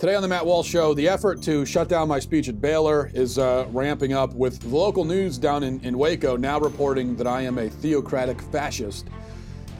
Today 0.00 0.14
on 0.14 0.22
the 0.22 0.28
Matt 0.28 0.46
Walsh 0.46 0.66
Show, 0.66 0.94
the 0.94 1.06
effort 1.06 1.42
to 1.42 1.66
shut 1.66 1.90
down 1.90 2.08
my 2.08 2.18
speech 2.18 2.48
at 2.48 2.58
Baylor 2.58 3.10
is 3.12 3.36
uh, 3.36 3.66
ramping 3.68 4.14
up 4.14 4.32
with 4.32 4.58
the 4.60 4.68
local 4.68 5.04
news 5.04 5.36
down 5.36 5.62
in, 5.62 5.78
in 5.80 5.98
Waco 5.98 6.38
now 6.38 6.58
reporting 6.58 7.14
that 7.16 7.26
I 7.26 7.42
am 7.42 7.58
a 7.58 7.68
theocratic 7.68 8.40
fascist. 8.40 9.08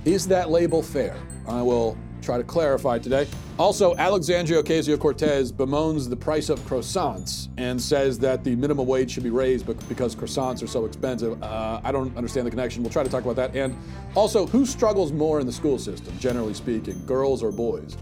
Is 0.05 0.29
that 0.29 0.51
label 0.51 0.83
fair? 0.83 1.17
I 1.49 1.63
will 1.63 1.97
try 2.21 2.37
to 2.37 2.45
clarify 2.45 2.99
today. 2.99 3.27
Also, 3.59 3.97
Alexandria 3.97 4.63
Ocasio 4.63 4.99
Cortez 4.99 5.51
bemoans 5.51 6.07
the 6.07 6.17
price 6.17 6.51
of 6.51 6.61
croissants 6.67 7.49
and 7.57 7.81
says 7.81 8.19
that 8.19 8.45
the 8.45 8.55
minimum 8.57 8.87
wage 8.87 9.13
should 9.13 9.23
be 9.23 9.31
raised 9.31 9.65
because 9.89 10.15
croissants 10.15 10.63
are 10.63 10.67
so 10.67 10.85
expensive. 10.85 11.43
Uh, 11.43 11.81
I 11.83 11.93
don't 11.93 12.15
understand 12.15 12.47
the 12.47 12.51
connection. 12.51 12.83
We'll 12.83 12.93
try 12.93 13.05
to 13.05 13.09
talk 13.09 13.25
about 13.25 13.37
that. 13.37 13.57
And 13.57 13.75
also, 14.15 14.47
who 14.47 14.67
struggles 14.67 15.13
more 15.13 15.41
in 15.41 15.47
the 15.47 15.53
school 15.53 15.79
system, 15.79 16.13
generally 16.19 16.53
speaking, 16.53 17.07
girls 17.07 17.43
or 17.43 17.51
boys? 17.51 17.97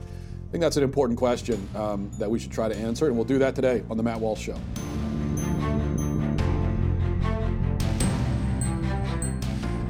I 0.48 0.50
think 0.50 0.62
that's 0.62 0.78
an 0.78 0.82
important 0.82 1.18
question 1.18 1.68
um, 1.74 2.10
that 2.18 2.30
we 2.30 2.38
should 2.38 2.50
try 2.50 2.70
to 2.70 2.74
answer, 2.74 3.06
and 3.06 3.14
we'll 3.14 3.26
do 3.26 3.38
that 3.38 3.54
today 3.54 3.84
on 3.90 3.98
The 3.98 4.02
Matt 4.02 4.18
Walsh 4.18 4.40
Show. 4.40 4.58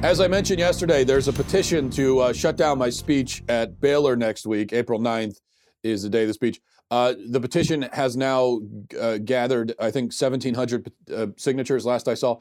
As 0.03 0.19
I 0.19 0.27
mentioned 0.27 0.59
yesterday, 0.59 1.05
there's 1.05 1.29
a 1.29 1.33
petition 1.33 1.89
to 1.91 2.19
uh, 2.19 2.33
shut 2.33 2.57
down 2.57 2.77
my 2.77 2.89
speech 2.89 3.41
at 3.47 3.79
Baylor 3.79 4.17
next 4.17 4.45
week. 4.45 4.73
April 4.73 4.99
9th 4.99 5.39
is 5.83 6.03
the 6.03 6.09
day 6.09 6.23
of 6.23 6.27
the 6.27 6.33
speech. 6.33 6.59
Uh, 6.91 7.13
the 7.29 7.39
petition 7.39 7.83
has 7.93 8.17
now 8.17 8.59
uh, 8.99 9.17
gathered, 9.17 9.73
I 9.79 9.91
think, 9.91 10.11
1,700 10.11 10.91
uh, 11.15 11.27
signatures 11.37 11.85
last 11.85 12.09
I 12.09 12.15
saw. 12.15 12.37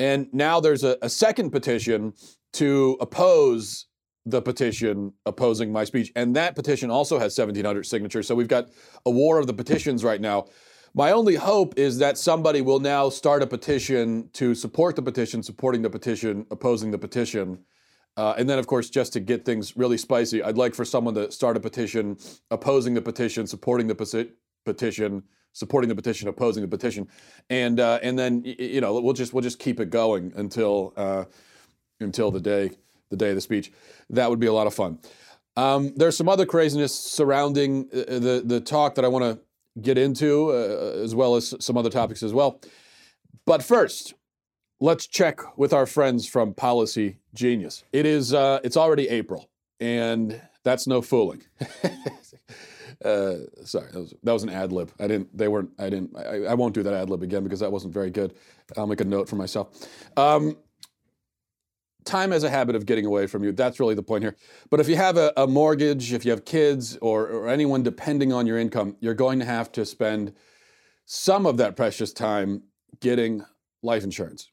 And 0.00 0.26
now 0.32 0.58
there's 0.58 0.82
a, 0.82 0.98
a 1.00 1.08
second 1.08 1.50
petition 1.50 2.14
to 2.54 2.96
oppose 3.00 3.86
the 4.24 4.40
petition 4.40 5.12
opposing 5.26 5.72
my 5.72 5.84
speech. 5.84 6.12
And 6.14 6.36
that 6.36 6.54
petition 6.54 6.90
also 6.90 7.18
has 7.18 7.36
1,700 7.36 7.84
signatures. 7.84 8.26
So 8.26 8.34
we've 8.34 8.48
got 8.48 8.68
a 9.04 9.10
war 9.10 9.38
of 9.38 9.46
the 9.46 9.52
petitions 9.52 10.04
right 10.04 10.20
now. 10.20 10.46
My 10.94 11.12
only 11.12 11.36
hope 11.36 11.78
is 11.78 11.98
that 11.98 12.18
somebody 12.18 12.60
will 12.60 12.78
now 12.78 13.08
start 13.08 13.42
a 13.42 13.46
petition 13.46 14.28
to 14.34 14.54
support 14.54 14.94
the 14.94 15.02
petition, 15.02 15.42
supporting 15.42 15.82
the 15.82 15.90
petition, 15.90 16.46
opposing 16.50 16.90
the 16.90 16.98
petition. 16.98 17.58
Uh, 18.16 18.34
and 18.36 18.48
then, 18.48 18.58
of 18.58 18.66
course, 18.66 18.90
just 18.90 19.14
to 19.14 19.20
get 19.20 19.44
things 19.44 19.74
really 19.74 19.96
spicy, 19.96 20.42
I'd 20.42 20.58
like 20.58 20.74
for 20.74 20.84
someone 20.84 21.14
to 21.14 21.32
start 21.32 21.56
a 21.56 21.60
petition 21.60 22.18
opposing 22.50 22.92
the 22.92 23.00
petition, 23.00 23.46
supporting 23.46 23.86
the 23.86 23.94
posi- 23.94 24.30
petition, 24.66 25.22
supporting 25.54 25.88
the 25.88 25.94
petition, 25.94 26.28
opposing 26.28 26.62
the 26.62 26.68
petition, 26.68 27.08
and 27.48 27.80
uh, 27.80 27.98
and 28.02 28.18
then 28.18 28.42
you 28.44 28.82
know 28.82 29.00
we'll 29.00 29.14
just 29.14 29.32
we'll 29.32 29.42
just 29.42 29.58
keep 29.58 29.80
it 29.80 29.88
going 29.88 30.32
until 30.36 30.92
uh, 30.96 31.24
until 32.00 32.30
the 32.30 32.40
day 32.40 32.70
the 33.12 33.16
day 33.16 33.28
of 33.28 33.36
the 33.36 33.40
speech. 33.40 33.70
That 34.10 34.28
would 34.28 34.40
be 34.40 34.48
a 34.48 34.52
lot 34.52 34.66
of 34.66 34.74
fun. 34.74 34.98
Um, 35.56 35.92
there's 35.94 36.16
some 36.16 36.28
other 36.28 36.46
craziness 36.46 36.98
surrounding 36.98 37.88
uh, 37.92 38.18
the 38.18 38.42
the 38.44 38.60
talk 38.60 38.96
that 38.96 39.04
I 39.04 39.08
want 39.08 39.24
to 39.24 39.80
get 39.80 39.98
into, 39.98 40.50
uh, 40.50 41.02
as 41.04 41.14
well 41.14 41.36
as 41.36 41.54
some 41.60 41.76
other 41.76 41.90
topics 41.90 42.22
as 42.22 42.32
well. 42.32 42.60
But 43.46 43.62
first, 43.62 44.14
let's 44.80 45.06
check 45.06 45.40
with 45.56 45.72
our 45.72 45.86
friends 45.86 46.26
from 46.26 46.54
Policy 46.54 47.18
Genius. 47.34 47.84
It 47.92 48.06
is 48.06 48.34
uh, 48.34 48.60
it's 48.64 48.76
already 48.76 49.08
April, 49.08 49.50
and 49.78 50.40
that's 50.64 50.86
no 50.86 51.02
fooling. 51.02 51.42
uh, 53.04 53.34
sorry, 53.64 53.90
that 53.92 54.00
was, 54.00 54.14
that 54.22 54.32
was 54.32 54.42
an 54.42 54.48
ad 54.48 54.72
lib. 54.72 54.90
I 54.98 55.06
didn't. 55.06 55.36
They 55.36 55.48
weren't. 55.48 55.70
I 55.78 55.90
didn't. 55.90 56.16
I, 56.16 56.44
I, 56.44 56.54
won't 56.54 56.74
do 56.74 56.82
that 56.82 56.94
ad 56.94 57.10
lib 57.10 57.22
again 57.22 57.44
because 57.44 57.60
that 57.60 57.72
wasn't 57.72 57.92
very 57.92 58.10
good. 58.10 58.34
I'll 58.76 58.86
make 58.86 59.00
a 59.02 59.04
note 59.04 59.28
for 59.28 59.36
myself. 59.36 59.86
Um, 60.16 60.56
time 62.04 62.30
has 62.30 62.44
a 62.44 62.50
habit 62.50 62.76
of 62.76 62.86
getting 62.86 63.06
away 63.06 63.26
from 63.26 63.44
you. 63.44 63.52
That's 63.52 63.80
really 63.80 63.94
the 63.94 64.02
point 64.02 64.24
here. 64.24 64.36
But 64.70 64.80
if 64.80 64.88
you 64.88 64.96
have 64.96 65.16
a, 65.16 65.32
a 65.36 65.46
mortgage, 65.46 66.12
if 66.12 66.24
you 66.24 66.30
have 66.30 66.44
kids, 66.44 66.96
or, 67.00 67.26
or 67.28 67.48
anyone 67.48 67.82
depending 67.82 68.32
on 68.32 68.46
your 68.46 68.58
income, 68.58 68.96
you're 69.00 69.14
going 69.14 69.38
to 69.38 69.44
have 69.44 69.72
to 69.72 69.84
spend 69.84 70.34
some 71.04 71.46
of 71.46 71.56
that 71.58 71.76
precious 71.76 72.12
time 72.12 72.62
getting 73.00 73.44
life 73.82 74.04
insurance. 74.04 74.50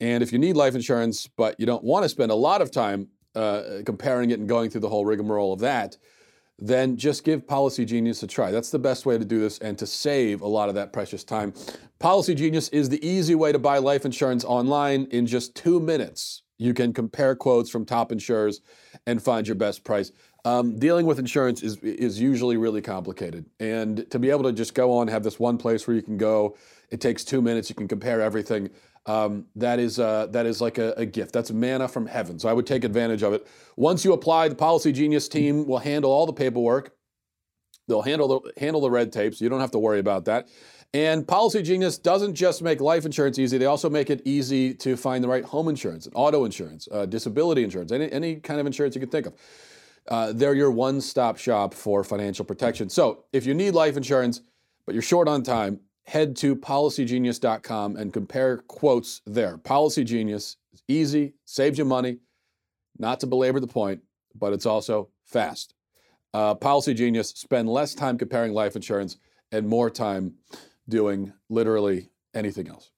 And 0.00 0.22
if 0.22 0.32
you 0.32 0.38
need 0.38 0.56
life 0.56 0.74
insurance, 0.74 1.28
but 1.28 1.58
you 1.58 1.66
don't 1.66 1.84
want 1.84 2.02
to 2.02 2.08
spend 2.08 2.32
a 2.32 2.34
lot 2.36 2.60
of 2.60 2.70
time 2.70 3.08
uh, 3.34 3.82
comparing 3.86 4.30
it 4.30 4.40
and 4.40 4.48
going 4.48 4.68
through 4.70 4.80
the 4.80 4.88
whole 4.88 5.06
rigmarole 5.06 5.52
of 5.52 5.60
that, 5.60 5.96
then 6.58 6.96
just 6.96 7.24
give 7.24 7.46
Policy 7.46 7.84
Genius 7.84 8.22
a 8.22 8.26
try. 8.26 8.50
That's 8.50 8.70
the 8.70 8.78
best 8.78 9.06
way 9.06 9.18
to 9.18 9.24
do 9.24 9.40
this 9.40 9.58
and 9.58 9.78
to 9.78 9.86
save 9.86 10.42
a 10.42 10.46
lot 10.46 10.68
of 10.68 10.74
that 10.74 10.92
precious 10.92 11.24
time. 11.24 11.54
Policy 11.98 12.34
Genius 12.34 12.68
is 12.68 12.88
the 12.88 13.04
easy 13.06 13.34
way 13.34 13.52
to 13.52 13.58
buy 13.58 13.78
life 13.78 14.04
insurance 14.04 14.44
online 14.44 15.06
in 15.10 15.26
just 15.26 15.54
two 15.54 15.80
minutes. 15.80 16.42
You 16.62 16.74
can 16.74 16.92
compare 16.92 17.34
quotes 17.34 17.70
from 17.70 17.84
top 17.84 18.12
insurers 18.12 18.60
and 19.06 19.22
find 19.22 19.46
your 19.46 19.56
best 19.56 19.84
price. 19.84 20.12
Um, 20.44 20.78
dealing 20.78 21.06
with 21.06 21.18
insurance 21.18 21.62
is 21.62 21.76
is 21.78 22.20
usually 22.20 22.56
really 22.56 22.82
complicated, 22.82 23.46
and 23.60 24.08
to 24.10 24.18
be 24.18 24.30
able 24.30 24.42
to 24.44 24.52
just 24.52 24.74
go 24.74 24.92
on 24.92 25.08
have 25.08 25.22
this 25.22 25.38
one 25.38 25.58
place 25.58 25.86
where 25.86 25.94
you 25.94 26.02
can 26.02 26.16
go, 26.16 26.56
it 26.90 27.00
takes 27.00 27.24
two 27.24 27.40
minutes. 27.40 27.68
You 27.68 27.76
can 27.76 27.88
compare 27.88 28.20
everything. 28.20 28.70
Um, 29.06 29.46
that 29.56 29.80
is 29.80 29.98
uh, 29.98 30.26
that 30.26 30.46
is 30.46 30.60
like 30.60 30.78
a, 30.78 30.92
a, 30.96 31.04
gift. 31.04 31.32
That's 31.32 31.50
manna 31.50 31.88
from 31.88 32.06
heaven. 32.06 32.38
So 32.38 32.48
I 32.48 32.52
would 32.52 32.66
take 32.66 32.84
advantage 32.84 33.24
of 33.24 33.32
it. 33.32 33.46
Once 33.76 34.04
you 34.04 34.12
apply, 34.12 34.48
the 34.48 34.54
Policy 34.54 34.92
Genius 34.92 35.28
team 35.28 35.66
will 35.66 35.78
handle 35.78 36.12
all 36.12 36.26
the 36.26 36.32
paperwork. 36.32 36.94
They'll 37.88 38.02
handle 38.02 38.28
the 38.28 38.52
handle 38.60 38.80
the 38.80 38.90
red 38.90 39.12
tape, 39.12 39.34
so 39.34 39.44
you 39.44 39.48
don't 39.48 39.60
have 39.60 39.72
to 39.72 39.78
worry 39.78 39.98
about 39.98 40.24
that. 40.26 40.48
And 40.94 41.26
Policy 41.26 41.62
Genius 41.62 41.96
doesn't 41.96 42.34
just 42.34 42.60
make 42.60 42.80
life 42.80 43.06
insurance 43.06 43.38
easy, 43.38 43.56
they 43.56 43.64
also 43.64 43.88
make 43.88 44.10
it 44.10 44.20
easy 44.26 44.74
to 44.74 44.96
find 44.96 45.24
the 45.24 45.28
right 45.28 45.44
home 45.44 45.68
insurance, 45.68 46.06
auto 46.14 46.44
insurance, 46.44 46.86
uh, 46.92 47.06
disability 47.06 47.64
insurance, 47.64 47.92
any, 47.92 48.12
any 48.12 48.36
kind 48.36 48.60
of 48.60 48.66
insurance 48.66 48.94
you 48.94 49.00
can 49.00 49.08
think 49.08 49.26
of. 49.26 49.34
Uh, 50.08 50.32
they're 50.32 50.54
your 50.54 50.70
one 50.70 51.00
stop 51.00 51.38
shop 51.38 51.72
for 51.72 52.04
financial 52.04 52.44
protection. 52.44 52.90
So 52.90 53.24
if 53.32 53.46
you 53.46 53.54
need 53.54 53.70
life 53.70 53.96
insurance, 53.96 54.42
but 54.84 54.94
you're 54.94 55.02
short 55.02 55.28
on 55.28 55.42
time, 55.42 55.80
head 56.04 56.36
to 56.36 56.56
policygenius.com 56.56 57.96
and 57.96 58.12
compare 58.12 58.58
quotes 58.58 59.22
there. 59.24 59.56
Policy 59.56 60.04
Genius 60.04 60.56
is 60.72 60.82
easy, 60.88 61.34
saves 61.46 61.78
you 61.78 61.84
money, 61.84 62.18
not 62.98 63.20
to 63.20 63.26
belabor 63.26 63.60
the 63.60 63.66
point, 63.66 64.02
but 64.34 64.52
it's 64.52 64.66
also 64.66 65.08
fast. 65.24 65.74
Uh, 66.34 66.54
Policy 66.54 66.92
Genius, 66.92 67.30
spend 67.30 67.68
less 67.68 67.94
time 67.94 68.18
comparing 68.18 68.52
life 68.52 68.74
insurance 68.76 69.16
and 69.52 69.66
more 69.68 69.88
time 69.88 70.34
doing 70.88 71.32
literally 71.48 72.10
anything 72.34 72.68
else. 72.68 72.90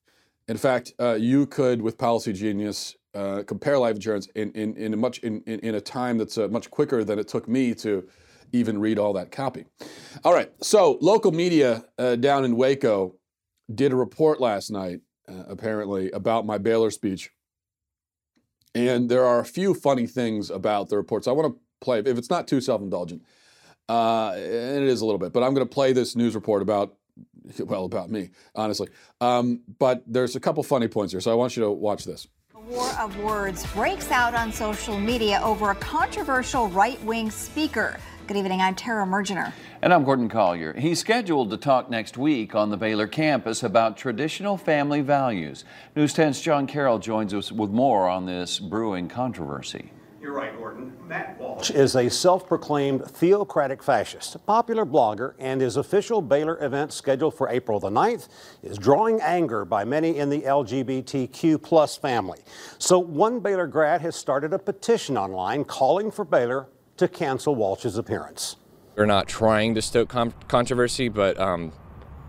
In 0.48 0.56
fact, 0.56 0.92
uh, 1.00 1.14
you 1.14 1.46
could, 1.46 1.80
with 1.80 1.96
Policy 1.96 2.32
Genius, 2.32 2.96
uh, 3.14 3.42
compare 3.46 3.78
life 3.78 3.96
insurance 3.96 4.28
in, 4.34 4.50
in, 4.52 4.76
in, 4.76 4.92
a 4.92 4.96
much, 4.96 5.18
in, 5.20 5.42
in 5.42 5.74
a 5.74 5.80
time 5.80 6.18
that's 6.18 6.36
uh, 6.36 6.48
much 6.48 6.70
quicker 6.70 7.04
than 7.04 7.18
it 7.18 7.28
took 7.28 7.48
me 7.48 7.74
to 7.74 8.06
even 8.52 8.78
read 8.78 8.98
all 8.98 9.12
that 9.14 9.30
copy. 9.30 9.64
All 10.22 10.34
right, 10.34 10.50
so 10.62 10.98
local 11.00 11.32
media 11.32 11.84
uh, 11.98 12.16
down 12.16 12.44
in 12.44 12.56
Waco 12.56 13.16
did 13.74 13.92
a 13.92 13.96
report 13.96 14.40
last 14.40 14.70
night, 14.70 15.00
uh, 15.28 15.44
apparently, 15.48 16.10
about 16.10 16.46
my 16.46 16.58
Baylor 16.58 16.90
speech. 16.90 17.30
And 18.74 19.08
there 19.08 19.24
are 19.24 19.40
a 19.40 19.44
few 19.44 19.74
funny 19.74 20.06
things 20.06 20.50
about 20.50 20.88
the 20.88 20.96
reports. 20.96 21.26
I 21.26 21.32
want 21.32 21.54
to 21.54 21.60
play, 21.80 22.00
if 22.00 22.18
it's 22.18 22.30
not 22.30 22.48
too 22.48 22.60
self 22.60 22.80
indulgent, 22.80 23.22
uh, 23.88 24.32
and 24.34 24.82
it 24.84 24.88
is 24.88 25.00
a 25.00 25.06
little 25.06 25.18
bit, 25.18 25.32
but 25.32 25.42
I'm 25.42 25.54
going 25.54 25.66
to 25.66 25.72
play 25.72 25.92
this 25.92 26.16
news 26.16 26.34
report 26.34 26.62
about 26.62 26.96
well, 27.60 27.84
about 27.84 28.10
me, 28.10 28.30
honestly. 28.54 28.88
Um, 29.20 29.62
but 29.78 30.02
there's 30.06 30.36
a 30.36 30.40
couple 30.40 30.62
funny 30.62 30.88
points 30.88 31.12
here, 31.12 31.20
so 31.20 31.30
I 31.30 31.34
want 31.34 31.56
you 31.56 31.62
to 31.64 31.70
watch 31.70 32.04
this. 32.04 32.26
A 32.54 32.60
war 32.60 32.90
of 33.00 33.16
words 33.18 33.66
breaks 33.72 34.10
out 34.10 34.34
on 34.34 34.52
social 34.52 34.98
media 34.98 35.40
over 35.42 35.70
a 35.70 35.74
controversial 35.74 36.68
right 36.68 37.02
wing 37.04 37.30
speaker. 37.30 37.98
Good 38.26 38.38
evening, 38.38 38.62
I'm 38.62 38.74
Tara 38.74 39.04
Mergener. 39.04 39.52
And 39.82 39.92
I'm 39.92 40.02
Gordon 40.02 40.30
Collier. 40.30 40.72
He's 40.72 40.98
scheduled 40.98 41.50
to 41.50 41.58
talk 41.58 41.90
next 41.90 42.16
week 42.16 42.54
on 42.54 42.70
the 42.70 42.76
Baylor 42.78 43.06
campus 43.06 43.62
about 43.62 43.98
traditional 43.98 44.56
family 44.56 45.02
values. 45.02 45.66
News 45.94 46.14
10's 46.14 46.40
John 46.40 46.66
Carroll 46.66 46.98
joins 46.98 47.34
us 47.34 47.52
with 47.52 47.68
more 47.68 48.08
on 48.08 48.24
this 48.24 48.58
brewing 48.58 49.08
controversy. 49.08 49.92
You're 50.24 50.32
right, 50.32 50.56
Gordon. 50.56 50.96
Matt 51.06 51.38
Walsh 51.38 51.70
is 51.70 51.96
a 51.96 52.08
self 52.08 52.48
proclaimed 52.48 53.04
theocratic 53.04 53.82
fascist, 53.82 54.34
a 54.34 54.38
popular 54.38 54.86
blogger, 54.86 55.34
and 55.38 55.60
his 55.60 55.76
official 55.76 56.22
Baylor 56.22 56.56
event 56.64 56.94
scheduled 56.94 57.34
for 57.34 57.50
April 57.50 57.78
the 57.78 57.90
9th 57.90 58.28
is 58.62 58.78
drawing 58.78 59.20
anger 59.20 59.66
by 59.66 59.84
many 59.84 60.16
in 60.16 60.30
the 60.30 60.40
LGBTQ 60.40 61.60
plus 61.62 61.98
family. 61.98 62.38
So 62.78 62.98
one 62.98 63.40
Baylor 63.40 63.66
grad 63.66 64.00
has 64.00 64.16
started 64.16 64.54
a 64.54 64.58
petition 64.58 65.18
online 65.18 65.62
calling 65.62 66.10
for 66.10 66.24
Baylor 66.24 66.68
to 66.96 67.06
cancel 67.06 67.54
Walsh's 67.54 67.98
appearance. 67.98 68.56
We're 68.96 69.04
not 69.04 69.28
trying 69.28 69.74
to 69.74 69.82
stoke 69.82 70.08
controversy, 70.48 71.10
but 71.10 71.38
um, 71.38 71.70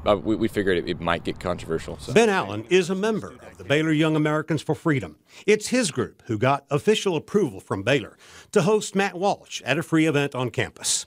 uh, 0.06 0.18
we, 0.18 0.36
we, 0.36 0.48
figured 0.48 0.78
it, 0.78 0.90
it, 0.90 1.00
might 1.00 1.24
get 1.24 1.40
controversial. 1.40 1.98
So. 2.00 2.13
Ben 2.13 2.30
Allen 2.30 2.66
is 2.69 2.90
a 2.90 2.96
member 2.96 3.34
of 3.42 3.57
the 3.57 3.63
Baylor 3.63 3.92
Young 3.92 4.16
Americans 4.16 4.62
for 4.62 4.75
Freedom. 4.75 5.18
It's 5.46 5.68
his 5.68 5.92
group 5.92 6.24
who 6.25 6.38
got 6.38 6.66
official 6.69 7.16
approval 7.16 7.60
from 7.60 7.84
Baylor 7.84 8.18
to 8.52 8.62
host 8.62 8.96
Matt 8.96 9.16
Walsh 9.16 9.62
at 9.63 9.78
a 9.78 9.84
free 9.84 10.06
event 10.06 10.36
on 10.36 10.50
campus. 10.50 11.06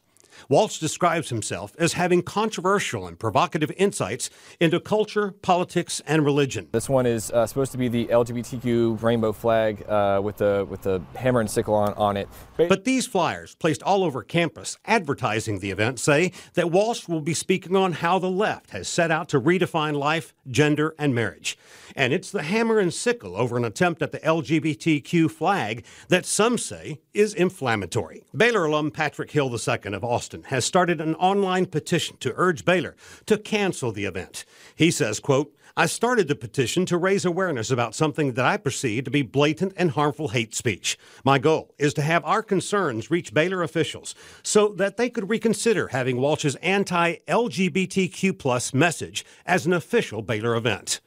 Walsh 0.48 0.78
describes 0.78 1.28
himself 1.28 1.74
as 1.78 1.94
having 1.94 2.22
controversial 2.22 3.06
and 3.06 3.18
provocative 3.18 3.72
insights 3.76 4.30
into 4.60 4.80
culture, 4.80 5.32
politics, 5.42 6.00
and 6.06 6.24
religion. 6.24 6.68
This 6.72 6.88
one 6.88 7.06
is 7.06 7.30
uh, 7.30 7.46
supposed 7.46 7.72
to 7.72 7.78
be 7.78 7.88
the 7.88 8.06
LGBTQ 8.06 9.02
rainbow 9.02 9.32
flag 9.32 9.84
uh, 9.88 10.20
with 10.22 10.36
the 10.38 10.66
with 10.68 10.82
the 10.82 11.00
hammer 11.16 11.40
and 11.40 11.50
sickle 11.50 11.74
on, 11.74 11.94
on 11.94 12.16
it. 12.16 12.28
But 12.56 12.84
these 12.84 13.06
flyers, 13.06 13.54
placed 13.54 13.82
all 13.82 14.04
over 14.04 14.22
campus 14.22 14.76
advertising 14.84 15.60
the 15.60 15.70
event, 15.70 15.98
say 16.00 16.32
that 16.54 16.70
Walsh 16.70 17.08
will 17.08 17.20
be 17.20 17.34
speaking 17.34 17.76
on 17.76 17.92
how 17.92 18.18
the 18.18 18.30
left 18.30 18.70
has 18.70 18.88
set 18.88 19.10
out 19.10 19.28
to 19.30 19.40
redefine 19.40 19.94
life, 19.94 20.34
gender, 20.50 20.94
and 20.98 21.14
marriage. 21.14 21.58
And 21.96 22.12
it's 22.12 22.30
the 22.30 22.42
hammer 22.42 22.78
and 22.78 22.92
sickle 22.92 23.36
over 23.36 23.56
an 23.56 23.64
attempt 23.64 24.02
at 24.02 24.12
the 24.12 24.20
LGBTQ 24.20 25.30
flag 25.30 25.84
that 26.08 26.26
some 26.26 26.58
say 26.58 27.00
is 27.14 27.34
inflammatory. 27.34 28.24
Baylor 28.36 28.66
alum 28.66 28.90
Patrick 28.90 29.30
Hill 29.30 29.50
II 29.50 29.94
of 29.94 30.04
Austin 30.04 30.27
has 30.46 30.64
started 30.64 31.00
an 31.00 31.14
online 31.16 31.66
petition 31.66 32.16
to 32.18 32.32
urge 32.36 32.64
Baylor 32.64 32.96
to 33.26 33.38
cancel 33.38 33.92
the 33.92 34.04
event. 34.04 34.44
He 34.76 34.90
says, 34.90 35.20
quote, 35.20 35.54
I 35.76 35.86
started 35.86 36.26
the 36.26 36.34
petition 36.34 36.86
to 36.86 36.98
raise 36.98 37.24
awareness 37.24 37.70
about 37.70 37.94
something 37.94 38.32
that 38.32 38.44
I 38.44 38.56
perceive 38.56 39.04
to 39.04 39.12
be 39.12 39.22
blatant 39.22 39.74
and 39.76 39.92
harmful 39.92 40.28
hate 40.28 40.52
speech. 40.52 40.98
My 41.24 41.38
goal 41.38 41.72
is 41.78 41.94
to 41.94 42.02
have 42.02 42.24
our 42.24 42.42
concerns 42.42 43.12
reach 43.12 43.32
Baylor 43.32 43.62
officials 43.62 44.16
so 44.42 44.70
that 44.70 44.96
they 44.96 45.08
could 45.08 45.30
reconsider 45.30 45.86
having 45.88 46.16
Walsh's 46.16 46.56
anti 46.56 47.18
LGBTQ 47.28 48.36
plus 48.36 48.74
message 48.74 49.24
as 49.46 49.66
an 49.66 49.72
official 49.72 50.20
Baylor 50.20 50.56
event. 50.56 51.00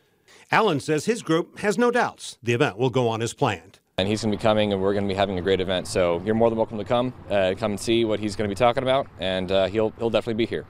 Allen 0.53 0.79
says 0.79 1.03
his 1.03 1.21
group 1.21 1.59
has 1.59 1.77
no 1.77 1.91
doubts 1.91 2.37
the 2.41 2.53
event 2.53 2.77
will 2.77 2.89
go 2.89 3.09
on 3.09 3.21
as 3.21 3.33
planned. 3.33 3.70
And 4.01 4.07
he's 4.07 4.23
going 4.23 4.31
to 4.31 4.37
be 4.37 4.41
coming, 4.41 4.73
and 4.73 4.81
we're 4.81 4.93
going 4.93 5.07
to 5.07 5.07
be 5.07 5.15
having 5.15 5.37
a 5.37 5.43
great 5.43 5.61
event. 5.61 5.85
So 5.85 6.23
you're 6.25 6.33
more 6.33 6.49
than 6.49 6.57
welcome 6.57 6.79
to 6.79 6.83
come, 6.83 7.13
uh, 7.29 7.53
come 7.55 7.73
and 7.73 7.79
see 7.79 8.03
what 8.03 8.19
he's 8.19 8.35
going 8.35 8.49
to 8.49 8.51
be 8.51 8.57
talking 8.57 8.81
about, 8.81 9.05
and 9.19 9.51
uh, 9.51 9.67
he'll 9.67 9.91
he'll 9.99 10.09
definitely 10.09 10.43
be 10.43 10.47
here. 10.47 10.65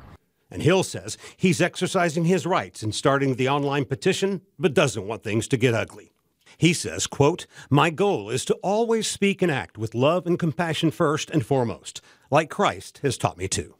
And 0.52 0.62
Hill 0.62 0.84
says 0.84 1.18
he's 1.38 1.62
exercising 1.62 2.26
his 2.26 2.46
rights 2.46 2.84
in 2.84 2.92
starting 2.92 3.36
the 3.36 3.48
online 3.48 3.86
petition, 3.86 4.42
but 4.60 4.74
doesn't 4.74 5.08
want 5.08 5.24
things 5.24 5.48
to 5.48 5.56
get 5.56 5.74
ugly. 5.74 6.12
He 6.58 6.74
says, 6.74 7.08
quote, 7.08 7.46
My 7.70 7.90
goal 7.90 8.30
is 8.30 8.44
to 8.46 8.56
always 8.56 9.08
speak 9.08 9.42
and 9.42 9.50
act 9.50 9.78
with 9.78 9.96
love 9.96 10.28
and 10.28 10.38
compassion 10.38 10.92
first 10.92 11.30
and 11.30 11.46
foremost, 11.46 12.02
like 12.30 12.50
Christ 12.50 13.00
has 13.02 13.18
taught 13.18 13.38
me 13.38 13.48
to. 13.48 13.76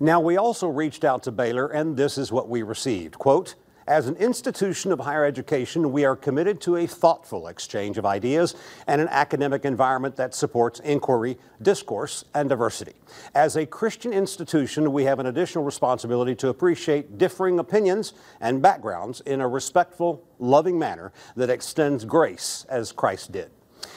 Now, 0.00 0.20
we 0.20 0.36
also 0.36 0.66
reached 0.66 1.04
out 1.04 1.22
to 1.22 1.30
Baylor, 1.30 1.68
and 1.68 1.96
this 1.96 2.18
is 2.18 2.32
what 2.32 2.48
we 2.48 2.62
received. 2.62 3.16
Quote, 3.16 3.54
as 3.86 4.06
an 4.06 4.16
institution 4.16 4.92
of 4.92 5.00
higher 5.00 5.24
education, 5.24 5.92
we 5.92 6.04
are 6.04 6.16
committed 6.16 6.60
to 6.62 6.76
a 6.76 6.86
thoughtful 6.86 7.48
exchange 7.48 7.98
of 7.98 8.06
ideas 8.06 8.54
and 8.86 9.00
an 9.00 9.08
academic 9.08 9.64
environment 9.64 10.16
that 10.16 10.34
supports 10.34 10.80
inquiry, 10.80 11.38
discourse, 11.60 12.24
and 12.34 12.48
diversity. 12.48 12.94
As 13.34 13.56
a 13.56 13.66
Christian 13.66 14.12
institution, 14.12 14.92
we 14.92 15.04
have 15.04 15.18
an 15.18 15.26
additional 15.26 15.64
responsibility 15.64 16.34
to 16.36 16.48
appreciate 16.48 17.18
differing 17.18 17.58
opinions 17.58 18.14
and 18.40 18.62
backgrounds 18.62 19.20
in 19.22 19.40
a 19.40 19.48
respectful, 19.48 20.26
loving 20.38 20.78
manner 20.78 21.12
that 21.36 21.50
extends 21.50 22.04
grace 22.04 22.64
as 22.70 22.90
Christ 22.90 23.32
did. 23.32 23.50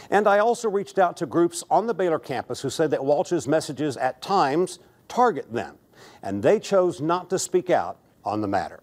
And 0.10 0.28
I 0.28 0.40
also 0.40 0.70
reached 0.70 1.00
out 1.00 1.16
to 1.18 1.26
groups 1.26 1.64
on 1.70 1.88
the 1.88 1.94
Baylor 1.94 2.20
campus 2.20 2.62
who 2.62 2.70
said 2.70 2.92
that 2.92 3.06
Walsh's 3.06 3.48
messages 3.48 3.96
at 3.96 4.22
times 4.22 4.80
target 5.08 5.54
them, 5.54 5.78
and 6.22 6.44
they 6.44 6.60
chose 6.60 7.00
not 7.00 7.30
to 7.30 7.40
speak 7.40 7.70
out 7.70 8.00
on 8.26 8.42
the 8.42 8.48
matter. 8.48 8.82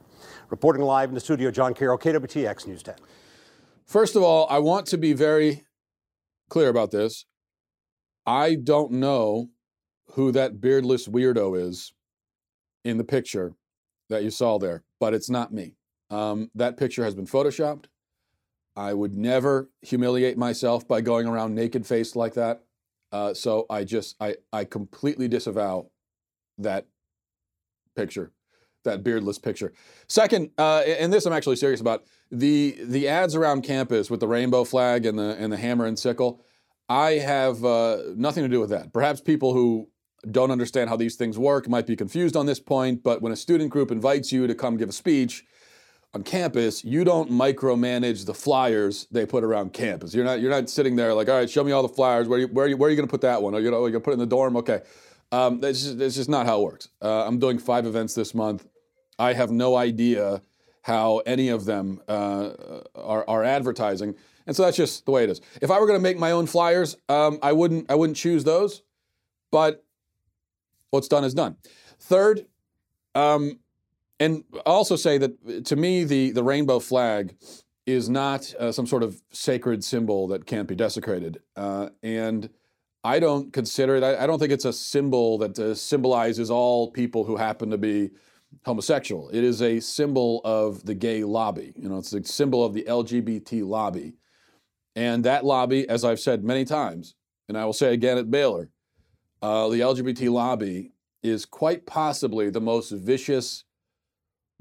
Reporting 0.55 0.83
live 0.83 1.09
in 1.09 1.17
the 1.17 1.21
studio, 1.21 1.51
John 1.51 1.75
Carroll, 1.75 1.99
KWTX 1.99 2.69
News 2.69 2.85
10. 2.85 2.95
First 3.87 4.15
of 4.15 4.23
all, 4.23 4.47
I 4.49 4.61
want 4.61 4.87
to 4.87 4.97
be 4.97 5.13
very 5.13 5.65
clear 6.49 6.69
about 6.69 6.93
this. 6.93 7.27
I 8.25 8.55
don't 8.55 8.93
know 8.93 9.49
who 10.13 10.31
that 10.31 10.61
beardless 10.61 11.09
weirdo 11.09 11.61
is 11.61 11.93
in 12.85 12.99
the 12.99 13.03
picture 13.03 13.55
that 14.09 14.23
you 14.23 14.31
saw 14.31 14.61
there, 14.61 14.85
but 15.01 15.13
it's 15.13 15.29
not 15.29 15.53
me. 15.53 15.75
Um, 16.09 16.53
that 16.55 16.77
picture 16.77 17.03
has 17.03 17.17
been 17.17 17.27
photoshopped. 17.27 17.87
I 18.77 18.95
would 18.95 19.17
never 19.17 19.71
humiliate 19.83 20.39
myself 20.39 20.87
by 20.87 21.01
going 21.01 21.27
around 21.27 21.57
naked 21.57 21.85
faced 21.85 22.15
like 22.15 22.35
that. 22.35 22.63
Uh, 23.11 23.35
so 23.35 23.67
I 23.69 23.83
just 23.83 24.15
I 24.21 24.37
I 24.53 24.67
completely 24.67 25.27
disavow 25.27 25.91
that 26.59 26.87
picture 27.97 28.31
that 28.85 29.03
beardless 29.03 29.39
picture. 29.39 29.73
Second, 30.07 30.51
uh, 30.59 30.83
and 30.87 31.13
this 31.13 31.27
I'm 31.27 31.33
actually 31.33 31.57
serious 31.57 31.81
about 31.81 32.05
the 32.31 32.77
the 32.83 33.09
ads 33.09 33.35
around 33.35 33.63
campus 33.63 34.11
with 34.11 34.21
the 34.21 34.29
rainbow 34.29 34.65
flag 34.65 35.07
and 35.07 35.19
the 35.19 35.37
and 35.39 35.53
the 35.53 35.57
hammer 35.57 35.87
and 35.87 35.99
sickle. 35.99 36.41
I 36.89 37.13
have 37.13 37.65
uh, 37.65 37.99
nothing 38.15 38.43
to 38.43 38.49
do 38.49 38.61
with 38.61 38.71
that. 38.71 38.93
Perhaps 38.93 39.21
people 39.23 39.55
who 39.55 39.89
don't 40.31 40.51
understand 40.51 40.89
how 40.89 40.97
these 40.97 41.17
things 41.17 41.39
work 41.39 41.69
might 41.69 41.87
be 41.87 41.97
confused 41.97 42.37
on 42.37 42.47
this 42.47 42.61
point. 42.61 43.03
But 43.03 43.23
when 43.23 43.33
a 43.33 43.37
student 43.37 43.71
group 43.71 43.91
invites 43.91 44.33
you 44.33 44.47
to 44.47 44.55
come 44.55 44.77
give 44.77 44.89
a 44.89 44.93
speech 44.93 45.45
on 46.13 46.23
campus, 46.23 46.85
you 46.85 47.05
don't 47.05 47.31
micromanage 47.31 48.25
the 48.25 48.35
flyers 48.35 49.07
they 49.11 49.27
put 49.27 49.45
around 49.45 49.73
campus. 49.73 50.15
You're 50.15 50.25
not 50.25 50.41
you're 50.41 50.51
not 50.51 50.71
sitting 50.71 50.97
there 50.97 51.15
like, 51.15 51.29
all 51.29 51.37
right, 51.37 51.51
show 51.51 51.65
me 51.65 51.73
all 51.73 51.83
the 51.83 51.89
flyers. 51.89 52.29
Where 52.29 52.41
you, 52.41 52.49
where 52.49 52.67
are 52.67 52.69
you, 52.69 52.77
where 52.77 52.89
are 52.89 52.91
you 52.91 52.97
going 52.97 53.09
to 53.09 53.11
put 53.11 53.23
that 53.23 53.43
one? 53.43 53.55
Are 53.55 53.61
you, 53.61 53.67
you 53.67 53.71
going 53.73 53.93
to 53.95 54.01
put 54.01 54.11
it 54.11 54.15
in 54.15 54.21
the 54.21 54.27
dorm? 54.27 54.57
Okay. 54.57 54.81
Um, 55.33 55.61
that's, 55.61 55.83
just, 55.83 55.99
that's 55.99 56.15
just 56.15 56.29
not 56.29 56.47
how 56.47 56.61
it 56.61 56.65
works. 56.65 56.89
Uh, 57.03 57.27
I'm 57.27 57.39
doing 57.39 57.59
five 57.59 57.87
events 57.87 58.15
this 58.15 58.35
month. 58.35 58.67
I 59.19 59.33
have 59.33 59.51
no 59.51 59.77
idea 59.77 60.43
how 60.83 61.19
any 61.25 61.49
of 61.49 61.65
them 61.65 62.01
uh, 62.09 62.51
are, 62.95 63.25
are, 63.27 63.43
advertising, 63.43 64.15
and 64.47 64.55
so 64.55 64.65
that's 64.65 64.77
just 64.77 65.07
the 65.07 65.13
way 65.13 65.25
it 65.25 65.31
is. 65.31 65.41
If 65.63 65.71
I 65.71 65.81
were 65.81 65.87
going 65.87 65.99
to 65.99 66.03
make 66.03 66.19
my 66.19 66.31
own 66.31 66.47
flyers, 66.47 66.97
um, 67.09 67.39
I 67.43 67.53
wouldn't 67.53 67.91
I 67.91 67.95
wouldn't 67.95 68.17
choose 68.19 68.45
those, 68.45 68.83
but 69.51 69.85
what's 70.91 71.09
done 71.09 71.25
is 71.25 71.33
done. 71.33 71.57
Third, 71.99 72.47
um, 73.15 73.61
and 74.21 74.45
also 74.67 74.97
say 74.97 75.19
that 75.19 75.65
to 75.67 75.77
me 75.77 76.05
the 76.05 76.33
the 76.33 76.43
rainbow 76.43 76.81
flag 76.81 77.35
is 77.87 78.09
not 78.09 78.55
uh, 78.59 78.73
some 78.73 78.87
sort 78.87 79.03
of 79.03 79.23
sacred 79.31 79.85
symbol 79.85 80.29
that 80.29 80.47
can't 80.47 80.69
be 80.69 80.75
desecrated, 80.75 81.41
uh, 81.57 81.89
and 82.03 82.51
I 83.03 83.21
don't 83.21 83.53
consider 83.53 83.97
it. 83.97 84.03
I, 84.03 84.25
I, 84.25 84.27
don't 84.27 84.39
think 84.39 84.53
it's 84.53 84.65
a 84.65 84.73
symbol 84.73 85.37
that 85.39 85.59
uh, 85.59 85.75
symbolizes 85.75 86.51
all 86.51 86.91
people 86.91 87.25
who 87.25 87.37
happen 87.37 87.71
to 87.71 87.79
be 87.79 88.11
homosexual. 88.65 89.29
It 89.31 89.45
is 89.45 89.63
a 89.63 89.81
symbol 89.81 90.41
of 90.45 90.85
the 90.85 90.95
gay 90.95 91.25
lobby. 91.25 91.73
You 91.77 91.89
know, 91.89 91.99
it's 91.99 92.13
a 92.13 92.25
symbol 92.25 92.65
of 92.65 92.75
the 92.75 92.85
LGBT 92.85 93.67
lobby. 93.67 94.15
And 94.97 95.25
that 95.25 95.45
lobby, 95.45 95.89
as 95.89 96.05
I've 96.05 96.21
said 96.21 96.45
many 96.45 96.65
times, 96.65 97.15
and 97.49 97.59
I 97.59 97.65
will 97.65 97.73
say 97.73 97.93
again 97.93 98.19
at 98.19 98.31
Baylor, 98.31 98.71
uh, 99.43 99.69
the 99.69 99.81
LGBT 99.81 100.31
lobby 100.31 100.93
is 101.23 101.45
quite 101.45 101.87
possibly 101.87 102.51
the 102.51 102.61
most 102.61 102.91
vicious 102.91 103.65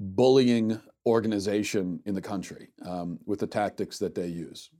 bullying 0.00 0.80
organization 1.06 2.00
in 2.06 2.14
the 2.14 2.20
country 2.20 2.68
um, 2.84 3.18
with 3.26 3.40
the 3.40 3.46
tactics 3.46 3.98
that 3.98 4.14
they 4.14 4.26
use. 4.26 4.70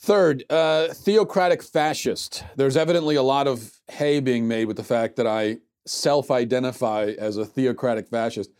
Third, 0.00 0.44
uh, 0.48 0.88
theocratic 0.94 1.62
fascist. 1.62 2.44
There's 2.56 2.76
evidently 2.76 3.16
a 3.16 3.22
lot 3.22 3.48
of 3.48 3.72
hay 3.88 4.20
being 4.20 4.46
made 4.46 4.66
with 4.66 4.76
the 4.76 4.84
fact 4.84 5.16
that 5.16 5.26
I 5.26 5.58
self 5.86 6.30
identify 6.30 7.14
as 7.18 7.36
a 7.36 7.44
theocratic 7.44 8.08
fascist, 8.08 8.50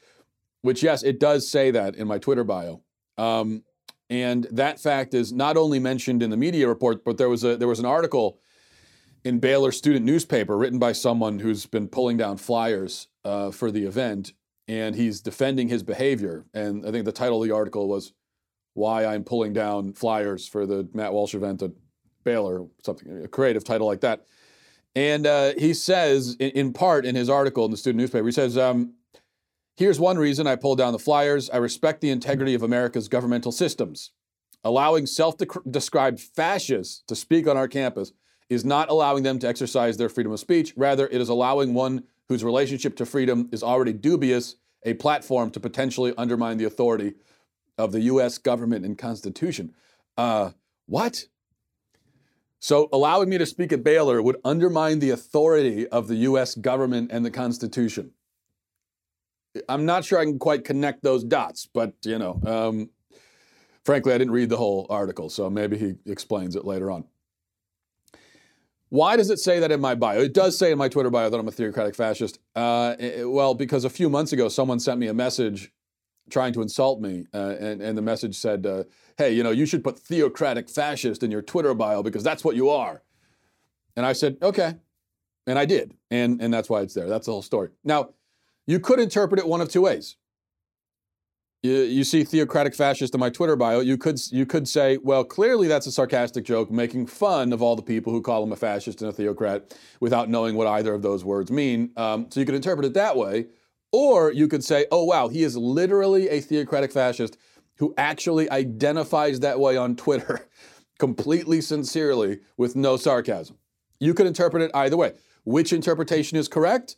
which, 0.62 0.83
yes, 0.83 1.02
it 1.02 1.21
does 1.21 1.49
say 1.49 1.71
that 1.71 1.97
in 1.97 2.09
my 2.09 2.19
Twitter 2.19 2.45
bio. 2.45 2.83
Um, 3.16 3.62
and 4.11 4.47
that 4.50 4.81
fact 4.81 5.14
is 5.14 5.33
not 5.33 5.57
only 5.57 5.78
mentioned 5.78 6.23
in 6.23 6.31
the 6.31 6.37
media 6.37 6.69
report, 6.69 7.04
but 7.04 7.19
there 7.19 7.28
was 7.28 7.45
a 7.45 7.57
there 7.57 7.69
was 7.69 7.78
an 7.78 7.85
article 7.85 8.38
in 9.25 9.38
Baylor 9.38 9.73
student 9.73 10.07
newspaper 10.07 10.57
written 10.57 10.78
by 10.78 10.93
someone 10.93 11.40
who's 11.40 11.66
been 11.66 11.88
pulling 11.88 12.16
down 12.16 12.37
flyers 12.38 13.09
uh, 13.25 13.50
for 13.50 13.71
the 13.71 13.85
event, 13.85 14.33
and 14.66 14.95
he's 14.95 15.21
defending 15.21 15.69
his 15.69 15.83
behavior. 15.83 16.47
And 16.54 16.87
I 16.87 16.90
think 16.90 17.04
the 17.04 17.12
title 17.12 17.43
of 17.43 17.49
the 17.49 17.54
article 17.54 17.88
was 17.88 18.12
"Why 18.75 19.04
I'm 19.04 19.25
Pulling 19.25 19.52
Down 19.52 19.93
Flyers 19.93 20.49
for 20.49 20.64
the 20.64 20.88
Matt 20.95 21.12
Walsh 21.12 21.35
event 21.35 21.62
at 21.62 21.73
Baylor," 22.25 22.64
something 22.83 23.25
a 23.25 23.28
creative 23.28 23.64
title 23.64 23.87
like 23.87 24.00
that. 24.00 24.25
And 24.99 25.28
uh, 25.28 25.52
he 25.57 25.75
says, 25.75 26.35
in, 26.40 26.50
in, 26.50 26.73
part 26.73 27.07
in 27.07 27.14
his 27.14 27.31
article 27.31 27.64
in 27.64 27.71
the 27.71 27.76
student 27.76 28.00
newspaper, 28.00 28.26
he 28.26 28.33
says, 28.33 28.59
um, 28.59 28.95
Here's 29.76 30.00
one 30.00 30.19
reason 30.19 30.49
I 30.49 30.57
pulled 30.57 30.78
down 30.78 30.93
the 30.93 30.99
flyers. 30.99 31.49
I 31.50 31.59
respect 31.59 32.00
the 32.00 32.11
integrity 32.11 32.52
of 32.52 32.64
America's 32.64 33.07
governmental 33.07 33.52
systems. 33.52 34.11
Allowing 34.64 35.07
self 35.07 35.37
described 35.71 36.19
fascists 36.19 37.05
to 37.07 37.14
speak 37.14 37.47
on 37.47 37.57
our 37.57 37.69
campus 37.69 38.12
is 38.50 38.64
not 38.64 38.90
allowing 38.90 39.23
them 39.23 39.38
to 39.38 39.47
exercise 39.47 39.99
their 39.99 40.09
freedom 40.09 40.33
of 40.33 40.40
speech. 40.40 40.75
Rather, 40.76 41.07
it 41.07 41.21
is 41.21 41.28
allowing 41.28 41.75
one 41.75 42.02
whose 42.28 42.43
relationship 42.43 42.97
to 42.97 43.07
freedom 43.07 43.49
is 43.52 43.62
already 43.62 43.93
dubious 43.93 44.57
a 44.85 44.95
platform 44.95 45.52
to 45.52 45.61
potentially 45.61 46.12
undermine 46.19 46.59
the 46.59 46.64
authority 46.64 47.14
of 47.76 47.93
the 47.93 48.00
U.S. 48.00 48.37
government 48.37 48.85
and 48.85 48.99
Constitution. 48.99 49.75
Uh, 50.17 50.50
what? 50.87 51.26
So 52.61 52.88
allowing 52.93 53.29
me 53.29 53.38
to 53.38 53.47
speak 53.47 53.73
at 53.73 53.85
Baylor 53.85 54.21
would 54.21 54.37
undermine 54.45 54.99
the 54.99 55.11
authority 55.11 55.87
of 55.88 56.09
the 56.09 56.17
US 56.17 56.55
government 56.55 57.11
and 57.12 57.25
the 57.25 57.31
Constitution. 57.31 58.12
I'm 59.69 59.87
not 59.87 60.05
sure 60.05 60.19
I 60.19 60.25
can 60.25 60.38
quite 60.38 60.65
connect 60.65 61.03
those 61.03 61.25
dots, 61.25 61.67
but 61.67 61.95
you 62.03 62.19
know, 62.19 62.41
um, 62.47 62.91
frankly, 63.85 64.12
I 64.12 64.19
didn't 64.19 64.33
read 64.33 64.50
the 64.50 64.57
whole 64.57 64.87
article, 64.91 65.31
so 65.31 65.49
maybe 65.49 65.79
he 65.79 65.95
explains 66.07 66.57
it 66.57 66.65
later 66.65 66.91
on. 66.91 67.05
Why 68.91 69.17
does 69.17 69.31
it 69.31 69.38
say 69.38 69.61
that 69.61 69.71
in 69.71 69.81
my 69.81 69.95
bio? 69.95 70.21
It 70.21 70.33
does 70.33 70.57
say 70.57 70.73
in 70.73 70.79
my 70.79 70.88
Twitter 70.88 71.11
bio 71.11 71.29
that 71.29 71.38
I'm 71.38 71.49
a 71.49 71.53
theocratic 71.53 71.95
fascist. 71.95 72.38
Uh, 72.57 72.97
it, 72.99 73.31
well, 73.31 73.55
because 73.55 73.85
a 73.85 73.91
few 73.91 74.09
months 74.09 74.33
ago, 74.33 74.49
someone 74.49 74.81
sent 74.81 74.99
me 74.99 75.09
a 75.09 75.15
message 75.15 75.73
trying 76.30 76.52
to 76.54 76.62
insult 76.62 77.00
me, 77.00 77.26
uh, 77.35 77.54
and, 77.58 77.80
and 77.80 77.97
the 77.97 78.02
message 78.02 78.37
said, 78.37 78.66
uh, 78.66 78.85
"Hey, 79.16 79.32
you 79.32 79.42
know, 79.42 79.50
you 79.50 79.66
should 79.66 79.85
put 79.85 79.99
theocratic 79.99 80.68
fascist 80.68 81.23
in 81.23 81.30
your 81.30 81.42
Twitter 81.42 81.75
bio 81.75 82.02
because 82.02 82.23
that's 82.23 82.44
what 82.44 82.56
you 82.56 82.68
are." 82.70 83.02
And 83.97 84.06
I 84.06 84.12
said, 84.12 84.38
"Okay," 84.42 84.75
and 85.47 85.58
I 85.58 85.64
did, 85.64 85.94
and 86.11 86.40
and 86.40 86.52
that's 86.52 86.70
why 86.70 86.80
it's 86.82 86.94
there. 86.94 87.08
That's 87.08 87.26
the 87.26 87.32
whole 87.32 87.42
story. 87.42 87.70
Now, 87.85 88.11
you 88.66 88.80
could 88.80 89.00
interpret 89.00 89.40
it 89.40 89.49
one 89.49 89.61
of 89.61 89.68
two 89.68 89.82
ways. 89.82 90.16
You, 91.62 91.73
you 91.73 92.04
see 92.04 92.23
theocratic 92.23 92.73
fascist 92.73 93.14
in 93.14 93.20
my 93.20 93.30
Twitter 93.30 93.56
bio. 93.56 93.80
You 93.80 93.99
could 93.99 94.20
you 94.30 94.47
could 94.47 94.68
say, 94.68 94.99
well, 94.99 95.25
clearly 95.25 95.66
that's 95.66 95.88
a 95.88 95.92
sarcastic 95.92 96.44
joke, 96.44 96.70
making 96.70 97.06
fun 97.06 97.52
of 97.52 97.62
all 97.62 97.75
the 97.75 97.82
people 97.82 98.12
who 98.12 98.23
call 98.23 98.44
him 98.44 98.52
a 98.52 98.56
fascist 98.56 99.02
and 99.02 99.11
a 99.11 99.12
theocrat 99.12 99.76
without 99.99 100.30
knowing 100.30 100.54
what 100.54 100.68
either 100.68 100.94
of 100.94 101.02
those 101.02 101.25
words 101.25 101.50
mean. 101.50 101.90
Um, 101.97 102.26
so 102.30 102.38
you 102.38 102.47
could 102.47 102.54
interpret 102.54 102.87
it 102.87 102.94
that 102.94 103.16
way, 103.16 103.47
or 103.92 104.33
you 104.33 104.49
could 104.49 104.64
say, 104.64 104.87
oh 104.90 105.04
wow, 105.04 105.28
he 105.28 105.42
is 105.42 105.57
literally 105.57 106.28
a 106.28 106.40
theocratic 106.40 106.92
fascist 106.92 107.37
who 107.76 107.95
actually 107.97 108.50
identifies 108.50 109.40
that 109.40 109.61
way 109.61 109.76
on 109.76 109.97
Twitter, 109.97 110.49
completely 110.99 111.61
sincerely 111.61 112.40
with 112.57 112.76
no 112.76 112.97
sarcasm. 112.97 113.57
You 114.00 114.14
could 114.14 114.26
interpret 114.26 114.62
it 114.62 114.71
either 114.75 114.97
way. 114.97 115.14
Which 115.45 115.73
interpretation 115.73 116.37
is 116.37 116.49
correct? 116.49 116.97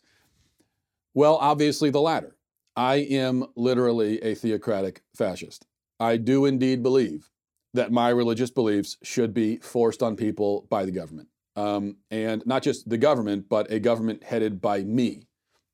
Well, 1.15 1.37
obviously 1.37 1.91
the 1.91 2.01
latter. 2.01 2.37
I 2.77 2.97
am 2.97 3.47
literally 3.57 4.23
a 4.23 4.35
theocratic 4.35 5.03
fascist. 5.15 5.67
I 5.99 6.17
do 6.17 6.47
indeed 6.47 6.83
believe 6.83 7.31
that 7.75 7.93
my 7.93 8.09
religious 8.09 8.51
beliefs 8.51 8.97
should 9.03 9.35
be 9.35 9.57
forced 9.59 10.03
on 10.03 10.17
people 10.17 10.67
by 10.71 10.85
the 10.85 10.91
government. 10.91 11.29
Um, 11.57 11.97
and 12.11 12.45
not 12.47 12.63
just 12.63 12.89
the 12.89 12.99
government, 12.99 13.49
but 13.49 13.71
a 13.71 13.81
government 13.81 14.25
headed 14.25 14.61
by 14.61 14.83
me 14.83 15.27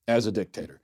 as 0.09 0.27
a 0.27 0.33
dictator. 0.33 0.81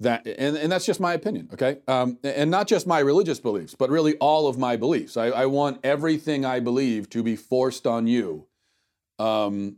That, 0.00 0.26
and, 0.26 0.56
and 0.56 0.72
that's 0.72 0.86
just 0.86 0.98
my 0.98 1.12
opinion, 1.12 1.50
okay? 1.52 1.78
Um, 1.86 2.18
and 2.24 2.50
not 2.50 2.66
just 2.66 2.86
my 2.86 3.00
religious 3.00 3.38
beliefs, 3.38 3.74
but 3.74 3.90
really 3.90 4.16
all 4.16 4.48
of 4.48 4.56
my 4.56 4.76
beliefs. 4.76 5.18
I, 5.18 5.26
I 5.26 5.46
want 5.46 5.80
everything 5.84 6.44
I 6.46 6.58
believe 6.58 7.10
to 7.10 7.22
be 7.22 7.36
forced 7.36 7.86
on 7.86 8.06
you 8.06 8.46
um, 9.18 9.76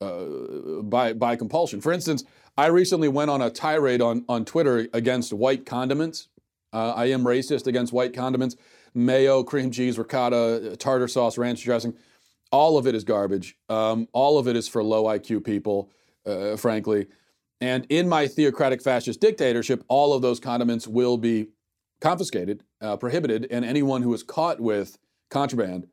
uh, 0.00 0.82
by, 0.82 1.12
by 1.12 1.36
compulsion. 1.36 1.80
For 1.80 1.92
instance, 1.92 2.24
I 2.58 2.66
recently 2.66 3.06
went 3.06 3.30
on 3.30 3.40
a 3.40 3.48
tirade 3.48 4.02
on, 4.02 4.24
on 4.28 4.44
Twitter 4.44 4.88
against 4.92 5.32
white 5.32 5.64
condiments. 5.64 6.28
Uh, 6.72 6.92
I 6.92 7.06
am 7.06 7.22
racist 7.22 7.68
against 7.68 7.92
white 7.92 8.12
condiments 8.12 8.56
mayo, 8.94 9.42
cream 9.42 9.70
cheese, 9.70 9.98
ricotta, 9.98 10.76
tartar 10.78 11.08
sauce, 11.08 11.38
ranch 11.38 11.62
dressing. 11.62 11.94
All 12.52 12.78
of 12.78 12.86
it 12.86 12.94
is 12.94 13.04
garbage. 13.04 13.56
Um, 13.68 14.08
all 14.12 14.38
of 14.38 14.48
it 14.48 14.56
is 14.56 14.68
for 14.68 14.82
low 14.82 15.04
IQ 15.04 15.44
people, 15.44 15.90
uh, 16.26 16.56
frankly. 16.56 17.06
And 17.60 17.86
in 17.90 18.08
my 18.08 18.26
theocratic 18.26 18.82
fascist 18.82 19.20
dictatorship, 19.20 19.84
all 19.88 20.14
of 20.14 20.22
those 20.22 20.40
condiments 20.40 20.88
will 20.88 21.18
be 21.18 21.48
confiscated, 22.00 22.64
uh, 22.80 22.96
prohibited, 22.96 23.46
and 23.50 23.64
anyone 23.64 24.02
who 24.02 24.14
is 24.14 24.22
caught 24.22 24.60
with 24.60 24.98
contraband, 25.28 25.86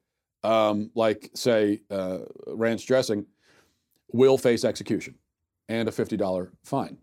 um, 0.44 0.92
like, 0.96 1.30
say, 1.34 1.82
uh, 1.92 2.20
ranch 2.48 2.86
dressing, 2.86 3.26
will 4.14 4.38
face 4.38 4.64
execution 4.64 5.16
and 5.68 5.90
a 5.90 5.92
$50 5.92 6.50
fine. 6.64 6.98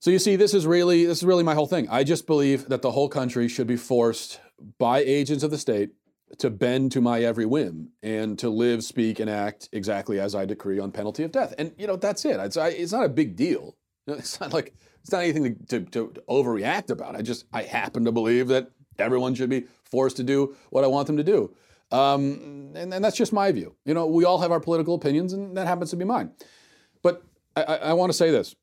So 0.00 0.10
you 0.10 0.18
see, 0.18 0.36
this 0.36 0.54
is 0.54 0.66
really 0.66 1.04
this 1.04 1.18
is 1.18 1.24
really 1.24 1.44
my 1.44 1.54
whole 1.54 1.66
thing. 1.66 1.86
I 1.90 2.04
just 2.04 2.26
believe 2.26 2.68
that 2.70 2.80
the 2.80 2.90
whole 2.90 3.08
country 3.08 3.48
should 3.48 3.66
be 3.66 3.76
forced 3.76 4.40
by 4.78 5.00
agents 5.00 5.44
of 5.44 5.50
the 5.50 5.58
state 5.58 5.90
to 6.38 6.50
bend 6.50 6.92
to 6.92 7.00
my 7.00 7.22
every 7.22 7.46
whim 7.46 7.90
and 8.02 8.38
to 8.38 8.48
live, 8.48 8.84
speak, 8.84 9.20
and 9.20 9.28
act 9.28 9.68
exactly 9.72 10.20
as 10.20 10.34
I 10.34 10.44
decree 10.44 10.78
on 10.78 10.92
penalty 10.92 11.24
of 11.24 11.32
death. 11.32 11.54
And 11.58 11.72
you 11.76 11.86
know 11.86 11.96
that's 11.96 12.24
it. 12.24 12.38
It's, 12.40 12.56
I, 12.56 12.68
it's 12.68 12.92
not 12.92 13.04
a 13.04 13.08
big 13.08 13.36
deal. 13.36 13.76
It's 14.06 14.40
not 14.40 14.52
like 14.52 14.74
it's 15.02 15.12
not 15.12 15.22
anything 15.22 15.56
to, 15.68 15.80
to, 15.80 16.08
to 16.08 16.22
overreact 16.28 16.90
about. 16.90 17.14
I 17.14 17.22
just 17.22 17.44
I 17.52 17.62
happen 17.62 18.04
to 18.06 18.12
believe 18.12 18.48
that 18.48 18.70
everyone 18.98 19.34
should 19.34 19.50
be 19.50 19.66
forced 19.84 20.16
to 20.16 20.24
do 20.24 20.56
what 20.70 20.82
I 20.82 20.88
want 20.88 21.06
them 21.06 21.16
to 21.16 21.22
do. 21.22 21.54
Um, 21.92 22.72
and, 22.74 22.92
and 22.94 23.04
that's 23.04 23.16
just 23.16 23.32
my 23.32 23.52
view. 23.52 23.76
You 23.84 23.94
know, 23.94 24.06
we 24.06 24.24
all 24.24 24.38
have 24.38 24.52
our 24.52 24.60
political 24.60 24.94
opinions, 24.94 25.32
and 25.32 25.56
that 25.56 25.66
happens 25.66 25.90
to 25.90 25.96
be 25.96 26.04
mine. 26.04 26.32
But 27.02 27.22
I, 27.56 27.62
I 27.62 27.92
want 27.94 28.10
to 28.10 28.16
say 28.16 28.30
this. 28.30 28.54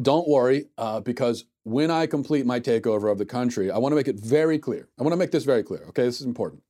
Don't 0.00 0.28
worry, 0.28 0.66
uh, 0.78 1.00
because 1.00 1.44
when 1.68 1.90
I 1.90 2.06
complete 2.06 2.46
my 2.46 2.60
takeover 2.60 3.12
of 3.12 3.18
the 3.18 3.26
country, 3.26 3.70
I 3.70 3.76
want 3.76 3.92
to 3.92 3.96
make 3.96 4.08
it 4.08 4.18
very 4.18 4.58
clear. 4.58 4.88
I 4.98 5.02
want 5.02 5.12
to 5.12 5.18
make 5.18 5.30
this 5.30 5.44
very 5.44 5.62
clear, 5.62 5.84
okay? 5.88 6.04
This 6.04 6.18
is 6.18 6.26
important. 6.26 6.62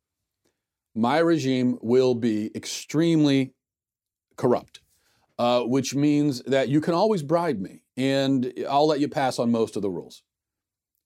My 0.97 1.19
regime 1.19 1.78
will 1.81 2.17
be 2.17 2.50
extremely 2.57 3.55
corrupt, 4.37 4.81
uh, 5.38 5.62
which 5.62 5.95
means 5.95 6.43
that 6.43 6.69
you 6.69 6.81
can 6.81 6.95
always 6.95 7.23
bribe 7.23 7.61
me 7.61 7.83
and 7.97 8.52
I'll 8.69 8.88
let 8.88 8.99
you 8.99 9.09
pass 9.09 9.38
on 9.38 9.52
most 9.52 9.76
of 9.76 9.83
the 9.83 9.90
rules. 9.90 10.23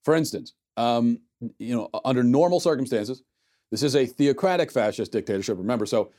For 0.04 0.14
instance, 0.14 0.54
um, 0.78 1.18
you 1.58 1.76
know, 1.76 1.90
under 2.02 2.22
normal 2.22 2.60
circumstances, 2.60 3.22
this 3.70 3.82
is 3.82 3.94
a 3.94 4.06
theocratic 4.06 4.70
fascist 4.70 5.12
dictatorship, 5.12 5.58
remember, 5.58 5.84
so 5.84 6.12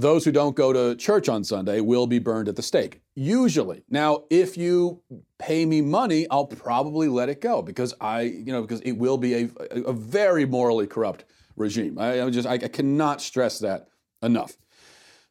those 0.00 0.24
who 0.24 0.32
don't 0.32 0.56
go 0.56 0.72
to 0.72 0.96
church 0.96 1.28
on 1.28 1.44
Sunday 1.44 1.80
will 1.80 2.06
be 2.06 2.18
burned 2.18 2.48
at 2.48 2.56
the 2.56 2.62
stake. 2.62 3.00
Usually. 3.14 3.82
Now, 3.88 4.24
if 4.30 4.56
you 4.56 5.02
pay 5.38 5.64
me 5.66 5.80
money, 5.80 6.26
I'll 6.30 6.46
probably 6.46 7.08
let 7.08 7.28
it 7.28 7.40
go 7.40 7.62
because 7.62 7.94
I, 8.00 8.22
you 8.22 8.52
know, 8.52 8.62
because 8.62 8.80
it 8.80 8.92
will 8.92 9.18
be 9.18 9.34
a, 9.34 9.50
a 9.70 9.92
very 9.92 10.46
morally 10.46 10.86
corrupt 10.86 11.24
regime. 11.56 11.98
I, 11.98 12.22
I 12.22 12.30
just, 12.30 12.46
I, 12.46 12.54
I, 12.54 12.68
cannot 12.68 13.20
stress 13.20 13.58
that 13.60 13.88
enough. 14.22 14.56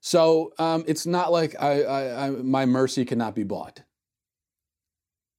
So 0.02 0.54
um, 0.60 0.84
it's 0.88 1.06
not 1.06 1.32
like 1.32 1.56
I, 1.62 2.30
my 2.30 2.66
mercy 2.66 3.06
cannot 3.06 3.36
be 3.36 3.44
bought. 3.44 3.82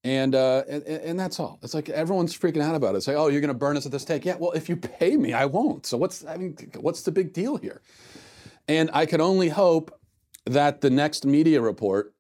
And, 0.05 0.35
uh, 0.35 0.63
and, 0.69 0.83
and 0.85 1.21
that's 1.21 1.41
all. 1.41 1.59
It's 1.63 1.75
like 1.75 1.89
everyone's 1.89 2.37
freaking 2.37 2.63
out 2.63 2.75
about 2.75 2.95
it. 2.95 3.03
Say, 3.03 3.15
oh, 3.15 3.29
you're 3.29 3.41
going 3.41 3.49
to 3.49 3.59
burn 3.59 3.77
us 3.77 3.85
at 3.85 3.93
the 3.93 3.99
stake. 3.99 4.25
Yeah, 4.25 4.37
well, 4.39 4.53
if 4.53 4.69
you 4.69 4.77
pay 4.77 5.17
me, 5.17 5.33
I 5.33 5.45
won't. 5.45 5.87
So 5.87 5.97
what's 5.97 6.25
I 6.25 6.37
mean, 6.37 6.57
what's 6.81 7.03
the 7.03 7.11
big 7.11 7.33
deal 7.33 7.57
here? 7.57 7.83
And 8.69 8.91
I 8.93 9.07
can 9.07 9.21
only 9.21 9.49
hope 9.49 9.99
that 10.45 10.83
the 10.83 10.91
next 10.91 11.25
media 11.25 11.61
report 11.61 12.15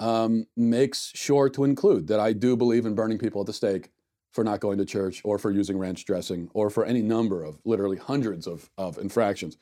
um, 0.00 0.46
makes 0.56 1.10
sure 1.14 1.48
to 1.50 1.64
include 1.64 2.06
that 2.06 2.20
I 2.20 2.32
do 2.32 2.56
believe 2.56 2.86
in 2.86 2.94
burning 2.94 3.18
people 3.18 3.40
at 3.40 3.46
the 3.46 3.52
stake 3.52 3.90
for 4.32 4.44
not 4.44 4.60
going 4.60 4.78
to 4.78 4.84
church 4.84 5.20
or 5.24 5.38
for 5.38 5.50
using 5.50 5.76
ranch 5.76 6.04
dressing 6.04 6.48
or 6.54 6.70
for 6.70 6.84
any 6.84 7.02
number 7.02 7.42
of 7.42 7.58
literally 7.64 7.96
hundreds 7.96 8.46
of, 8.46 8.70
of 8.78 8.98
infractions. 8.98 9.56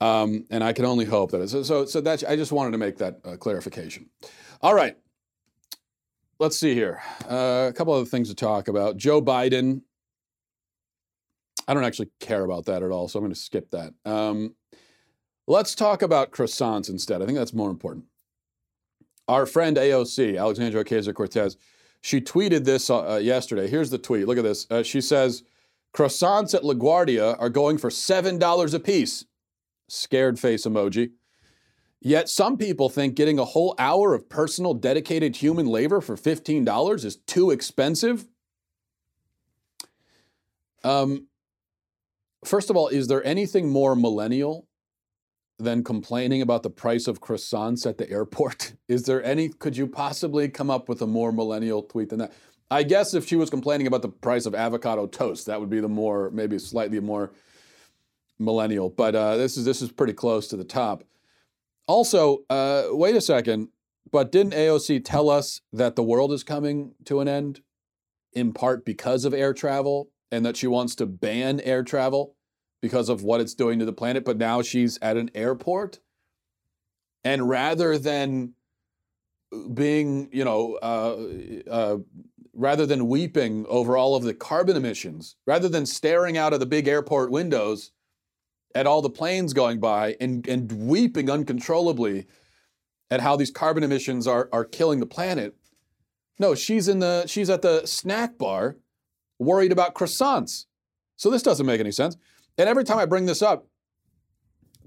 Um, 0.00 0.44
and 0.50 0.62
I 0.62 0.74
can 0.74 0.84
only 0.84 1.06
hope 1.06 1.30
that. 1.30 1.48
So, 1.48 1.62
so, 1.62 1.86
so 1.86 2.02
that's, 2.02 2.22
I 2.22 2.36
just 2.36 2.52
wanted 2.52 2.72
to 2.72 2.78
make 2.78 2.98
that 2.98 3.20
uh, 3.24 3.36
clarification. 3.36 4.10
All 4.60 4.74
right. 4.74 4.96
Let's 6.38 6.58
see 6.58 6.74
here. 6.74 7.00
Uh, 7.24 7.68
a 7.70 7.72
couple 7.74 7.94
other 7.94 8.04
things 8.04 8.28
to 8.28 8.34
talk 8.34 8.68
about. 8.68 8.98
Joe 8.98 9.22
Biden. 9.22 9.80
I 11.66 11.72
don't 11.72 11.84
actually 11.84 12.10
care 12.20 12.44
about 12.44 12.66
that 12.66 12.82
at 12.82 12.90
all, 12.90 13.08
so 13.08 13.18
I'm 13.18 13.24
going 13.24 13.34
to 13.34 13.40
skip 13.40 13.70
that. 13.70 13.94
Um, 14.04 14.54
Let's 15.46 15.74
talk 15.74 16.02
about 16.02 16.32
croissants 16.32 16.90
instead. 16.90 17.22
I 17.22 17.26
think 17.26 17.38
that's 17.38 17.54
more 17.54 17.70
important. 17.70 18.06
Our 19.28 19.46
friend 19.46 19.76
AOC, 19.76 20.38
Alexandria 20.38 20.84
Ocasio 20.84 21.14
Cortez, 21.14 21.56
she 22.00 22.20
tweeted 22.20 22.64
this 22.64 22.90
uh, 22.90 23.14
uh, 23.14 23.16
yesterday. 23.16 23.68
Here's 23.68 23.90
the 23.90 23.98
tweet. 23.98 24.26
Look 24.26 24.38
at 24.38 24.44
this. 24.44 24.66
Uh, 24.70 24.82
she 24.82 25.00
says, 25.00 25.42
Croissants 25.94 26.54
at 26.54 26.62
LaGuardia 26.62 27.36
are 27.40 27.48
going 27.48 27.78
for 27.78 27.90
$7 27.90 28.74
a 28.74 28.80
piece. 28.80 29.24
Scared 29.88 30.38
face 30.38 30.66
emoji. 30.66 31.12
Yet 32.00 32.28
some 32.28 32.56
people 32.56 32.88
think 32.88 33.14
getting 33.14 33.38
a 33.38 33.44
whole 33.44 33.74
hour 33.78 34.14
of 34.14 34.28
personal 34.28 34.74
dedicated 34.74 35.36
human 35.36 35.66
labor 35.66 36.00
for 36.00 36.16
$15 36.16 37.04
is 37.04 37.16
too 37.16 37.50
expensive. 37.50 38.26
Um, 40.84 41.26
first 42.44 42.70
of 42.70 42.76
all, 42.76 42.88
is 42.88 43.08
there 43.08 43.24
anything 43.24 43.68
more 43.68 43.96
millennial 43.96 44.68
than 45.58 45.82
complaining 45.82 46.42
about 46.42 46.62
the 46.62 46.70
price 46.70 47.06
of 47.06 47.20
croissants 47.20 47.86
at 47.86 47.98
the 47.98 48.10
airport? 48.10 48.74
Is 48.88 49.04
there 49.04 49.22
any, 49.24 49.48
could 49.48 49.76
you 49.76 49.86
possibly 49.86 50.48
come 50.48 50.70
up 50.70 50.88
with 50.88 51.02
a 51.02 51.06
more 51.06 51.32
millennial 51.32 51.82
tweet 51.82 52.10
than 52.10 52.18
that? 52.20 52.32
I 52.70 52.82
guess 52.82 53.14
if 53.14 53.26
she 53.26 53.36
was 53.36 53.48
complaining 53.48 53.86
about 53.86 54.02
the 54.02 54.08
price 54.08 54.44
of 54.44 54.54
avocado 54.54 55.06
toast, 55.06 55.46
that 55.46 55.60
would 55.60 55.70
be 55.70 55.80
the 55.80 55.88
more, 55.88 56.30
maybe 56.30 56.58
slightly 56.58 56.98
more 57.00 57.30
millennial. 58.38 58.90
But 58.90 59.14
uh, 59.14 59.36
this 59.36 59.56
is 59.56 59.64
this 59.64 59.82
is 59.82 59.92
pretty 59.92 60.12
close 60.12 60.48
to 60.48 60.56
the 60.56 60.64
top. 60.64 61.04
Also, 61.86 62.44
uh, 62.50 62.84
wait 62.90 63.16
a 63.16 63.20
second. 63.20 63.68
But 64.12 64.30
didn't 64.30 64.54
AOC 64.54 65.04
tell 65.04 65.28
us 65.28 65.60
that 65.72 65.96
the 65.96 66.02
world 66.02 66.32
is 66.32 66.44
coming 66.44 66.94
to 67.06 67.20
an 67.20 67.28
end, 67.28 67.60
in 68.32 68.52
part 68.52 68.84
because 68.84 69.24
of 69.24 69.34
air 69.34 69.52
travel, 69.52 70.10
and 70.30 70.46
that 70.46 70.56
she 70.56 70.68
wants 70.68 70.94
to 70.96 71.06
ban 71.06 71.60
air 71.60 71.82
travel? 71.82 72.35
Because 72.86 73.08
of 73.08 73.24
what 73.24 73.40
it's 73.40 73.52
doing 73.52 73.80
to 73.80 73.84
the 73.84 73.92
planet, 73.92 74.24
but 74.24 74.38
now 74.38 74.62
she's 74.62 74.96
at 75.02 75.16
an 75.16 75.28
airport. 75.34 75.98
And 77.24 77.48
rather 77.48 77.98
than 77.98 78.54
being, 79.74 80.28
you 80.30 80.44
know, 80.44 80.78
uh, 80.80 81.16
uh, 81.68 81.96
rather 82.54 82.86
than 82.86 83.08
weeping 83.08 83.66
over 83.68 83.96
all 83.96 84.14
of 84.14 84.22
the 84.22 84.32
carbon 84.32 84.76
emissions, 84.76 85.34
rather 85.46 85.68
than 85.68 85.84
staring 85.84 86.38
out 86.38 86.52
of 86.52 86.60
the 86.60 86.66
big 86.66 86.86
airport 86.86 87.32
windows 87.32 87.90
at 88.72 88.86
all 88.86 89.02
the 89.02 89.10
planes 89.10 89.52
going 89.52 89.80
by 89.80 90.16
and, 90.20 90.46
and 90.46 90.70
weeping 90.86 91.28
uncontrollably 91.28 92.26
at 93.10 93.20
how 93.20 93.34
these 93.34 93.50
carbon 93.50 93.82
emissions 93.82 94.28
are 94.28 94.48
are 94.52 94.64
killing 94.64 95.00
the 95.00 95.06
planet. 95.06 95.56
No, 96.38 96.54
she's 96.54 96.86
in 96.86 97.00
the 97.00 97.26
she's 97.26 97.50
at 97.50 97.62
the 97.62 97.84
snack 97.84 98.38
bar 98.38 98.76
worried 99.40 99.72
about 99.72 99.94
croissants. 99.94 100.66
So 101.16 101.30
this 101.30 101.42
doesn't 101.42 101.66
make 101.66 101.80
any 101.80 101.90
sense. 101.92 102.16
And 102.58 102.68
every 102.68 102.84
time 102.84 102.98
I 102.98 103.06
bring 103.06 103.26
this 103.26 103.42
up, 103.42 103.66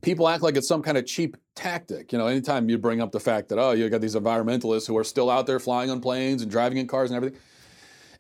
people 0.02 0.28
act 0.28 0.44
like 0.44 0.58
it's 0.58 0.68
some 0.68 0.82
kind 0.82 0.98
of 0.98 1.06
cheap 1.06 1.38
tactic. 1.56 2.12
You 2.12 2.18
know, 2.18 2.28
anytime 2.28 2.70
you 2.70 2.78
bring 2.78 3.02
up 3.02 3.12
the 3.12 3.20
fact 3.20 3.50
that, 3.50 3.60
oh, 3.60 3.72
you 3.72 3.90
got 3.90 4.02
these 4.02 4.16
environmentalists 4.16 4.88
who 4.88 4.98
are 4.98 5.04
still 5.04 5.30
out 5.30 5.46
there 5.46 5.60
flying 5.60 5.90
on 5.90 6.02
planes 6.02 6.42
and 6.42 6.50
driving 6.50 6.78
in 6.78 6.88
cars 6.88 7.12
and 7.12 7.18
everything. 7.18 7.40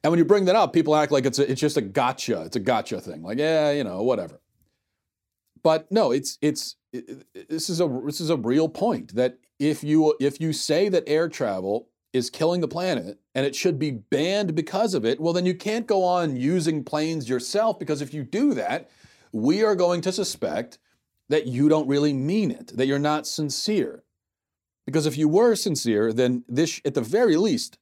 And 0.03 0.11
when 0.11 0.17
you 0.17 0.25
bring 0.25 0.45
that 0.45 0.55
up, 0.55 0.71
people 0.71 0.95
act 0.95 1.11
like 1.11 1.25
it's 1.25 1.39
a, 1.39 1.51
it's 1.51 1.59
just 1.59 1.77
a 1.77 1.81
gotcha. 1.81 2.43
It's 2.43 2.55
a 2.55 2.61
gotcha 2.61 3.01
thing. 3.01 3.21
Like, 3.21 3.37
yeah, 3.37 3.71
you 3.71 3.83
know, 3.83 4.03
whatever. 4.03 4.39
But 5.61 5.91
no, 5.91 6.11
it's 6.11 6.37
it's 6.41 6.77
it, 6.93 7.25
this 7.49 7.69
is 7.69 7.81
a 7.81 8.01
this 8.05 8.21
is 8.21 8.29
a 8.29 8.37
real 8.37 8.69
point 8.69 9.15
that 9.15 9.39
if 9.59 9.83
you 9.83 10.15
if 10.21 10.39
you 10.39 10.53
say 10.53 10.87
that 10.87 11.03
air 11.05 11.27
travel 11.27 11.89
is 12.13 12.29
killing 12.29 12.61
the 12.61 12.67
planet 12.67 13.19
and 13.35 13.45
it 13.45 13.55
should 13.55 13.77
be 13.77 13.91
banned 13.91 14.55
because 14.55 14.93
of 14.93 15.03
it, 15.03 15.19
well 15.19 15.33
then 15.33 15.45
you 15.45 15.53
can't 15.53 15.85
go 15.85 16.03
on 16.03 16.37
using 16.37 16.81
planes 16.81 17.27
yourself 17.27 17.77
because 17.77 18.01
if 18.01 18.13
you 18.13 18.23
do 18.23 18.53
that, 18.53 18.89
we 19.31 19.63
are 19.63 19.75
going 19.75 20.01
to 20.01 20.11
suspect 20.11 20.77
that 21.29 21.45
you 21.47 21.69
don't 21.69 21.87
really 21.87 22.13
mean 22.13 22.51
it, 22.51 22.75
that 22.75 22.87
you're 22.87 22.99
not 22.99 23.27
sincere. 23.27 24.03
Because 24.85 25.05
if 25.05 25.17
you 25.17 25.27
were 25.27 25.55
sincere, 25.55 26.11
then 26.11 26.43
this 26.47 26.81
at 26.83 26.95
the 26.95 27.01
very 27.01 27.37
least 27.37 27.77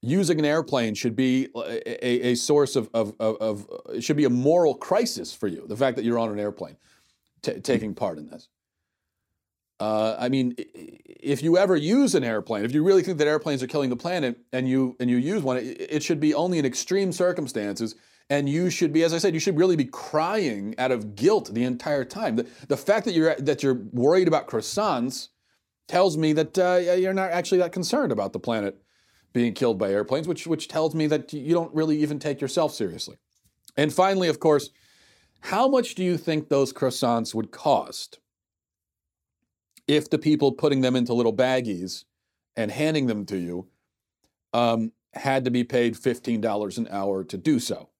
using 0.00 0.38
an 0.40 0.44
airplane 0.44 0.94
should 0.94 1.14
be 1.14 1.48
a, 1.54 2.30
a, 2.30 2.34
source 2.34 2.74
of, 2.74 2.90
of, 2.92 3.14
of, 3.20 3.36
of, 3.36 3.68
it 3.94 4.02
should 4.02 4.16
be 4.16 4.24
a 4.24 4.30
moral 4.30 4.74
crisis 4.74 5.32
for 5.32 5.46
you, 5.46 5.64
the 5.68 5.76
fact 5.76 5.96
that 5.96 6.04
you're 6.04 6.18
on 6.18 6.30
an 6.30 6.40
airplane 6.40 6.76
t- 7.42 7.60
taking 7.60 7.94
part 7.94 8.18
in 8.18 8.26
this. 8.26 8.48
Uh, 9.78 10.16
I 10.18 10.28
mean, 10.28 10.54
if 10.58 11.42
you 11.42 11.58
ever 11.58 11.76
use 11.76 12.14
an 12.14 12.24
airplane, 12.24 12.64
if 12.64 12.72
you 12.72 12.84
really 12.84 13.02
think 13.02 13.18
that 13.18 13.26
airplanes 13.26 13.62
are 13.62 13.66
killing 13.66 13.90
the 13.90 13.96
planet, 13.96 14.38
and 14.52 14.68
you 14.68 14.96
and 15.00 15.10
you 15.10 15.16
use 15.16 15.42
one, 15.42 15.56
it, 15.56 15.76
it 15.90 16.02
should 16.02 16.20
be 16.20 16.34
only 16.34 16.58
in 16.58 16.64
extreme 16.64 17.10
circumstances, 17.10 17.96
and 18.32 18.48
you 18.48 18.70
should 18.70 18.94
be, 18.94 19.02
as 19.02 19.12
I 19.12 19.18
said, 19.18 19.34
you 19.34 19.40
should 19.40 19.58
really 19.58 19.76
be 19.76 19.84
crying 19.84 20.74
out 20.78 20.90
of 20.90 21.14
guilt 21.14 21.50
the 21.52 21.64
entire 21.64 22.02
time. 22.02 22.36
The, 22.36 22.46
the 22.66 22.78
fact 22.78 23.04
that 23.04 23.12
you're 23.12 23.34
that 23.34 23.62
you're 23.62 23.82
worried 23.92 24.26
about 24.26 24.46
croissants 24.48 25.28
tells 25.86 26.16
me 26.16 26.32
that 26.32 26.58
uh, 26.58 26.94
you're 26.94 27.12
not 27.12 27.30
actually 27.30 27.58
that 27.58 27.72
concerned 27.72 28.10
about 28.10 28.32
the 28.32 28.40
planet 28.40 28.82
being 29.34 29.52
killed 29.52 29.78
by 29.78 29.90
airplanes, 29.90 30.26
which 30.26 30.46
which 30.46 30.66
tells 30.66 30.94
me 30.94 31.06
that 31.08 31.30
you 31.34 31.52
don't 31.52 31.74
really 31.74 31.98
even 31.98 32.18
take 32.18 32.40
yourself 32.40 32.72
seriously. 32.72 33.18
And 33.76 33.92
finally, 33.92 34.28
of 34.28 34.40
course, 34.40 34.70
how 35.40 35.68
much 35.68 35.94
do 35.94 36.02
you 36.02 36.16
think 36.16 36.48
those 36.48 36.72
croissants 36.72 37.34
would 37.34 37.50
cost 37.50 38.18
if 39.86 40.08
the 40.08 40.18
people 40.18 40.52
putting 40.52 40.80
them 40.80 40.96
into 40.96 41.12
little 41.12 41.36
baggies 41.36 42.04
and 42.56 42.70
handing 42.70 43.08
them 43.08 43.26
to 43.26 43.36
you 43.36 43.68
um, 44.54 44.92
had 45.12 45.44
to 45.44 45.50
be 45.50 45.64
paid 45.64 45.96
$15 45.96 46.78
an 46.78 46.88
hour 46.90 47.24
to 47.24 47.36
do 47.36 47.60
so? 47.60 47.90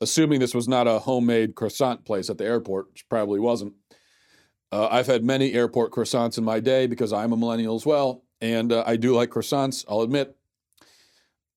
Assuming 0.00 0.38
this 0.38 0.54
was 0.54 0.68
not 0.68 0.86
a 0.86 1.00
homemade 1.00 1.54
croissant 1.54 2.04
place 2.04 2.30
at 2.30 2.38
the 2.38 2.44
airport, 2.44 2.90
which 2.90 3.08
probably 3.08 3.40
wasn't. 3.40 3.74
Uh, 4.70 4.88
I've 4.90 5.06
had 5.06 5.24
many 5.24 5.54
airport 5.54 5.92
croissants 5.92 6.38
in 6.38 6.44
my 6.44 6.60
day 6.60 6.86
because 6.86 7.12
I'm 7.12 7.32
a 7.32 7.36
millennial 7.36 7.74
as 7.74 7.86
well, 7.86 8.22
and 8.40 8.72
uh, 8.72 8.84
I 8.86 8.96
do 8.96 9.14
like 9.14 9.30
croissants. 9.30 9.84
I'll 9.88 10.02
admit. 10.02 10.36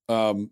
Um, 0.10 0.52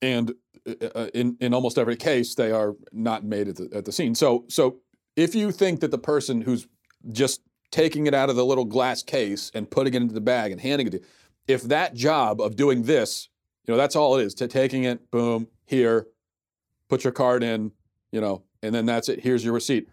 and 0.00 0.34
uh, 0.66 0.86
uh, 0.94 1.08
in 1.14 1.36
in 1.40 1.54
almost 1.54 1.78
every 1.78 1.96
case, 1.96 2.34
they 2.34 2.52
are 2.52 2.74
not 2.92 3.24
made 3.24 3.48
at 3.48 3.56
the 3.56 3.68
at 3.74 3.84
the 3.84 3.92
scene. 3.92 4.14
So 4.14 4.44
so 4.48 4.78
if 5.16 5.34
you 5.34 5.50
think 5.50 5.80
that 5.80 5.90
the 5.90 5.98
person 5.98 6.40
who's 6.40 6.66
just 7.10 7.40
taking 7.70 8.06
it 8.06 8.14
out 8.14 8.30
of 8.30 8.36
the 8.36 8.44
little 8.44 8.64
glass 8.64 9.02
case 9.02 9.50
and 9.54 9.70
putting 9.70 9.94
it 9.94 10.02
into 10.02 10.14
the 10.14 10.20
bag 10.20 10.52
and 10.52 10.60
handing 10.60 10.86
it 10.86 10.90
to 10.90 10.98
you, 10.98 11.04
if 11.48 11.62
that 11.64 11.94
job 11.94 12.40
of 12.40 12.54
doing 12.54 12.82
this, 12.82 13.28
you 13.66 13.72
know, 13.72 13.78
that's 13.78 13.96
all 13.96 14.16
it 14.18 14.24
is, 14.24 14.34
to 14.34 14.46
taking 14.46 14.84
it, 14.84 15.10
boom, 15.10 15.48
here, 15.64 16.06
put 16.88 17.04
your 17.04 17.12
card 17.12 17.42
in, 17.42 17.72
you 18.10 18.20
know, 18.20 18.42
and 18.62 18.74
then 18.74 18.86
that's 18.86 19.08
it. 19.08 19.20
Here's 19.20 19.44
your 19.44 19.54
receipt. 19.54 19.88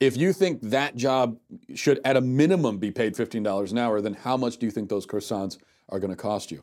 If 0.00 0.16
you 0.16 0.32
think 0.32 0.60
that 0.62 0.96
job 0.96 1.38
should, 1.74 2.00
at 2.04 2.16
a 2.16 2.20
minimum, 2.20 2.78
be 2.78 2.90
paid 2.90 3.14
$15 3.14 3.70
an 3.70 3.78
hour, 3.78 4.00
then 4.00 4.14
how 4.14 4.36
much 4.36 4.58
do 4.58 4.66
you 4.66 4.72
think 4.72 4.88
those 4.88 5.06
croissants 5.06 5.58
are 5.88 5.98
going 5.98 6.10
to 6.10 6.16
cost 6.16 6.50
you? 6.50 6.62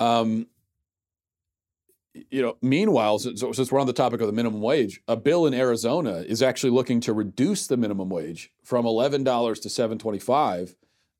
Um, 0.00 0.46
you 2.30 2.42
know, 2.42 2.56
meanwhile, 2.60 3.18
since, 3.18 3.70
we're 3.70 3.78
on 3.78 3.86
the 3.86 3.92
topic 3.92 4.20
of 4.20 4.26
the 4.26 4.32
minimum 4.32 4.60
wage, 4.60 5.00
a 5.06 5.16
bill 5.16 5.46
in 5.46 5.54
Arizona 5.54 6.24
is 6.26 6.42
actually 6.42 6.70
looking 6.70 7.00
to 7.00 7.12
reduce 7.12 7.66
the 7.66 7.76
minimum 7.76 8.08
wage 8.08 8.50
from 8.64 8.84
eleven 8.84 9.22
dollars 9.22 9.60
to 9.60 9.70
seven 9.70 9.96
twenty-five, 9.98 10.74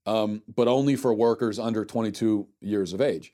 um, 0.06 0.42
but 0.52 0.66
only 0.66 0.96
for 0.96 1.14
workers 1.14 1.58
under 1.58 1.84
twenty-two 1.84 2.48
years 2.60 2.92
of 2.92 3.00
age. 3.00 3.32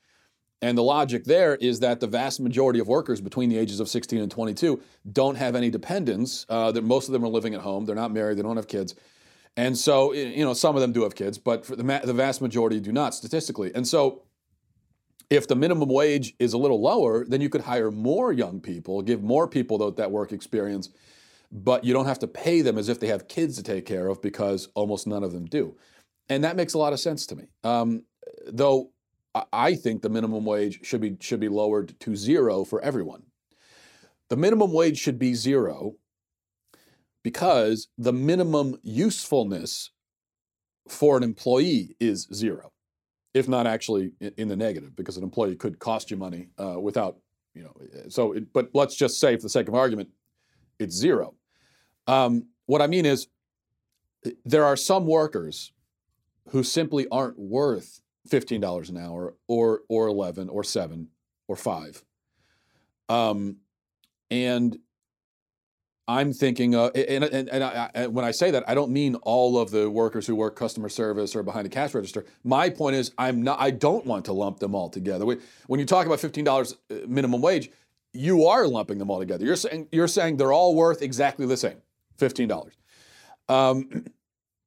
And 0.66 0.76
the 0.76 0.82
logic 0.82 1.22
there 1.22 1.54
is 1.54 1.78
that 1.78 2.00
the 2.00 2.08
vast 2.08 2.40
majority 2.40 2.80
of 2.80 2.88
workers 2.88 3.20
between 3.20 3.50
the 3.50 3.56
ages 3.56 3.78
of 3.78 3.88
16 3.88 4.20
and 4.20 4.28
22 4.28 4.82
don't 5.12 5.36
have 5.36 5.54
any 5.54 5.70
dependents. 5.70 6.44
Uh, 6.48 6.72
that 6.72 6.82
most 6.82 7.06
of 7.06 7.12
them 7.12 7.24
are 7.24 7.28
living 7.28 7.54
at 7.54 7.60
home. 7.60 7.84
They're 7.84 7.94
not 7.94 8.12
married. 8.12 8.36
They 8.36 8.42
don't 8.42 8.56
have 8.56 8.66
kids. 8.66 8.96
And 9.56 9.78
so, 9.78 10.12
you 10.12 10.44
know, 10.44 10.54
some 10.54 10.74
of 10.74 10.80
them 10.80 10.90
do 10.90 11.04
have 11.04 11.14
kids, 11.14 11.38
but 11.38 11.62
the, 11.62 11.84
ma- 11.84 12.00
the 12.00 12.12
vast 12.12 12.42
majority 12.42 12.80
do 12.80 12.90
not 12.90 13.14
statistically. 13.14 13.70
And 13.76 13.86
so, 13.86 14.24
if 15.30 15.46
the 15.46 15.54
minimum 15.54 15.88
wage 15.88 16.34
is 16.40 16.52
a 16.52 16.58
little 16.58 16.82
lower, 16.82 17.24
then 17.24 17.40
you 17.40 17.48
could 17.48 17.60
hire 17.60 17.92
more 17.92 18.32
young 18.32 18.60
people, 18.60 19.02
give 19.02 19.22
more 19.22 19.46
people 19.46 19.92
that 19.92 20.10
work 20.10 20.32
experience, 20.32 20.88
but 21.52 21.84
you 21.84 21.92
don't 21.92 22.06
have 22.06 22.18
to 22.18 22.26
pay 22.26 22.60
them 22.60 22.76
as 22.76 22.88
if 22.88 22.98
they 22.98 23.06
have 23.06 23.28
kids 23.28 23.54
to 23.56 23.62
take 23.62 23.86
care 23.86 24.08
of 24.08 24.20
because 24.20 24.68
almost 24.74 25.06
none 25.06 25.22
of 25.22 25.32
them 25.32 25.44
do. 25.44 25.76
And 26.28 26.42
that 26.42 26.56
makes 26.56 26.74
a 26.74 26.78
lot 26.78 26.92
of 26.92 26.98
sense 26.98 27.24
to 27.26 27.36
me. 27.36 27.44
Um, 27.62 28.02
though 28.48 28.90
I 29.52 29.74
think 29.74 30.02
the 30.02 30.08
minimum 30.08 30.44
wage 30.44 30.80
should 30.82 31.00
be 31.00 31.16
should 31.20 31.40
be 31.40 31.48
lowered 31.48 31.98
to 32.00 32.16
zero 32.16 32.64
for 32.64 32.80
everyone. 32.80 33.22
The 34.28 34.36
minimum 34.36 34.72
wage 34.72 34.98
should 34.98 35.18
be 35.18 35.34
zero 35.34 35.94
because 37.22 37.88
the 37.98 38.12
minimum 38.12 38.78
usefulness 38.82 39.90
for 40.88 41.16
an 41.16 41.22
employee 41.22 41.96
is 41.98 42.28
zero, 42.32 42.72
if 43.34 43.48
not 43.48 43.66
actually 43.66 44.12
in 44.36 44.48
the 44.48 44.56
negative, 44.56 44.94
because 44.94 45.16
an 45.16 45.24
employee 45.24 45.56
could 45.56 45.78
cost 45.78 46.10
you 46.10 46.16
money 46.16 46.48
uh, 46.58 46.78
without, 46.80 47.16
you 47.54 47.62
know. 47.64 47.74
So, 48.08 48.32
it, 48.32 48.52
but 48.52 48.70
let's 48.74 48.94
just 48.94 49.18
say, 49.18 49.36
for 49.36 49.42
the 49.42 49.48
sake 49.48 49.68
of 49.68 49.74
argument, 49.74 50.10
it's 50.78 50.94
zero. 50.94 51.34
Um, 52.06 52.46
what 52.66 52.80
I 52.80 52.86
mean 52.86 53.06
is, 53.06 53.26
there 54.44 54.64
are 54.64 54.76
some 54.76 55.06
workers 55.06 55.72
who 56.50 56.62
simply 56.62 57.08
aren't 57.10 57.38
worth 57.38 58.00
$15 58.26 58.88
an 58.88 58.96
hour 58.96 59.34
or 59.48 59.82
or 59.88 60.06
11 60.08 60.48
or 60.48 60.64
7 60.64 61.08
or 61.48 61.56
5 61.56 62.04
um, 63.08 63.56
and 64.30 64.78
i'm 66.08 66.32
thinking 66.32 66.74
uh, 66.74 66.86
and, 66.94 67.24
and, 67.24 67.48
and, 67.48 67.64
I, 67.64 67.90
and, 67.94 68.14
when 68.14 68.24
i 68.24 68.30
say 68.30 68.50
that 68.50 68.68
i 68.68 68.74
don't 68.74 68.90
mean 68.90 69.14
all 69.16 69.58
of 69.58 69.70
the 69.70 69.90
workers 69.90 70.26
who 70.26 70.34
work 70.34 70.56
customer 70.56 70.88
service 70.88 71.34
or 71.34 71.42
behind 71.42 71.66
a 71.66 71.70
cash 71.70 71.94
register. 71.94 72.24
My 72.44 72.70
point 72.70 72.96
is 72.96 73.12
i'm 73.18 73.42
not 73.42 73.60
i 73.60 73.70
don't 73.70 74.06
want 74.06 74.24
to 74.26 74.32
lump 74.32 74.58
them 74.58 74.74
all 74.74 74.88
together. 74.88 75.24
When 75.24 75.80
you 75.80 75.86
talk 75.86 76.06
about 76.06 76.18
$15 76.18 76.74
uh, 76.90 76.94
minimum 77.06 77.40
wage 77.40 77.70
you 78.12 78.46
are 78.46 78.66
lumping 78.66 78.98
them 78.98 79.10
all 79.10 79.18
together. 79.18 79.44
You're 79.44 79.56
saying 79.56 79.88
you're 79.92 80.08
saying 80.08 80.38
they're 80.38 80.52
all 80.52 80.74
worth 80.74 81.02
exactly 81.02 81.46
the 81.46 81.56
same 81.56 81.76
$15 82.18 82.70
um, 83.48 84.04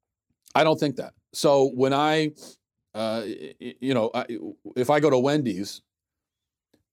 i 0.56 0.64
don't 0.64 0.80
think 0.80 0.96
that. 0.98 1.14
So 1.34 1.72
when 1.74 1.94
i 1.94 2.32
uh, 3.00 3.24
you 3.80 3.94
know, 3.94 4.12
if 4.76 4.90
I 4.90 5.00
go 5.00 5.10
to 5.10 5.18
Wendy's 5.18 5.82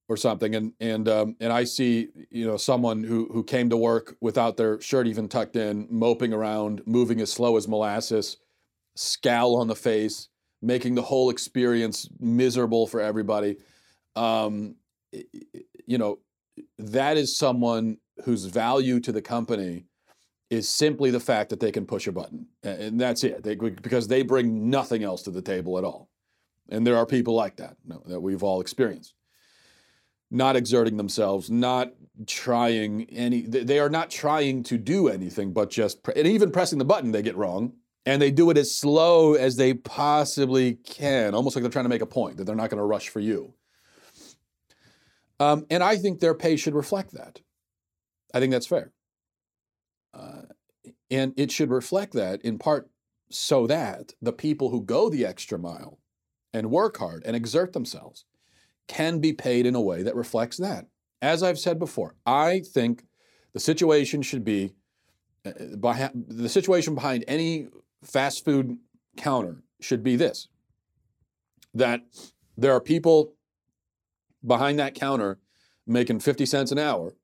or 0.09 0.17
something, 0.17 0.55
and 0.55 0.73
and 0.79 1.09
um, 1.09 1.37
and 1.41 1.53
I 1.53 1.65
see 1.65 2.11
you 2.31 2.47
know 2.47 2.57
someone 2.57 3.03
who 3.03 3.29
who 3.33 3.43
came 3.43 3.71
to 3.71 3.77
work 3.77 4.17
without 4.21 4.57
their 4.57 4.81
shirt 4.81 5.09
even 5.09 5.29
tucked 5.29 5.57
in, 5.57 5.89
moping 5.91 6.33
around, 6.33 6.83
moving 6.87 7.21
as 7.21 7.33
slow 7.33 7.57
as 7.57 7.67
molasses, 7.67 8.37
scowl 8.95 9.57
on 9.57 9.67
the 9.67 9.75
face, 9.75 10.29
making 10.63 10.95
the 10.95 11.03
whole 11.03 11.29
experience 11.29 12.09
miserable 12.21 12.87
for 12.87 13.01
everybody. 13.01 13.57
Um, 14.15 14.77
you 15.87 15.99
know, 15.99 16.21
that 16.79 17.17
is 17.17 17.37
someone 17.37 17.99
whose 18.25 18.45
value 18.45 19.01
to 19.01 19.11
the 19.11 19.23
company 19.23 19.87
is 20.51 20.69
simply 20.69 21.11
the 21.11 21.21
fact 21.21 21.51
that 21.51 21.61
they 21.61 21.73
can 21.73 21.87
push 21.87 22.07
a 22.07 22.13
button, 22.13 22.47
and 22.63 23.01
that's 23.01 23.25
it. 23.25 23.43
They, 23.43 23.55
because 23.55 24.09
they 24.09 24.23
bring 24.23 24.71
nothing 24.71 25.03
else 25.03 25.23
to 25.23 25.31
the 25.31 25.43
table 25.43 25.79
at 25.79 25.85
all. 25.85 26.09
And 26.69 26.87
there 26.87 26.97
are 26.97 27.07
people 27.07 27.35
like 27.35 27.57
that 27.57 27.77
that 28.07 28.21
we've 28.21 28.43
all 28.43 28.61
experienced. 28.61 29.15
Not 30.31 30.57
exerting 30.57 30.97
themselves, 30.97 31.51
not 31.51 31.93
trying 32.27 33.09
any. 33.11 33.43
They 33.43 33.79
are 33.79 33.89
not 33.89 34.11
trying 34.11 34.65
to 34.65 34.79
do 34.79 35.09
anything, 35.09 35.53
but 35.53 35.71
just 35.71 36.07
and 36.17 36.27
even 36.27 36.51
pressing 36.51 36.79
the 36.79 36.85
button 36.85 37.13
they 37.13 37.23
get 37.23 37.37
wrong, 37.37 37.75
and 38.05 38.21
they 38.21 38.31
do 38.33 38.51
it 38.51 38.59
as 38.59 38.75
slow 38.75 39.35
as 39.35 39.57
they 39.57 39.75
possibly 39.75 40.75
can, 40.75 41.35
almost 41.35 41.55
like 41.55 41.63
they're 41.63 41.71
trying 41.71 41.85
to 41.85 41.91
make 41.91 42.03
a 42.03 42.07
point 42.07 42.37
that 42.37 42.45
they're 42.45 42.57
not 42.57 42.71
going 42.71 42.79
to 42.79 42.85
rush 42.85 43.09
for 43.09 43.21
you. 43.21 43.55
Um, 45.39 45.67
and 45.71 45.83
I 45.83 45.97
think 45.97 46.21
their 46.21 46.35
pay 46.35 46.57
should 46.57 46.75
reflect 46.75 47.13
that. 47.13 47.41
I 48.33 48.41
think 48.41 48.53
that's 48.53 48.67
fair. 48.67 48.93
Uh, 51.11 51.15
and 51.15 51.35
it 51.37 51.51
should 51.51 51.71
reflect 51.71 52.13
that 52.13 52.41
in 52.43 52.59
part 52.59 52.91
so 53.31 53.67
that 53.67 54.15
the 54.23 54.33
people 54.33 54.71
who 54.71 54.83
go 54.83 55.11
the 55.11 55.27
extra 55.27 55.59
mile 55.59 55.99
and 56.53 56.71
work 56.71 56.99
hard 56.99 57.23
and 57.25 57.35
exert 57.35 57.73
themselves 57.73 58.25
can 58.89 59.19
be 59.19 59.33
paid 59.33 59.67
in 59.67 59.75
a 59.75 59.81
way 59.81 60.03
that 60.03 60.15
reflects 60.15 60.57
that. 60.59 60.87
As 61.21 61.43
I've 61.43 61.59
said 61.59 61.79
before, 61.79 62.15
I 62.25 62.61
think 62.61 63.05
the 63.53 63.61
situation 63.61 64.23
should 64.23 64.45
be 64.45 64.75
uh, 65.45 65.53
the 66.15 66.49
situation 66.49 66.95
behind 66.95 67.25
any 67.27 67.69
fast 68.03 68.45
food 68.45 68.79
counter 69.17 69.63
should 69.81 70.03
be 70.03 70.17
this 70.17 70.49
that 71.75 72.01
there 72.57 72.73
are 72.73 72.81
people 72.81 73.35
behind 74.45 74.79
that 74.79 74.95
counter 74.95 75.39
making 75.87 76.21
50 76.21 76.47
cents 76.47 76.73
an 76.73 76.79
hour, 76.79 77.15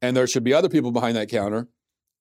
and 0.00 0.16
there 0.16 0.26
should 0.26 0.44
be 0.44 0.54
other 0.54 0.68
people 0.68 0.92
behind 0.92 1.16
that 1.16 1.28
counter 1.28 1.68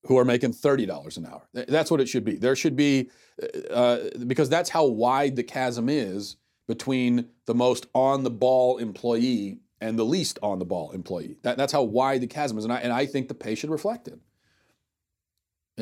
who 0.06 0.18
are 0.18 0.26
making 0.26 0.54
$30 0.54 1.18
an 1.18 1.26
hour. 1.26 1.48
That's 1.54 1.92
what 1.92 2.00
it 2.00 2.08
should 2.08 2.24
be. 2.24 2.36
There 2.36 2.56
should 2.56 2.76
be, 2.76 3.10
uh, 3.42 3.74
uh, 3.74 4.10
because 4.26 4.50
that's 4.50 4.70
how 4.70 4.86
wide 4.86 5.36
the 5.36 5.44
chasm 5.44 5.90
is 5.90 6.38
between 6.68 7.28
the 7.46 7.56
most 7.56 7.88
on 7.94 8.24
the 8.24 8.30
ball 8.30 8.78
employee 8.78 9.60
and 9.82 9.98
the 9.98 10.06
least 10.06 10.40
on 10.42 10.60
the 10.60 10.66
ball 10.66 10.92
employee. 10.92 11.38
That, 11.44 11.58
that's 11.58 11.74
how 11.74 11.84
wide 11.84 12.22
the 12.22 12.28
chasm 12.28 12.58
is. 12.58 12.64
And 12.64 12.74
I, 12.74 12.80
and 12.80 12.94
I 12.94 13.06
think 13.06 13.28
the 13.28 13.34
pay 13.34 13.56
should 13.56 13.70
reflect 13.70 14.08
it. 14.08 14.20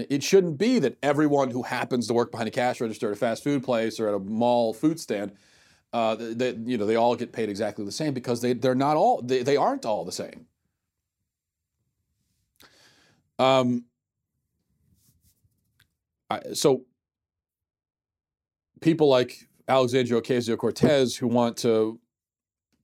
It 0.09 0.23
shouldn't 0.23 0.59
be 0.59 0.77
that 0.79 0.97
everyone 1.01 1.49
who 1.49 1.63
happens 1.63 2.07
to 2.07 2.13
work 2.13 2.31
behind 2.31 2.47
a 2.47 2.51
cash 2.51 2.79
register 2.79 3.07
at 3.07 3.13
a 3.13 3.15
fast 3.15 3.43
food 3.43 3.63
place 3.63 3.99
or 3.99 4.07
at 4.07 4.13
a 4.13 4.19
mall 4.19 4.73
food 4.73 4.99
stand, 4.99 5.31
uh, 5.91 6.15
that 6.15 6.57
you 6.65 6.77
know, 6.77 6.85
they 6.85 6.95
all 6.95 7.15
get 7.15 7.33
paid 7.33 7.49
exactly 7.49 7.83
the 7.83 7.91
same 7.91 8.13
because 8.13 8.41
they, 8.41 8.53
they're 8.53 8.75
not 8.75 8.95
all, 8.95 9.21
they, 9.23 9.41
they 9.41 9.57
aren't 9.57 9.85
all 9.85 10.05
the 10.05 10.11
same. 10.11 10.45
Um, 13.39 13.85
I, 16.29 16.53
so 16.53 16.83
people 18.81 19.07
like 19.07 19.47
Alexandria 19.67 20.21
Ocasio 20.21 20.57
Cortez 20.57 21.15
who 21.15 21.27
want 21.27 21.57
to, 21.57 21.99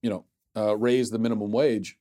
you 0.02 0.10
know, 0.10 0.26
uh, 0.56 0.76
raise 0.78 1.10
the 1.10 1.20
minimum 1.20 1.52
wage, 1.52 1.98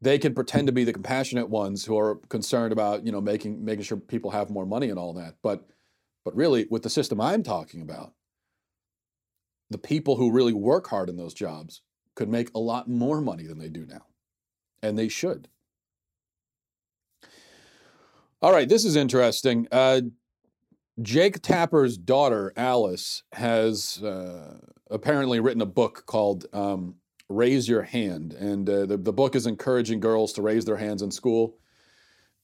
they 0.00 0.18
can 0.18 0.34
pretend 0.34 0.66
to 0.68 0.72
be 0.72 0.84
the 0.84 0.92
compassionate 0.92 1.48
ones 1.48 1.84
who 1.84 1.98
are 1.98 2.16
concerned 2.28 2.72
about, 2.72 3.04
you 3.04 3.12
know, 3.12 3.20
making 3.20 3.64
making 3.64 3.84
sure 3.84 3.98
people 3.98 4.30
have 4.30 4.50
more 4.50 4.66
money 4.66 4.90
and 4.90 4.98
all 4.98 5.12
that. 5.14 5.34
But 5.42 5.66
but 6.24 6.36
really, 6.36 6.66
with 6.70 6.82
the 6.82 6.90
system 6.90 7.20
I'm 7.20 7.42
talking 7.42 7.80
about, 7.82 8.12
the 9.70 9.78
people 9.78 10.16
who 10.16 10.30
really 10.30 10.52
work 10.52 10.88
hard 10.88 11.08
in 11.08 11.16
those 11.16 11.34
jobs 11.34 11.82
could 12.14 12.28
make 12.28 12.50
a 12.54 12.58
lot 12.58 12.88
more 12.88 13.20
money 13.20 13.46
than 13.46 13.58
they 13.58 13.68
do 13.68 13.86
now, 13.86 14.06
and 14.82 14.98
they 14.98 15.08
should. 15.08 15.48
All 18.40 18.52
right, 18.52 18.68
this 18.68 18.84
is 18.84 18.94
interesting. 18.94 19.66
Uh, 19.72 20.02
Jake 21.00 21.40
Tapper's 21.42 21.96
daughter, 21.96 22.52
Alice, 22.56 23.22
has 23.32 24.02
uh, 24.02 24.58
apparently 24.90 25.38
written 25.38 25.62
a 25.62 25.66
book 25.66 26.04
called 26.06 26.46
um, 26.52 26.96
Raise 27.28 27.68
Your 27.68 27.82
Hand. 27.82 28.32
And 28.32 28.68
uh, 28.68 28.86
the, 28.86 28.96
the 28.96 29.12
book 29.12 29.36
is 29.36 29.46
encouraging 29.46 30.00
girls 30.00 30.32
to 30.34 30.42
raise 30.42 30.64
their 30.64 30.76
hands 30.76 31.02
in 31.02 31.10
school. 31.10 31.56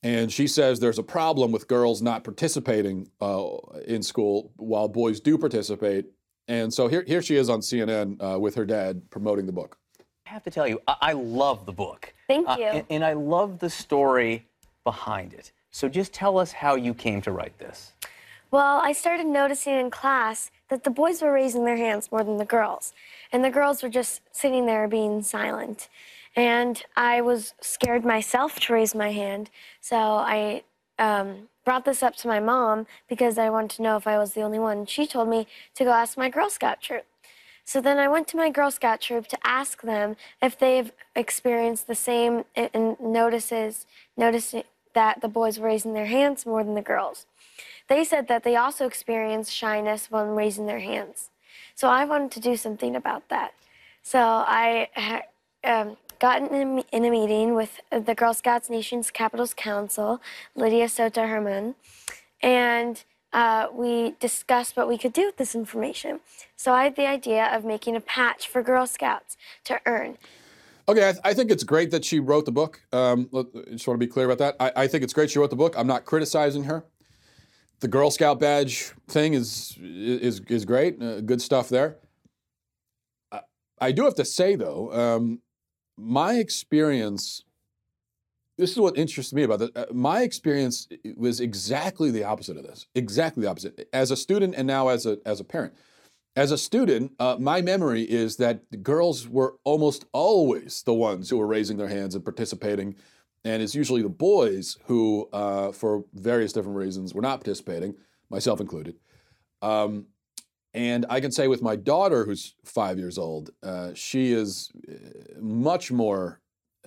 And 0.02 0.30
she 0.30 0.46
says 0.46 0.78
there's 0.78 0.98
a 0.98 1.02
problem 1.04 1.50
with 1.50 1.66
girls 1.66 2.02
not 2.02 2.24
participating 2.24 3.08
uh, 3.20 3.56
in 3.86 4.02
school 4.02 4.52
while 4.56 4.86
boys 4.86 5.18
do 5.18 5.38
participate. 5.38 6.06
And 6.46 6.72
so 6.72 6.88
here, 6.88 7.02
here 7.06 7.22
she 7.22 7.36
is 7.36 7.48
on 7.48 7.60
CNN 7.60 8.22
uh, 8.22 8.38
with 8.38 8.54
her 8.54 8.66
dad 8.66 9.10
promoting 9.10 9.46
the 9.46 9.52
book. 9.52 9.78
I 10.26 10.30
have 10.30 10.42
to 10.44 10.50
tell 10.50 10.68
you, 10.68 10.80
I, 10.86 10.96
I 11.00 11.12
love 11.12 11.64
the 11.64 11.72
book. 11.72 12.12
Thank 12.28 12.48
uh, 12.48 12.56
you. 12.58 12.66
And, 12.66 12.86
and 12.90 13.04
I 13.04 13.14
love 13.14 13.58
the 13.58 13.70
story 13.70 14.46
behind 14.84 15.32
it. 15.32 15.52
So 15.70 15.88
just 15.88 16.12
tell 16.12 16.38
us 16.38 16.52
how 16.52 16.76
you 16.76 16.94
came 16.94 17.20
to 17.22 17.32
write 17.32 17.58
this. 17.58 17.93
Well, 18.54 18.80
I 18.84 18.92
started 18.92 19.26
noticing 19.26 19.74
in 19.74 19.90
class 19.90 20.52
that 20.68 20.84
the 20.84 20.90
boys 20.90 21.20
were 21.20 21.32
raising 21.32 21.64
their 21.64 21.76
hands 21.76 22.12
more 22.12 22.22
than 22.22 22.36
the 22.36 22.44
girls, 22.44 22.92
and 23.32 23.44
the 23.44 23.50
girls 23.50 23.82
were 23.82 23.88
just 23.88 24.20
sitting 24.30 24.64
there 24.64 24.86
being 24.86 25.22
silent. 25.22 25.88
And 26.36 26.80
I 26.94 27.20
was 27.20 27.54
scared 27.60 28.04
myself 28.04 28.60
to 28.60 28.72
raise 28.72 28.94
my 28.94 29.10
hand, 29.10 29.50
so 29.80 29.96
I 29.96 30.62
um, 31.00 31.48
brought 31.64 31.84
this 31.84 32.00
up 32.00 32.14
to 32.18 32.28
my 32.28 32.38
mom 32.38 32.86
because 33.08 33.38
I 33.38 33.50
wanted 33.50 33.70
to 33.70 33.82
know 33.82 33.96
if 33.96 34.06
I 34.06 34.18
was 34.18 34.34
the 34.34 34.42
only 34.42 34.60
one. 34.60 34.86
She 34.86 35.04
told 35.04 35.28
me 35.28 35.48
to 35.74 35.82
go 35.82 35.90
ask 35.90 36.16
my 36.16 36.28
Girl 36.28 36.48
Scout 36.48 36.80
troop. 36.80 37.06
So 37.64 37.80
then 37.80 37.98
I 37.98 38.06
went 38.06 38.28
to 38.28 38.36
my 38.36 38.50
Girl 38.50 38.70
Scout 38.70 39.00
troop 39.00 39.26
to 39.26 39.38
ask 39.42 39.82
them 39.82 40.14
if 40.40 40.56
they've 40.56 40.92
experienced 41.16 41.88
the 41.88 41.96
same 41.96 42.44
and 42.54 43.00
notices 43.00 43.84
noticing 44.16 44.62
that 44.94 45.22
the 45.22 45.28
boys 45.28 45.58
were 45.58 45.66
raising 45.66 45.92
their 45.92 46.06
hands 46.06 46.46
more 46.46 46.62
than 46.62 46.76
the 46.76 46.82
girls. 46.82 47.26
They 47.88 48.04
said 48.04 48.28
that 48.28 48.44
they 48.44 48.56
also 48.56 48.86
experience 48.86 49.50
shyness 49.50 50.10
when 50.10 50.28
raising 50.28 50.66
their 50.66 50.80
hands. 50.80 51.30
So 51.74 51.88
I 51.88 52.04
wanted 52.04 52.30
to 52.32 52.40
do 52.40 52.56
something 52.56 52.96
about 52.96 53.28
that. 53.28 53.52
So 54.02 54.18
I 54.20 54.88
um, 55.64 55.96
got 56.18 56.42
in 56.42 56.78
a, 56.78 56.96
in 56.96 57.04
a, 57.04 57.10
meeting 57.10 57.54
with 57.54 57.80
the 57.90 58.14
Girl 58.14 58.34
Scouts 58.34 58.70
Nations 58.70 59.10
Capitals 59.10 59.54
Council, 59.54 60.20
Lidia 60.54 60.88
Soto-Harmon, 60.88 61.74
and 62.42 63.02
uh, 63.32 63.66
we 63.72 64.14
discussed 64.20 64.76
what 64.76 64.88
we 64.88 64.96
could 64.96 65.12
do 65.12 65.26
with 65.26 65.36
this 65.36 65.54
information. 65.54 66.20
So 66.56 66.72
I 66.72 66.84
had 66.84 66.96
the 66.96 67.06
idea 67.06 67.46
of 67.46 67.64
making 67.64 67.96
a 67.96 68.00
patch 68.00 68.46
for 68.46 68.62
Girl 68.62 68.86
Scouts 68.86 69.36
to 69.64 69.80
earn. 69.86 70.18
Okay, 70.86 71.08
I, 71.08 71.12
th- 71.12 71.22
I, 71.24 71.34
think 71.34 71.50
it's 71.50 71.64
great 71.64 71.90
that 71.92 72.04
she 72.04 72.20
wrote 72.20 72.44
the 72.44 72.52
book. 72.52 72.82
Um, 72.92 73.28
just 73.70 73.88
want 73.88 73.98
to 73.98 74.06
be 74.06 74.06
clear 74.06 74.30
about 74.30 74.38
that. 74.38 74.56
I, 74.60 74.82
I, 74.84 74.86
think 74.86 75.02
it's 75.02 75.14
great 75.14 75.30
she 75.30 75.38
wrote 75.38 75.48
the 75.48 75.56
book. 75.56 75.74
I'm 75.78 75.86
not 75.86 76.04
criticizing 76.04 76.64
her 76.64 76.84
the 77.84 77.88
Girl 77.88 78.10
Scout 78.10 78.40
badge 78.40 78.92
thing 79.08 79.34
is 79.34 79.76
is 79.78 80.40
is 80.48 80.64
great. 80.64 81.02
Uh, 81.02 81.20
good 81.20 81.42
stuff 81.42 81.68
there. 81.68 81.98
I, 83.30 83.40
I, 83.78 83.92
do 83.92 84.04
have 84.04 84.14
to 84.14 84.24
say 84.24 84.56
though, 84.56 84.90
um, 84.90 85.42
my 85.98 86.36
experience. 86.36 87.44
This 88.56 88.70
is 88.70 88.78
what 88.78 88.96
interests 88.96 89.34
me 89.34 89.42
about 89.42 89.60
it. 89.60 89.76
Uh, 89.76 89.84
my 89.92 90.22
experience 90.22 90.88
was 91.14 91.40
exactly 91.40 92.10
the 92.10 92.24
opposite 92.24 92.56
of 92.56 92.62
this. 92.62 92.86
Exactly 92.94 93.42
the 93.42 93.50
opposite. 93.50 93.86
As 93.92 94.10
a 94.10 94.16
student 94.16 94.54
and 94.56 94.66
now 94.66 94.88
as 94.88 95.04
a 95.04 95.18
as 95.26 95.38
a 95.38 95.44
parent. 95.44 95.74
As 96.36 96.52
a 96.52 96.58
student, 96.58 97.12
uh, 97.20 97.36
my 97.38 97.60
memory 97.60 98.02
is 98.02 98.38
that 98.38 98.82
girls 98.82 99.28
were 99.28 99.56
almost 99.62 100.06
always 100.12 100.82
the 100.84 100.94
ones 100.94 101.28
who 101.28 101.36
were 101.36 101.46
raising 101.46 101.76
their 101.76 101.88
hands 101.88 102.14
and 102.14 102.24
participating 102.24 102.96
and 103.44 103.62
it's 103.62 103.74
usually 103.74 104.02
the 104.02 104.08
boys 104.08 104.78
who, 104.86 105.28
uh, 105.32 105.70
for 105.72 106.04
various 106.14 106.52
different 106.52 106.76
reasons, 106.76 107.14
were 107.14 107.22
not 107.22 107.40
participating, 107.40 107.94
myself 108.30 108.60
included. 108.60 108.96
Um, 109.60 110.06
and 110.72 111.06
I 111.08 111.20
can 111.20 111.30
say 111.30 111.46
with 111.46 111.62
my 111.62 111.76
daughter, 111.76 112.24
who's 112.24 112.54
five 112.64 112.98
years 112.98 113.18
old, 113.18 113.50
uh, 113.62 113.92
she 113.94 114.32
is 114.32 114.72
uh, 114.88 115.40
much 115.40 115.92
more 115.92 116.40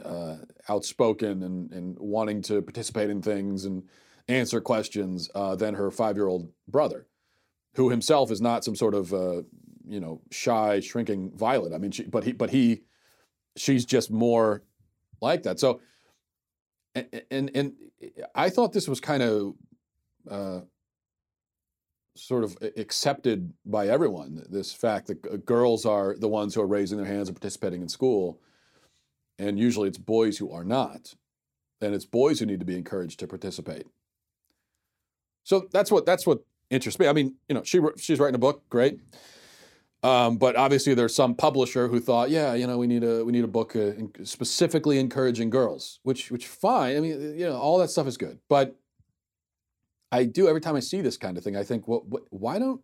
uh, 0.04 0.38
outspoken 0.68 1.44
and, 1.44 1.72
and, 1.72 1.98
wanting 1.98 2.42
to 2.44 2.62
participate 2.62 3.10
in 3.10 3.20
things 3.20 3.66
and 3.66 3.82
answer 4.28 4.62
questions 4.62 5.28
uh, 5.34 5.56
than 5.56 5.74
her 5.74 5.90
five-year-old 5.90 6.52
brother, 6.68 7.08
who 7.74 7.90
himself 7.90 8.30
is 8.30 8.40
not 8.40 8.64
some 8.64 8.76
sort 8.76 8.94
of 8.94 9.12
uh, 9.12 9.42
you 9.88 10.00
know 10.00 10.22
shy, 10.30 10.80
shrinking 10.82 11.32
violet. 11.36 11.74
I 11.74 11.80
mean, 11.80 11.92
she, 11.92 12.04
but 12.04 12.26
he, 12.26 12.32
but 12.32 12.52
he, 12.52 12.84
she's 13.56 13.86
just 13.86 14.12
more 14.12 14.64
like 15.20 15.44
that. 15.44 15.60
So 15.60 15.82
and, 17.32 17.52
and, 17.56 17.74
I 18.36 18.50
thought 18.50 18.74
this 18.74 18.88
was 18.88 19.00
kind 19.00 19.24
of 19.24 19.56
uh, 20.30 20.62
sort 22.16 22.44
of 22.44 22.58
accepted 22.78 23.54
by 23.66 23.88
everyone. 23.88 24.44
This 24.50 24.72
fact 24.72 25.08
that 25.08 25.46
girls 25.46 25.86
are 25.86 26.16
the 26.18 26.28
ones 26.28 26.54
who 26.54 26.62
are 26.62 26.68
raising 26.68 26.98
their 26.98 27.08
hands 27.08 27.28
and 27.28 27.36
participating 27.36 27.82
in 27.82 27.90
school, 27.90 28.40
and 29.40 29.58
usually 29.60 29.88
it's 29.88 29.98
boys 29.98 30.38
who 30.38 30.52
are 30.52 30.64
not, 30.64 31.16
and 31.82 31.94
it's 31.94 32.06
boys 32.06 32.40
who 32.40 32.46
need 32.46 32.60
to 32.60 32.66
be 32.66 32.78
encouraged 32.78 33.20
to 33.20 33.28
participate. 33.28 33.88
So 35.44 35.68
that's 35.72 35.92
what 35.92 36.06
that's 36.06 36.28
what 36.28 36.40
interests 36.70 37.00
me. 37.00 37.08
I 37.08 37.14
mean, 37.14 37.36
you 37.48 37.56
know, 37.56 37.64
she 37.64 37.80
she's 37.98 38.20
writing 38.20 38.36
a 38.36 38.40
book, 38.40 38.68
great. 38.70 39.00
Um, 40.04 40.38
but 40.38 40.56
obviously, 40.56 40.94
there's 40.94 41.16
some 41.16 41.36
publisher 41.36 41.88
who 41.88 42.00
thought, 42.00 42.30
yeah, 42.30 42.54
you 42.54 42.68
know, 42.68 42.78
we 42.78 42.88
need 42.88 43.04
a 43.04 43.26
we 43.26 43.32
need 43.32 43.44
a 43.44 43.48
book 43.48 43.76
uh, 43.76 43.92
specifically 44.24 45.00
encouraging 45.00 45.50
girls, 45.50 46.00
which 46.04 46.30
which 46.32 46.48
fine. 46.48 46.96
I 46.96 47.00
mean, 47.00 47.38
you 47.38 47.46
know, 47.46 47.58
all 47.58 47.80
that 47.80 47.90
stuff 47.90 48.08
is 48.08 48.16
good. 48.16 48.40
But 48.48 48.76
I 50.12 50.24
do 50.24 50.48
every 50.48 50.62
time 50.62 50.76
I 50.76 50.82
see 50.82 51.02
this 51.02 51.18
kind 51.18 51.38
of 51.38 51.44
thing, 51.44 51.56
I 51.56 51.64
think, 51.64 51.88
what, 51.88 52.04
why 52.30 52.60
don't 52.60 52.82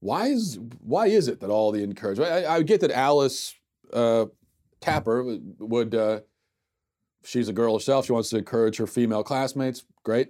why 0.00 0.26
is 0.26 0.58
why 0.80 1.06
is 1.06 1.28
it 1.28 1.40
that 1.40 1.50
all 1.50 1.72
the 1.72 1.82
encouragement? 1.82 2.30
I, 2.30 2.56
I 2.56 2.62
get 2.62 2.80
that 2.80 2.90
Alice 2.90 3.54
uh, 3.92 4.26
Tapper 4.80 5.38
would. 5.58 5.94
Uh, 5.94 6.20
she's 7.24 7.48
a 7.48 7.52
girl 7.52 7.74
herself. 7.74 8.06
She 8.06 8.12
wants 8.12 8.30
to 8.30 8.38
encourage 8.38 8.76
her 8.76 8.86
female 8.86 9.22
classmates. 9.22 9.84
Great. 10.04 10.28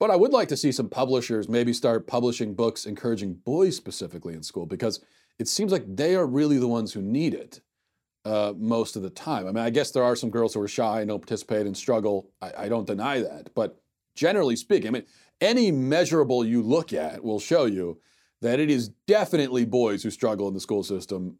But 0.00 0.10
I 0.10 0.16
would 0.16 0.32
like 0.32 0.48
to 0.48 0.56
see 0.56 0.72
some 0.72 0.88
publishers 0.88 1.48
maybe 1.48 1.74
start 1.74 2.06
publishing 2.06 2.54
books 2.54 2.86
encouraging 2.86 3.34
boys 3.34 3.76
specifically 3.76 4.32
in 4.34 4.42
school 4.42 4.64
because 4.64 5.04
it 5.38 5.46
seems 5.46 5.70
like 5.70 5.84
they 5.86 6.16
are 6.16 6.26
really 6.26 6.58
the 6.58 6.66
ones 6.66 6.92
who 6.94 7.02
need 7.02 7.34
it 7.34 7.60
uh, 8.24 8.54
most 8.56 8.96
of 8.96 9.02
the 9.02 9.10
time. 9.10 9.46
I 9.46 9.52
mean, 9.52 9.64
I 9.64 9.68
guess 9.70 9.90
there 9.90 10.02
are 10.02 10.16
some 10.16 10.30
girls 10.30 10.54
who 10.54 10.62
are 10.62 10.68
shy 10.68 11.00
and 11.00 11.08
don't 11.08 11.20
participate 11.20 11.66
and 11.66 11.76
struggle. 11.76 12.30
I, 12.40 12.52
I 12.64 12.68
don't 12.68 12.86
deny 12.86 13.20
that. 13.20 13.54
But 13.54 13.78
generally 14.14 14.56
speaking, 14.56 14.88
I 14.88 14.90
mean, 14.90 15.06
any 15.40 15.70
measurable 15.70 16.46
you 16.46 16.62
look 16.62 16.94
at 16.94 17.22
will 17.22 17.40
show 17.40 17.66
you 17.66 18.00
that 18.40 18.58
it 18.58 18.70
is 18.70 18.88
definitely 19.06 19.66
boys 19.66 20.02
who 20.02 20.10
struggle 20.10 20.48
in 20.48 20.54
the 20.54 20.60
school 20.60 20.82
system 20.82 21.38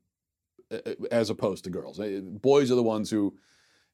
as 1.11 1.31
opposed 1.31 1.65
to 1.65 1.71
girls. 1.71 1.99
Uh, 1.99 2.21
boys 2.23 2.71
are 2.71 2.77
the 2.77 2.83
ones 2.83 3.11
who 3.11 3.35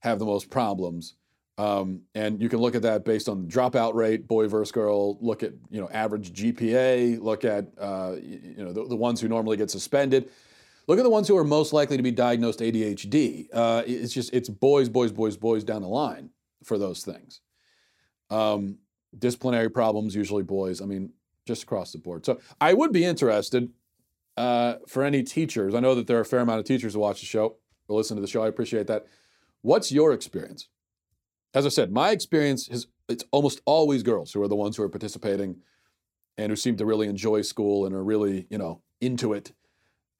have 0.00 0.18
the 0.18 0.26
most 0.26 0.50
problems. 0.50 1.14
Um, 1.58 2.02
and 2.14 2.40
you 2.40 2.48
can 2.48 2.58
look 2.58 2.74
at 2.74 2.82
that 2.82 3.04
based 3.04 3.28
on 3.28 3.46
dropout 3.46 3.94
rate, 3.94 4.28
boy 4.28 4.46
versus 4.46 4.72
girl. 4.72 5.18
Look 5.24 5.42
at 5.42 5.52
you 5.70 5.80
know 5.80 5.88
average 5.90 6.32
GPA. 6.32 7.20
Look 7.20 7.44
at 7.44 7.68
uh, 7.78 8.16
you 8.20 8.62
know 8.62 8.72
the, 8.72 8.86
the, 8.86 8.96
ones 8.96 9.20
who 9.20 9.28
normally 9.28 9.56
get 9.56 9.70
suspended. 9.70 10.28
Look 10.86 10.98
at 10.98 11.02
the 11.02 11.10
ones 11.10 11.26
who 11.28 11.36
are 11.36 11.44
most 11.44 11.72
likely 11.72 11.96
to 11.96 12.02
be 12.02 12.10
diagnosed 12.10 12.60
ADHD. 12.60 13.48
Uh, 13.52 13.82
it's 13.86 14.12
just 14.12 14.34
it's 14.34 14.50
boys, 14.50 14.90
boys, 14.90 15.12
boys, 15.12 15.36
boys 15.36 15.64
down 15.64 15.80
the 15.80 15.88
line 15.88 16.30
for 16.62 16.76
those 16.76 17.02
things. 17.02 17.40
Um, 18.28 18.78
disciplinary 19.18 19.70
problems 19.70 20.14
usually 20.14 20.42
boys. 20.42 20.82
I 20.82 20.84
mean, 20.84 21.12
just 21.46 21.62
across 21.62 21.92
the 21.92 21.98
board. 21.98 22.26
So 22.26 22.38
I 22.60 22.74
would 22.74 22.92
be 22.92 23.04
interested 23.04 23.70
uh, 24.36 24.74
for 24.86 25.04
any 25.04 25.22
teachers. 25.22 25.74
I 25.74 25.80
know 25.80 25.94
that 25.94 26.06
there 26.06 26.18
are 26.18 26.22
a 26.22 26.26
fair 26.26 26.40
amount 26.40 26.60
of 26.60 26.66
teachers 26.66 26.92
who 26.92 27.00
watch 27.00 27.20
the 27.20 27.26
show, 27.26 27.56
who 27.88 27.96
listen 27.96 28.16
to 28.16 28.20
the 28.20 28.28
show. 28.28 28.42
I 28.42 28.48
appreciate 28.48 28.88
that. 28.88 29.06
What's 29.62 29.90
your 29.90 30.12
experience? 30.12 30.68
As 31.56 31.64
I 31.64 31.70
said, 31.70 31.90
my 31.90 32.10
experience 32.10 32.68
is 32.68 32.86
it's 33.08 33.24
almost 33.30 33.62
always 33.64 34.02
girls 34.02 34.30
who 34.30 34.42
are 34.42 34.48
the 34.48 34.54
ones 34.54 34.76
who 34.76 34.82
are 34.82 34.90
participating 34.90 35.56
and 36.36 36.50
who 36.50 36.56
seem 36.56 36.76
to 36.76 36.84
really 36.84 37.08
enjoy 37.08 37.40
school 37.40 37.86
and 37.86 37.94
are 37.94 38.04
really, 38.04 38.46
you 38.50 38.58
know, 38.58 38.82
into 39.00 39.32
it, 39.32 39.52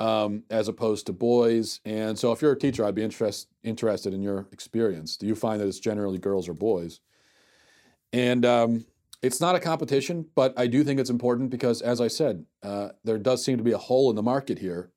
um, 0.01 0.45
as 0.49 0.67
opposed 0.67 1.05
to 1.07 1.13
boys. 1.13 1.81
And 1.85 2.19
so, 2.19 2.33
if 2.33 2.41
you're 2.41 2.53
a 2.53 2.59
teacher, 2.59 2.87
I'd 2.87 2.95
be 2.95 3.05
interest, 3.05 3.49
interested 3.63 4.15
in 4.15 4.23
your 4.23 4.47
experience. 4.51 5.19
Do 5.19 5.27
you 5.27 5.35
find 5.35 5.61
that 5.61 5.69
it's 5.69 5.79
generally 5.79 6.17
girls 6.17 6.49
or 6.49 6.55
boys? 6.55 7.01
And 8.15 8.47
um, 8.47 8.87
it's 9.21 9.39
not 9.39 9.55
a 9.55 9.61
competition, 9.61 10.25
but 10.35 10.59
I 10.59 10.67
do 10.67 10.83
think 10.85 10.99
it's 10.99 11.11
important 11.11 11.51
because, 11.51 11.83
as 11.83 12.01
I 12.01 12.09
said, 12.09 12.47
uh, 12.63 12.91
there 13.05 13.19
does 13.19 13.45
seem 13.45 13.59
to 13.59 13.65
be 13.65 13.73
a 13.73 13.79
hole 13.79 14.09
in 14.09 14.17
the 14.17 14.23
market 14.23 14.59
here 14.59 14.91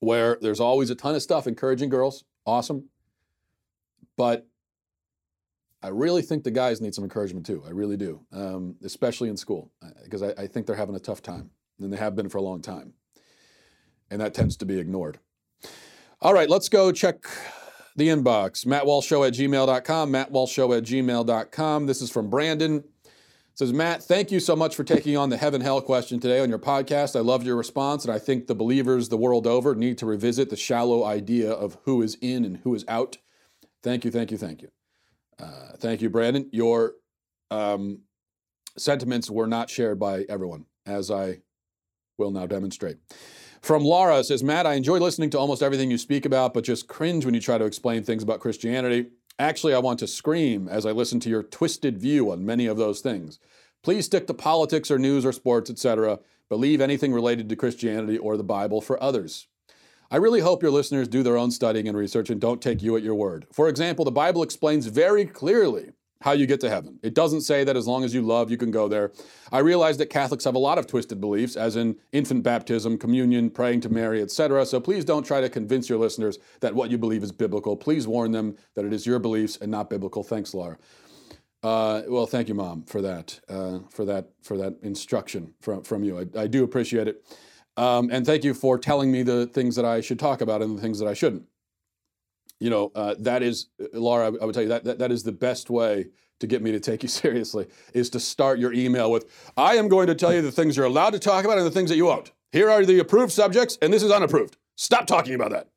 where 0.00 0.36
there's 0.40 0.58
always 0.58 0.90
a 0.90 0.96
ton 0.96 1.14
of 1.14 1.22
stuff 1.22 1.46
encouraging 1.46 1.90
girls. 1.90 2.24
Awesome. 2.44 2.88
But 4.16 4.48
I 5.82 5.88
really 5.88 6.22
think 6.22 6.44
the 6.44 6.50
guys 6.50 6.80
need 6.80 6.94
some 6.94 7.04
encouragement 7.04 7.46
too. 7.46 7.62
I 7.66 7.70
really 7.70 7.96
do, 7.96 8.20
um, 8.32 8.76
especially 8.84 9.28
in 9.28 9.36
school, 9.36 9.72
because 10.04 10.22
uh, 10.22 10.34
I, 10.38 10.42
I, 10.42 10.46
think 10.46 10.66
they're 10.66 10.76
having 10.76 10.94
a 10.94 11.00
tough 11.00 11.22
time, 11.22 11.50
and 11.80 11.92
they 11.92 11.96
have 11.96 12.14
been 12.14 12.28
for 12.28 12.38
a 12.38 12.42
long 12.42 12.62
time. 12.62 12.94
And 14.10 14.20
that 14.20 14.34
tends 14.34 14.56
to 14.58 14.66
be 14.66 14.78
ignored. 14.78 15.18
All 16.20 16.34
right, 16.34 16.48
let's 16.48 16.68
go 16.68 16.92
check 16.92 17.24
the 17.96 18.08
inbox. 18.08 18.64
MattWalshShow 18.66 19.26
at 19.26 19.32
gmail.com. 19.32 20.12
MattWalshShow 20.12 20.76
at 20.78 20.84
gmail.com. 20.84 21.86
This 21.86 22.02
is 22.02 22.10
from 22.10 22.30
Brandon 22.30 22.84
says, 23.54 23.72
Matt, 23.72 24.02
thank 24.02 24.30
you 24.30 24.40
so 24.40 24.56
much 24.56 24.74
for 24.74 24.84
taking 24.84 25.16
on 25.16 25.28
the 25.28 25.36
heaven 25.36 25.60
hell 25.60 25.80
question 25.80 26.18
today 26.18 26.40
on 26.40 26.48
your 26.48 26.58
podcast. 26.58 27.16
I 27.16 27.20
loved 27.20 27.46
your 27.46 27.56
response, 27.56 28.04
and 28.04 28.12
I 28.12 28.18
think 28.18 28.46
the 28.46 28.54
believers 28.54 29.08
the 29.08 29.16
world 29.16 29.46
over 29.46 29.74
need 29.74 29.98
to 29.98 30.06
revisit 30.06 30.50
the 30.50 30.56
shallow 30.56 31.04
idea 31.04 31.50
of 31.50 31.78
who 31.84 32.02
is 32.02 32.16
in 32.20 32.44
and 32.44 32.58
who 32.58 32.74
is 32.74 32.84
out. 32.88 33.18
Thank 33.82 34.04
you, 34.04 34.10
thank 34.10 34.30
you, 34.30 34.38
thank 34.38 34.62
you. 34.62 34.68
Uh, 35.38 35.76
thank 35.78 36.02
you, 36.02 36.10
Brandon. 36.10 36.48
Your 36.52 36.94
um, 37.50 38.00
sentiments 38.76 39.30
were 39.30 39.46
not 39.46 39.70
shared 39.70 39.98
by 39.98 40.24
everyone, 40.28 40.66
as 40.86 41.10
I 41.10 41.40
will 42.18 42.30
now 42.30 42.46
demonstrate. 42.46 42.98
From 43.60 43.84
Laura 43.84 44.24
says, 44.24 44.42
Matt, 44.42 44.66
I 44.66 44.74
enjoy 44.74 44.98
listening 44.98 45.30
to 45.30 45.38
almost 45.38 45.62
everything 45.62 45.90
you 45.90 45.98
speak 45.98 46.24
about, 46.24 46.52
but 46.52 46.64
just 46.64 46.88
cringe 46.88 47.24
when 47.24 47.34
you 47.34 47.40
try 47.40 47.58
to 47.58 47.64
explain 47.64 48.02
things 48.02 48.22
about 48.22 48.40
Christianity. 48.40 49.06
Actually, 49.38 49.74
I 49.74 49.78
want 49.78 49.98
to 50.00 50.06
scream 50.06 50.68
as 50.68 50.84
I 50.84 50.90
listen 50.90 51.20
to 51.20 51.30
your 51.30 51.42
twisted 51.42 51.98
view 51.98 52.30
on 52.32 52.44
many 52.44 52.66
of 52.66 52.76
those 52.76 53.00
things. 53.00 53.38
Please 53.82 54.06
stick 54.06 54.26
to 54.26 54.34
politics 54.34 54.90
or 54.90 54.98
news 54.98 55.24
or 55.24 55.32
sports, 55.32 55.70
etc., 55.70 56.18
Believe 56.52 56.82
anything 56.82 57.14
related 57.14 57.48
to 57.48 57.56
Christianity 57.56 58.18
or 58.18 58.36
the 58.36 58.44
Bible 58.44 58.82
for 58.82 59.02
others. 59.02 59.46
I 60.12 60.16
really 60.16 60.40
hope 60.40 60.60
your 60.62 60.70
listeners 60.70 61.08
do 61.08 61.22
their 61.22 61.38
own 61.38 61.50
studying 61.50 61.88
and 61.88 61.96
research 61.96 62.28
and 62.28 62.38
don't 62.38 62.60
take 62.60 62.82
you 62.82 62.98
at 62.98 63.02
your 63.02 63.14
word. 63.14 63.46
For 63.50 63.66
example, 63.70 64.04
the 64.04 64.10
Bible 64.10 64.42
explains 64.42 64.84
very 64.84 65.24
clearly 65.24 65.92
how 66.20 66.32
you 66.32 66.46
get 66.46 66.60
to 66.60 66.68
heaven. 66.68 66.98
It 67.02 67.14
doesn't 67.14 67.40
say 67.40 67.64
that 67.64 67.78
as 67.78 67.86
long 67.86 68.04
as 68.04 68.12
you 68.12 68.20
love, 68.20 68.50
you 68.50 68.58
can 68.58 68.70
go 68.70 68.88
there. 68.88 69.12
I 69.50 69.60
realize 69.60 69.96
that 69.96 70.10
Catholics 70.10 70.44
have 70.44 70.54
a 70.54 70.58
lot 70.58 70.76
of 70.76 70.86
twisted 70.86 71.18
beliefs, 71.18 71.56
as 71.56 71.76
in 71.76 71.96
infant 72.12 72.42
baptism, 72.42 72.98
communion, 72.98 73.48
praying 73.48 73.80
to 73.80 73.88
Mary, 73.88 74.20
etc. 74.20 74.66
So 74.66 74.80
please 74.80 75.02
don't 75.02 75.24
try 75.24 75.40
to 75.40 75.48
convince 75.48 75.88
your 75.88 75.98
listeners 75.98 76.38
that 76.60 76.74
what 76.74 76.90
you 76.90 76.98
believe 76.98 77.22
is 77.22 77.32
biblical. 77.32 77.74
Please 77.74 78.06
warn 78.06 78.32
them 78.32 78.56
that 78.74 78.84
it 78.84 78.92
is 78.92 79.06
your 79.06 79.18
beliefs 79.18 79.56
and 79.62 79.70
not 79.70 79.88
biblical. 79.88 80.22
Thanks, 80.22 80.52
Laura. 80.52 80.76
Uh, 81.62 82.02
well, 82.06 82.26
thank 82.26 82.48
you, 82.48 82.54
Mom, 82.54 82.82
for 82.82 83.00
that, 83.00 83.40
uh, 83.48 83.78
for 83.88 84.04
that, 84.04 84.28
for 84.42 84.58
that 84.58 84.76
instruction 84.82 85.54
from 85.62 85.82
from 85.84 86.04
you. 86.04 86.18
I, 86.18 86.40
I 86.42 86.46
do 86.48 86.64
appreciate 86.64 87.08
it, 87.08 87.24
um, 87.76 88.10
and 88.10 88.26
thank 88.26 88.44
you 88.44 88.54
for 88.54 88.78
telling 88.78 89.10
me 89.10 89.22
the 89.22 89.46
things 89.46 89.76
that 89.76 89.84
I 89.84 90.00
should 90.00 90.18
talk 90.18 90.40
about 90.40 90.62
and 90.62 90.76
the 90.76 90.82
things 90.82 90.98
that 90.98 91.08
I 91.08 91.14
shouldn't 91.14 91.46
you 92.62 92.70
know, 92.70 92.92
uh, 92.94 93.16
that 93.18 93.42
is, 93.42 93.66
Laura, 93.92 94.26
I 94.40 94.44
would 94.44 94.54
tell 94.54 94.62
you 94.62 94.68
that, 94.68 94.84
that 94.84 95.00
that 95.00 95.10
is 95.10 95.24
the 95.24 95.32
best 95.32 95.68
way 95.68 96.06
to 96.38 96.46
get 96.46 96.62
me 96.62 96.70
to 96.70 96.78
take 96.78 97.02
you 97.02 97.08
seriously 97.22 97.66
is 97.92 98.08
to 98.10 98.20
start 98.20 98.60
your 98.60 98.72
email 98.72 99.10
with, 99.10 99.26
I 99.56 99.74
am 99.74 99.88
going 99.88 100.06
to 100.06 100.14
tell 100.14 100.32
you 100.32 100.42
the 100.42 100.52
things 100.52 100.76
you're 100.76 100.86
allowed 100.86 101.10
to 101.10 101.18
talk 101.18 101.44
about 101.44 101.58
and 101.58 101.66
the 101.66 101.72
things 101.72 101.90
that 101.90 101.96
you 101.96 102.06
won't. 102.06 102.30
Here 102.52 102.70
are 102.70 102.84
the 102.84 103.00
approved 103.00 103.32
subjects, 103.32 103.78
and 103.82 103.92
this 103.92 104.04
is 104.04 104.12
unapproved. 104.12 104.56
Stop 104.76 105.06
talking 105.06 105.34
about 105.34 105.50
that. 105.50 105.68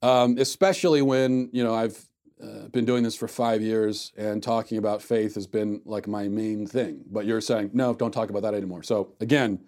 Um, 0.00 0.38
especially 0.38 1.02
when, 1.02 1.50
you 1.52 1.64
know, 1.64 1.74
I've 1.74 2.06
uh, 2.40 2.68
been 2.68 2.84
doing 2.84 3.02
this 3.02 3.16
for 3.16 3.26
five 3.26 3.60
years 3.60 4.12
and 4.16 4.40
talking 4.42 4.78
about 4.78 5.02
faith 5.02 5.34
has 5.34 5.48
been 5.48 5.82
like 5.84 6.06
my 6.06 6.28
main 6.28 6.66
thing. 6.66 7.02
But 7.10 7.26
you're 7.26 7.40
saying, 7.40 7.70
no, 7.72 7.94
don't 7.94 8.12
talk 8.12 8.30
about 8.30 8.42
that 8.42 8.54
anymore. 8.54 8.84
So 8.84 9.12
again, 9.20 9.58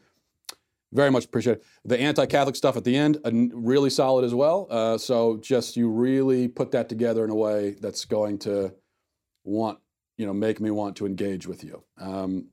very 0.92 1.10
much 1.10 1.24
appreciate 1.24 1.58
it. 1.58 1.64
The 1.84 1.98
anti-Catholic 1.98 2.54
stuff 2.54 2.76
at 2.76 2.84
the 2.84 2.96
end, 2.96 3.18
uh, 3.24 3.30
really 3.32 3.90
solid 3.90 4.24
as 4.24 4.34
well. 4.34 4.66
Uh, 4.70 4.98
so 4.98 5.38
just 5.38 5.76
you 5.76 5.88
really 5.88 6.48
put 6.48 6.70
that 6.72 6.88
together 6.88 7.24
in 7.24 7.30
a 7.30 7.34
way 7.34 7.76
that's 7.80 8.04
going 8.04 8.38
to 8.40 8.74
want, 9.44 9.78
you 10.18 10.26
know, 10.26 10.34
make 10.34 10.60
me 10.60 10.70
want 10.70 10.96
to 10.96 11.06
engage 11.06 11.46
with 11.46 11.64
you. 11.64 11.82
Um, 11.98 12.48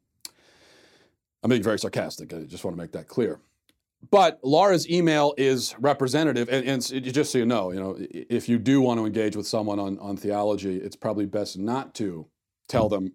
I'm 1.43 1.49
being 1.49 1.63
very 1.63 1.79
sarcastic. 1.79 2.33
I 2.33 2.43
just 2.43 2.63
want 2.63 2.75
to 2.75 2.81
make 2.81 2.91
that 2.93 3.07
clear. 3.07 3.39
But 4.11 4.39
Laura's 4.43 4.89
email 4.89 5.33
is 5.37 5.75
representative, 5.77 6.47
and, 6.47 6.65
and, 6.65 6.81
just 7.13 7.33
so 7.33 7.37
you 7.37 7.45
know, 7.45 7.71
you 7.71 7.79
know, 7.81 7.97
if 7.99 8.47
you 8.47 8.57
do 8.57 8.79
want 8.79 8.97
to 8.97 9.05
engage 9.05 9.35
with 9.35 9.45
someone 9.45 9.77
on, 9.77 9.99
on 9.99 10.15
theology, 10.15 10.77
it's 10.77 10.95
probably 10.95 11.25
best 11.25 11.57
not 11.57 11.93
to 11.95 12.25
tell 12.69 12.87
them 12.87 13.11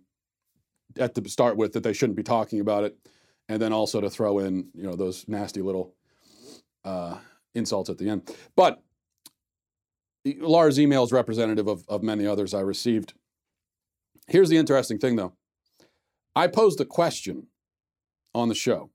at 0.99 1.15
the 1.15 1.27
start 1.29 1.57
with 1.57 1.73
that 1.73 1.83
they 1.83 1.95
shouldn't 1.95 2.17
be 2.17 2.23
talking 2.23 2.61
about 2.61 2.85
it 2.85 2.99
and 3.49 3.61
then 3.61 3.73
also 3.73 4.01
to 4.01 4.11
throw 4.11 4.39
in 4.39 4.69
you 4.75 4.83
know 4.83 4.97
those 4.97 5.27
nasty 5.29 5.63
little 5.63 5.95
uh, 6.85 7.19
insults 7.55 7.91
at 7.91 7.99
the 7.99 8.09
end. 8.09 8.31
But 8.57 8.83
Laura's 10.25 10.81
email 10.81 11.05
is 11.05 11.13
representative 11.13 11.69
of, 11.69 11.85
of 11.89 12.03
many 12.03 12.27
others 12.27 12.55
I 12.55 12.61
received. 12.61 13.15
Here's 14.27 14.49
the 14.49 14.57
interesting 14.57 14.99
thing, 14.99 15.17
though. 15.17 15.35
I 16.35 16.47
posed 16.47 16.81
a 16.81 16.85
question 16.85 17.49
on 18.35 18.49
the 18.49 18.55
show. 18.55 18.91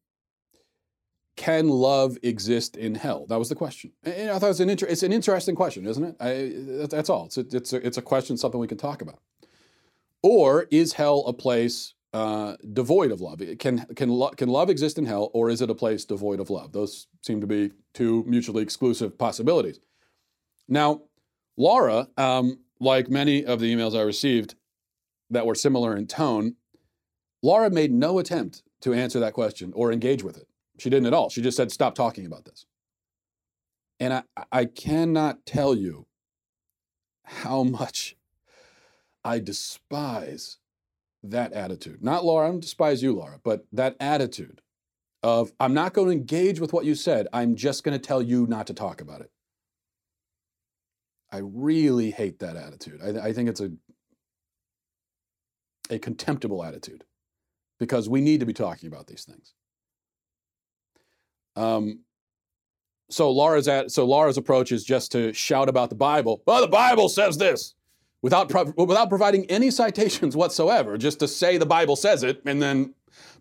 Can 1.35 1.69
love 1.69 2.17
exist 2.21 2.75
in 2.75 2.95
hell? 2.95 3.25
That 3.29 3.39
was 3.39 3.47
the 3.47 3.55
question. 3.55 3.93
And 4.03 4.29
I 4.29 4.39
thought 4.39 4.47
it 4.47 4.49
was 4.49 4.59
an 4.59 4.69
inter- 4.69 4.87
it's 4.87 5.03
an 5.03 5.13
interesting 5.13 5.55
question, 5.55 5.85
isn't 5.87 6.03
it? 6.03 6.15
I, 6.19 6.87
that's 6.87 7.09
all. 7.09 7.25
It's 7.25 7.37
a, 7.37 7.45
it's, 7.51 7.73
a, 7.73 7.87
it's 7.87 7.97
a 7.97 8.01
question, 8.01 8.35
something 8.35 8.59
we 8.59 8.67
can 8.67 8.77
talk 8.77 9.01
about. 9.01 9.19
Or 10.21 10.67
is 10.69 10.93
hell 10.93 11.23
a 11.27 11.33
place 11.33 11.93
uh, 12.13 12.55
devoid 12.73 13.11
of 13.11 13.21
love? 13.21 13.41
Can, 13.59 13.85
can, 13.95 14.09
lo- 14.09 14.31
can 14.31 14.49
love 14.49 14.69
exist 14.69 14.97
in 14.97 15.05
hell, 15.05 15.29
or 15.33 15.49
is 15.49 15.61
it 15.61 15.69
a 15.69 15.75
place 15.75 16.05
devoid 16.05 16.39
of 16.39 16.49
love? 16.49 16.71
Those 16.71 17.07
seem 17.21 17.41
to 17.41 17.47
be 17.47 17.71
two 17.93 18.23
mutually 18.27 18.63
exclusive 18.63 19.17
possibilities. 19.17 19.79
Now, 20.67 21.01
Laura, 21.57 22.07
um, 22.17 22.59
like 22.79 23.09
many 23.09 23.45
of 23.45 23.59
the 23.59 23.73
emails 23.73 23.97
I 23.97 24.01
received 24.01 24.55
that 25.29 25.45
were 25.45 25.55
similar 25.55 25.95
in 25.95 26.07
tone, 26.07 26.55
Laura 27.41 27.69
made 27.69 27.91
no 27.91 28.19
attempt 28.19 28.63
to 28.81 28.93
answer 28.93 29.19
that 29.19 29.33
question 29.33 29.73
or 29.75 29.91
engage 29.91 30.23
with 30.23 30.37
it. 30.37 30.47
She 30.77 30.89
didn't 30.89 31.07
at 31.07 31.13
all. 31.13 31.29
She 31.29 31.41
just 31.41 31.57
said, 31.57 31.71
stop 31.71 31.95
talking 31.95 32.25
about 32.25 32.45
this. 32.45 32.65
And 33.99 34.13
I, 34.13 34.23
I 34.51 34.65
cannot 34.65 35.45
tell 35.45 35.75
you 35.75 36.05
how 37.23 37.63
much 37.63 38.15
I 39.25 39.39
despise 39.39 40.58
that 41.23 41.53
attitude. 41.53 42.03
Not 42.03 42.25
Laura, 42.25 42.47
I 42.47 42.51
don't 42.51 42.59
despise 42.59 43.03
you, 43.03 43.13
Laura, 43.13 43.39
but 43.43 43.65
that 43.71 43.95
attitude 43.99 44.61
of 45.21 45.51
I'm 45.59 45.73
not 45.73 45.93
going 45.93 46.07
to 46.07 46.13
engage 46.13 46.59
with 46.59 46.71
what 46.71 46.85
you 46.85 46.95
said, 46.95 47.27
I'm 47.33 47.55
just 47.55 47.83
going 47.83 47.99
to 47.99 48.05
tell 48.05 48.21
you 48.21 48.47
not 48.47 48.67
to 48.67 48.73
talk 48.73 49.01
about 49.01 49.21
it. 49.21 49.31
I 51.31 51.41
really 51.43 52.11
hate 52.11 52.39
that 52.39 52.55
attitude. 52.55 53.01
I, 53.03 53.27
I 53.27 53.33
think 53.33 53.49
it's 53.49 53.61
a 53.61 53.71
a 55.91 55.99
contemptible 55.99 56.63
attitude 56.63 57.03
because 57.79 58.07
we 58.07 58.21
need 58.21 58.39
to 58.39 58.45
be 58.45 58.53
talking 58.53 58.87
about 58.87 59.07
these 59.07 59.25
things. 59.25 59.53
Um, 61.55 62.01
so 63.09 63.31
Laura's 63.31 63.67
at 63.67 63.91
so 63.91 64.05
Laura's 64.05 64.37
approach 64.37 64.71
is 64.71 64.83
just 64.83 65.11
to 65.13 65.33
shout 65.33 65.67
about 65.67 65.89
the 65.89 65.95
Bible. 65.95 66.41
Oh, 66.45 66.61
the 66.61 66.67
Bible 66.67 67.09
says 67.09 67.37
this. 67.37 67.73
Without, 68.21 68.49
pro- 68.49 68.73
without 68.77 69.09
providing 69.09 69.45
any 69.45 69.71
citations 69.71 70.35
whatsoever, 70.35 70.97
just 70.97 71.19
to 71.19 71.27
say 71.27 71.57
the 71.57 71.65
Bible 71.65 71.95
says 71.95 72.23
it, 72.23 72.41
and 72.45 72.61
then 72.61 72.93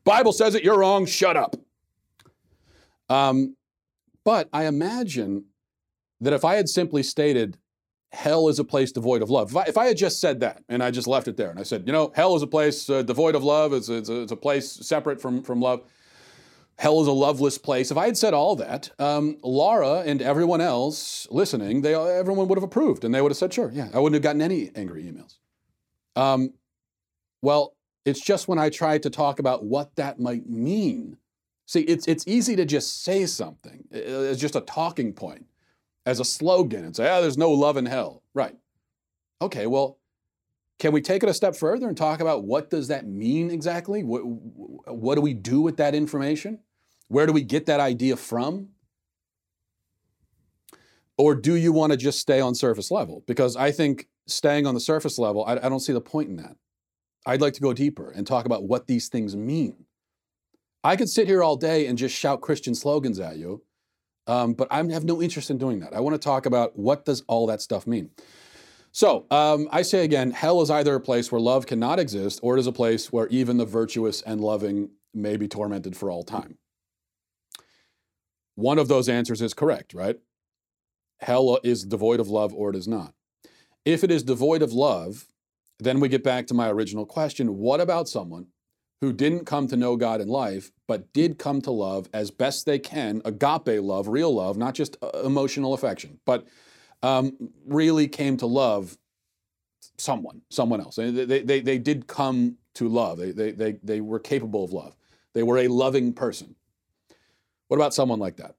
Bible 0.05 0.33
says 0.33 0.55
it, 0.55 0.62
you're 0.64 0.79
wrong, 0.79 1.07
shut 1.07 1.37
up. 1.37 1.57
Um, 3.09 3.57
but 4.25 4.49
I 4.53 4.67
imagine 4.67 5.45
that 6.21 6.33
if 6.33 6.45
I 6.45 6.57
had 6.57 6.69
simply 6.69 7.03
stated, 7.03 7.57
hell 8.12 8.49
is 8.49 8.59
a 8.59 8.64
place 8.64 8.93
devoid 8.93 9.23
of 9.23 9.31
love, 9.31 9.51
if 9.51 9.57
I, 9.57 9.62
if 9.64 9.79
I 9.79 9.87
had 9.87 9.97
just 9.97 10.21
said 10.21 10.41
that 10.41 10.62
and 10.69 10.83
I 10.83 10.91
just 10.91 11.07
left 11.07 11.29
it 11.29 11.37
there 11.37 11.51
and 11.51 11.59
I 11.59 11.62
said, 11.62 11.85
you 11.87 11.93
know, 11.93 12.12
hell 12.14 12.35
is 12.37 12.43
a 12.43 12.47
place 12.47 12.88
uh, 12.88 13.03
devoid 13.03 13.35
of 13.35 13.45
love, 13.45 13.73
it's, 13.73 13.88
it's, 13.88 14.09
a, 14.09 14.23
it's 14.23 14.33
a 14.33 14.37
place 14.37 14.71
separate 14.71 15.21
from, 15.21 15.43
from 15.43 15.61
love, 15.61 15.83
hell 16.79 17.01
is 17.01 17.09
a 17.09 17.12
loveless 17.12 17.59
place. 17.59 17.91
If 17.91 17.97
I 17.97 18.07
had 18.07 18.17
said 18.17 18.35
all 18.35 18.55
that, 18.57 18.91
um, 19.01 19.37
Laura 19.43 20.05
and 20.07 20.23
everyone 20.23 20.61
else 20.61 21.27
listening, 21.31 21.83
they 21.83 21.95
everyone 21.95 22.47
would 22.49 22.57
have 22.57 22.64
approved 22.64 23.05
and 23.05 23.12
they 23.12 23.21
would 23.21 23.33
have 23.33 23.37
said, 23.37 23.53
sure, 23.53 23.71
yeah, 23.73 23.88
I 23.93 23.99
wouldn't 23.99 24.14
have 24.14 24.23
gotten 24.23 24.41
any 24.41 24.71
angry 24.75 25.03
emails. 25.03 25.38
Um, 26.14 26.55
well, 27.43 27.75
it's 28.05 28.21
just 28.21 28.49
when 28.49 28.59
I 28.59 28.71
tried 28.71 29.03
to 29.03 29.11
talk 29.11 29.41
about 29.41 29.64
what 29.64 29.97
that 29.97 30.21
might 30.21 30.49
mean. 30.49 31.19
See, 31.67 31.81
it's, 31.81 32.07
it's 32.07 32.27
easy 32.27 32.57
to 32.57 32.64
just 32.64 33.03
say 33.03 33.27
something 33.27 33.85
as 33.93 34.41
just 34.41 34.57
a 34.57 34.61
talking 34.62 35.12
point, 35.12 35.47
as 36.07 36.21
a 36.21 36.25
slogan, 36.25 36.85
and 36.85 36.97
say, 36.97 37.09
ah, 37.09 37.21
there's 37.21 37.37
no 37.37 37.51
love 37.51 37.77
in 37.77 37.87
hell. 37.87 38.23
Right. 38.35 38.57
Okay, 39.43 39.67
well, 39.67 39.99
can 40.79 40.93
we 40.93 41.01
take 41.01 41.23
it 41.25 41.29
a 41.29 41.35
step 41.35 41.57
further 41.57 41.88
and 41.88 41.97
talk 41.97 42.21
about 42.21 42.45
what 42.45 42.71
does 42.71 42.88
that 42.88 43.07
mean 43.07 43.51
exactly? 43.51 44.05
What, 44.05 44.21
what 44.21 45.17
do 45.17 45.21
we 45.21 45.35
do 45.35 45.61
with 45.61 45.77
that 45.79 45.95
information? 45.95 46.61
Where 47.09 47.27
do 47.27 47.33
we 47.33 47.42
get 47.42 47.66
that 47.66 47.81
idea 47.81 48.16
from? 48.16 48.68
Or 51.16 51.35
do 51.35 51.57
you 51.57 51.73
want 51.73 51.92
to 51.92 51.97
just 51.97 52.21
stay 52.21 52.40
on 52.40 52.55
surface 52.55 52.90
level? 52.90 53.25
Because 53.27 53.57
I 53.57 53.73
think 53.73 54.09
staying 54.27 54.66
on 54.66 54.75
the 54.75 54.81
surface 54.81 55.18
level, 55.18 55.44
I, 55.44 55.55
I 55.55 55.68
don't 55.68 55.81
see 55.81 55.92
the 55.92 56.01
point 56.01 56.29
in 56.29 56.37
that. 56.37 56.57
I'd 57.27 57.40
like 57.40 57.55
to 57.55 57.61
go 57.61 57.73
deeper 57.73 58.11
and 58.11 58.27
talk 58.27 58.47
about 58.47 58.64
what 58.64 58.87
these 58.87 59.09
things 59.09 59.37
mean. 59.37 59.85
I 60.85 60.97
could 60.97 61.09
sit 61.09 61.27
here 61.27 61.42
all 61.42 61.57
day 61.57 61.87
and 61.87 61.99
just 61.99 62.14
shout 62.14 62.40
Christian 62.40 62.75
slogans 62.75 63.18
at 63.18 63.37
you, 63.37 63.62
um, 64.29 64.55
but 64.55 64.68
I 64.71 64.77
have 64.77 65.05
no 65.05 65.21
interest 65.21 65.51
in 65.51 65.59
doing 65.59 65.81
that. 65.81 65.92
I 65.92 66.01
want 66.01 66.14
to 66.14 66.25
talk 66.25 66.47
about 66.47 66.79
what 66.79 67.05
does 67.05 67.25
all 67.27 67.47
that 67.49 67.61
stuff 67.61 67.87
mean. 67.87 68.11
So 68.92 69.27
um, 69.31 69.68
I 69.73 69.83
say 69.83 70.05
again, 70.05 70.31
hell 70.31 70.62
is 70.62 70.71
either 70.71 70.94
a 70.94 71.01
place 71.01 71.31
where 71.31 71.40
love 71.40 71.66
cannot 71.66 71.99
exist, 71.99 72.40
or 72.42 72.57
it 72.57 72.61
is 72.61 72.66
a 72.66 72.73
place 72.73 73.12
where 73.12 73.27
even 73.27 73.57
the 73.57 73.66
virtuous 73.66 74.23
and 74.23 74.40
loving 74.40 74.90
may 75.12 75.37
be 75.37 75.49
tormented 75.49 75.97
for 75.97 76.11
all 76.11 76.23
time. 76.23 76.59
One 78.59 78.81
of 78.81 78.88
those 78.88 79.09
answers 79.09 79.40
is 79.40 79.55
correct, 79.55 79.94
right? 79.94 80.18
Hell 81.21 81.61
is 81.62 81.85
devoid 81.85 82.18
of 82.18 82.29
love, 82.29 82.53
or 82.53 82.71
it 82.71 82.75
is 82.75 82.88
not. 82.88 83.14
If 83.85 84.03
it 84.03 84.11
is 84.11 84.25
devoid 84.25 84.62
of 84.62 84.73
love, 84.73 85.29
then 85.79 86.01
we 86.01 86.09
get 86.09 86.25
back 86.25 86.49
to 86.49 86.55
my 86.55 86.68
original 86.68 87.07
question 87.07 87.59
what 87.59 87.81
about 87.81 88.09
someone 88.09 88.49
who 89.01 89.12
didn't 89.12 89.44
come 89.44 89.68
to 89.68 89.77
know 89.77 89.94
God 89.94 90.21
in 90.21 90.27
life, 90.27 90.73
but 90.88 91.12
did 91.12 91.38
come 91.38 91.61
to 91.62 91.71
love 91.71 92.09
as 92.12 92.33
best 92.33 92.66
they 92.66 92.81
can 92.81 93.23
agape 93.25 93.81
love, 93.81 94.09
real 94.09 94.35
love, 94.35 94.59
not 94.59 94.75
just 94.75 94.97
uh, 95.03 95.21
emotional 95.25 95.73
affection, 95.73 96.18
but 96.25 96.44
um, 97.05 97.37
really 97.64 98.09
came 98.09 98.37
to 98.38 98.47
love 98.47 98.99
someone, 99.99 100.42
someone 100.51 100.81
else. 100.81 100.97
They, 100.97 101.12
they, 101.12 101.42
they, 101.42 101.61
they 101.61 101.79
did 101.79 102.09
come 102.09 102.57
to 102.75 102.88
love, 102.88 103.18
they, 103.18 103.31
they, 103.31 103.53
they, 103.53 103.73
they 103.85 104.01
were 104.01 104.18
capable 104.18 104.64
of 104.64 104.73
love, 104.73 104.97
they 105.33 105.44
were 105.44 105.59
a 105.59 105.68
loving 105.68 106.12
person. 106.12 106.57
What 107.68 107.76
about 107.76 107.94
someone 107.94 108.18
like 108.18 108.37
that? 108.37 108.57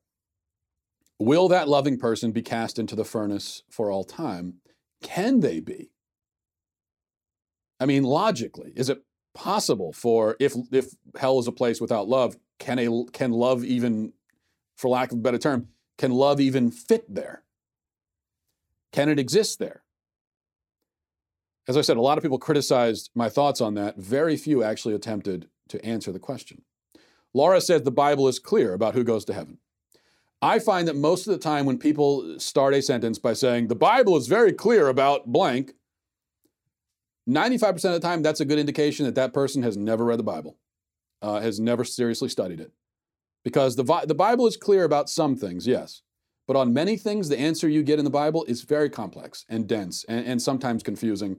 Will 1.19 1.49
that 1.49 1.67
loving 1.67 1.97
person 1.97 2.31
be 2.31 2.41
cast 2.41 2.79
into 2.79 2.95
the 2.95 3.03
furnace 3.03 3.63
for 3.69 3.91
all 3.91 4.03
time? 4.03 4.55
Can 5.01 5.41
they 5.41 5.59
be? 5.59 5.91
I 7.79 7.85
mean, 7.85 8.03
logically, 8.03 8.71
is 8.75 8.89
it 8.89 9.03
possible 9.33 9.93
for 9.93 10.35
if 10.39 10.55
if 10.71 10.95
hell 11.17 11.39
is 11.39 11.47
a 11.47 11.51
place 11.51 11.81
without 11.81 12.07
love, 12.07 12.37
can 12.57 12.79
a 12.79 13.05
can 13.11 13.31
love 13.31 13.63
even, 13.63 14.13
for 14.75 14.89
lack 14.89 15.11
of 15.11 15.17
a 15.17 15.21
better 15.21 15.37
term, 15.37 15.69
can 15.97 16.11
love 16.11 16.39
even 16.39 16.71
fit 16.71 17.13
there? 17.13 17.43
Can 18.91 19.09
it 19.09 19.19
exist 19.19 19.59
there? 19.59 19.83
As 21.67 21.77
I 21.77 21.81
said, 21.81 21.97
a 21.97 22.01
lot 22.01 22.17
of 22.17 22.23
people 22.23 22.39
criticized 22.39 23.11
my 23.13 23.29
thoughts 23.29 23.61
on 23.61 23.75
that. 23.75 23.97
Very 23.97 24.35
few 24.35 24.63
actually 24.63 24.95
attempted 24.95 25.49
to 25.67 25.83
answer 25.85 26.11
the 26.11 26.19
question. 26.19 26.63
Laura 27.33 27.61
says 27.61 27.83
the 27.83 27.91
Bible 27.91 28.27
is 28.27 28.39
clear 28.39 28.73
about 28.73 28.95
who 28.95 29.03
goes 29.03 29.25
to 29.25 29.33
heaven. 29.33 29.59
I 30.41 30.59
find 30.59 30.87
that 30.87 30.95
most 30.95 31.27
of 31.27 31.33
the 31.33 31.39
time 31.39 31.65
when 31.65 31.77
people 31.77 32.39
start 32.39 32.73
a 32.73 32.81
sentence 32.81 33.19
by 33.19 33.33
saying, 33.33 33.67
the 33.67 33.75
Bible 33.75 34.15
is 34.15 34.27
very 34.27 34.53
clear 34.53 34.87
about 34.87 35.27
blank, 35.27 35.73
95% 37.29 37.75
of 37.75 37.81
the 37.93 37.99
time, 37.99 38.23
that's 38.23 38.39
a 38.39 38.45
good 38.45 38.57
indication 38.57 39.05
that 39.05 39.15
that 39.15 39.33
person 39.33 39.61
has 39.63 39.77
never 39.77 40.05
read 40.05 40.19
the 40.19 40.23
Bible, 40.23 40.57
uh, 41.21 41.39
has 41.41 41.59
never 41.59 41.83
seriously 41.83 42.29
studied 42.29 42.59
it. 42.59 42.71
Because 43.43 43.75
the, 43.75 43.83
the 44.07 44.15
Bible 44.15 44.47
is 44.47 44.57
clear 44.57 44.83
about 44.83 45.09
some 45.09 45.35
things, 45.35 45.67
yes. 45.67 46.01
But 46.47 46.55
on 46.55 46.73
many 46.73 46.97
things, 46.97 47.29
the 47.29 47.39
answer 47.39 47.69
you 47.69 47.83
get 47.83 47.99
in 47.99 48.05
the 48.05 48.11
Bible 48.11 48.43
is 48.45 48.63
very 48.63 48.89
complex 48.89 49.45
and 49.47 49.67
dense 49.67 50.03
and, 50.09 50.25
and 50.25 50.41
sometimes 50.41 50.81
confusing. 50.81 51.37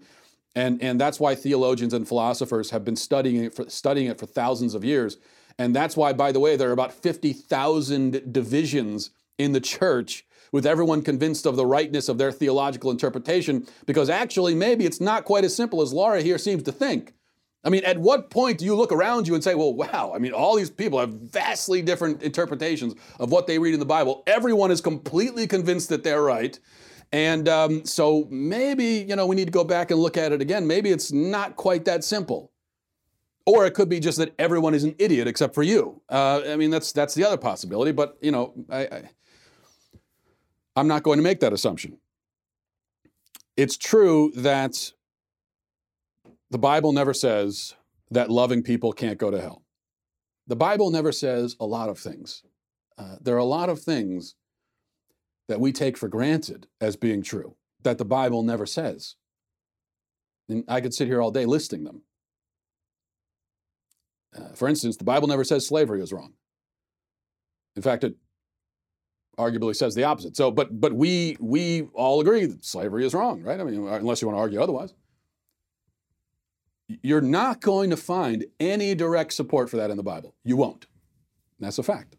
And, 0.54 0.80
and 0.82 1.00
that's 1.00 1.18
why 1.18 1.34
theologians 1.34 1.92
and 1.92 2.06
philosophers 2.06 2.70
have 2.70 2.84
been 2.84 2.96
studying 2.96 3.44
it, 3.44 3.54
for, 3.54 3.68
studying 3.68 4.08
it 4.08 4.18
for 4.18 4.26
thousands 4.26 4.74
of 4.74 4.84
years. 4.84 5.16
And 5.60 5.76
that's 5.76 5.94
why, 5.94 6.14
by 6.14 6.32
the 6.32 6.40
way, 6.40 6.56
there 6.56 6.70
are 6.70 6.72
about 6.72 6.90
50,000 6.90 8.32
divisions 8.32 9.10
in 9.36 9.52
the 9.52 9.60
church 9.60 10.24
with 10.52 10.64
everyone 10.64 11.02
convinced 11.02 11.44
of 11.44 11.56
the 11.56 11.66
rightness 11.66 12.08
of 12.08 12.16
their 12.16 12.32
theological 12.32 12.90
interpretation, 12.90 13.66
because 13.84 14.08
actually, 14.08 14.54
maybe 14.54 14.86
it's 14.86 15.02
not 15.02 15.26
quite 15.26 15.44
as 15.44 15.54
simple 15.54 15.82
as 15.82 15.92
Laura 15.92 16.22
here 16.22 16.38
seems 16.38 16.62
to 16.62 16.72
think. 16.72 17.12
I 17.62 17.68
mean, 17.68 17.84
at 17.84 17.98
what 17.98 18.30
point 18.30 18.56
do 18.56 18.64
you 18.64 18.74
look 18.74 18.90
around 18.90 19.28
you 19.28 19.34
and 19.34 19.44
say, 19.44 19.54
well, 19.54 19.74
wow, 19.74 20.12
I 20.14 20.18
mean, 20.18 20.32
all 20.32 20.56
these 20.56 20.70
people 20.70 20.98
have 20.98 21.10
vastly 21.10 21.82
different 21.82 22.22
interpretations 22.22 22.94
of 23.18 23.30
what 23.30 23.46
they 23.46 23.58
read 23.58 23.74
in 23.74 23.80
the 23.80 23.86
Bible. 23.86 24.22
Everyone 24.26 24.70
is 24.70 24.80
completely 24.80 25.46
convinced 25.46 25.90
that 25.90 26.02
they're 26.02 26.22
right. 26.22 26.58
And 27.12 27.50
um, 27.50 27.84
so 27.84 28.26
maybe, 28.30 29.04
you 29.06 29.14
know, 29.14 29.26
we 29.26 29.36
need 29.36 29.48
to 29.48 29.52
go 29.52 29.64
back 29.64 29.90
and 29.90 30.00
look 30.00 30.16
at 30.16 30.32
it 30.32 30.40
again. 30.40 30.66
Maybe 30.66 30.90
it's 30.90 31.12
not 31.12 31.56
quite 31.56 31.84
that 31.84 32.02
simple. 32.02 32.50
Or 33.50 33.66
it 33.66 33.74
could 33.74 33.88
be 33.88 33.98
just 33.98 34.18
that 34.18 34.32
everyone 34.38 34.74
is 34.74 34.84
an 34.84 34.94
idiot 34.98 35.26
except 35.26 35.54
for 35.54 35.64
you. 35.64 36.00
Uh, 36.08 36.42
I 36.46 36.56
mean, 36.56 36.70
that's, 36.70 36.92
that's 36.92 37.14
the 37.14 37.24
other 37.24 37.36
possibility. 37.36 37.90
But, 37.90 38.16
you 38.20 38.30
know, 38.30 38.54
I, 38.70 38.80
I 38.96 39.10
I'm 40.76 40.86
not 40.86 41.02
going 41.02 41.18
to 41.18 41.22
make 41.22 41.40
that 41.40 41.52
assumption. 41.52 41.98
It's 43.56 43.76
true 43.76 44.32
that 44.36 44.92
the 46.50 46.58
Bible 46.58 46.92
never 46.92 47.12
says 47.12 47.74
that 48.10 48.30
loving 48.30 48.62
people 48.62 48.92
can't 48.92 49.18
go 49.18 49.30
to 49.30 49.40
hell. 49.40 49.62
The 50.46 50.56
Bible 50.56 50.90
never 50.90 51.12
says 51.12 51.56
a 51.58 51.66
lot 51.66 51.88
of 51.88 51.98
things. 51.98 52.44
Uh, 52.96 53.16
there 53.20 53.34
are 53.34 53.38
a 53.48 53.54
lot 53.58 53.68
of 53.68 53.80
things 53.80 54.36
that 55.48 55.60
we 55.60 55.72
take 55.72 55.96
for 55.96 56.08
granted 56.08 56.68
as 56.80 56.94
being 56.96 57.22
true 57.22 57.56
that 57.82 57.98
the 57.98 58.04
Bible 58.04 58.42
never 58.42 58.66
says. 58.66 59.16
And 60.48 60.64
I 60.68 60.80
could 60.80 60.94
sit 60.94 61.08
here 61.08 61.20
all 61.20 61.32
day 61.32 61.46
listing 61.46 61.84
them. 61.84 62.02
Uh, 64.36 64.54
for 64.54 64.68
instance, 64.68 64.96
the 64.96 65.04
Bible 65.04 65.28
never 65.28 65.44
says 65.44 65.66
slavery 65.66 66.02
is 66.02 66.12
wrong. 66.12 66.34
In 67.76 67.82
fact, 67.82 68.04
it 68.04 68.14
arguably 69.38 69.74
says 69.74 69.94
the 69.94 70.04
opposite. 70.04 70.36
So, 70.36 70.50
but 70.50 70.80
but 70.80 70.92
we 70.92 71.36
we 71.40 71.82
all 71.94 72.20
agree 72.20 72.46
that 72.46 72.64
slavery 72.64 73.04
is 73.04 73.14
wrong, 73.14 73.42
right? 73.42 73.60
I 73.60 73.64
mean, 73.64 73.86
unless 73.86 74.22
you 74.22 74.28
want 74.28 74.36
to 74.36 74.40
argue 74.40 74.62
otherwise. 74.62 74.94
You're 77.02 77.20
not 77.20 77.60
going 77.60 77.90
to 77.90 77.96
find 77.96 78.46
any 78.58 78.96
direct 78.96 79.32
support 79.32 79.70
for 79.70 79.76
that 79.76 79.90
in 79.90 79.96
the 79.96 80.02
Bible. 80.02 80.34
You 80.42 80.56
won't. 80.56 80.86
That's 81.60 81.78
a 81.78 81.84
fact. 81.84 82.16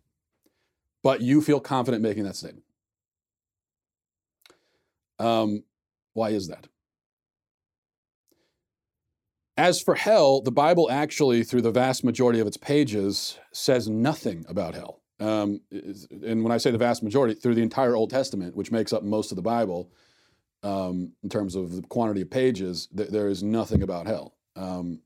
But 1.03 1.19
you 1.19 1.41
feel 1.41 1.59
confident 1.59 2.01
making 2.01 2.23
that 2.23 2.37
statement. 2.37 2.63
Um, 5.19 5.63
why 6.13 6.29
is 6.29 6.47
that? 6.47 6.67
As 9.61 9.79
for 9.79 9.93
hell, 9.93 10.41
the 10.41 10.51
Bible 10.51 10.89
actually, 10.89 11.43
through 11.43 11.61
the 11.61 11.69
vast 11.69 12.03
majority 12.03 12.39
of 12.39 12.47
its 12.47 12.57
pages, 12.57 13.37
says 13.53 13.87
nothing 13.87 14.43
about 14.49 14.73
hell. 14.73 15.03
Um, 15.19 15.61
and 15.69 16.43
when 16.43 16.51
I 16.51 16.57
say 16.57 16.71
the 16.71 16.79
vast 16.79 17.03
majority, 17.03 17.35
through 17.35 17.53
the 17.53 17.61
entire 17.61 17.95
Old 17.95 18.09
Testament, 18.09 18.55
which 18.55 18.71
makes 18.71 18.91
up 18.91 19.03
most 19.03 19.31
of 19.31 19.35
the 19.35 19.43
Bible, 19.43 19.91
um, 20.63 21.11
in 21.21 21.29
terms 21.29 21.53
of 21.53 21.75
the 21.75 21.83
quantity 21.83 22.21
of 22.21 22.31
pages, 22.31 22.87
th- 22.97 23.09
there 23.09 23.27
is 23.27 23.43
nothing 23.43 23.83
about 23.83 24.07
hell. 24.07 24.33
Um, 24.55 25.01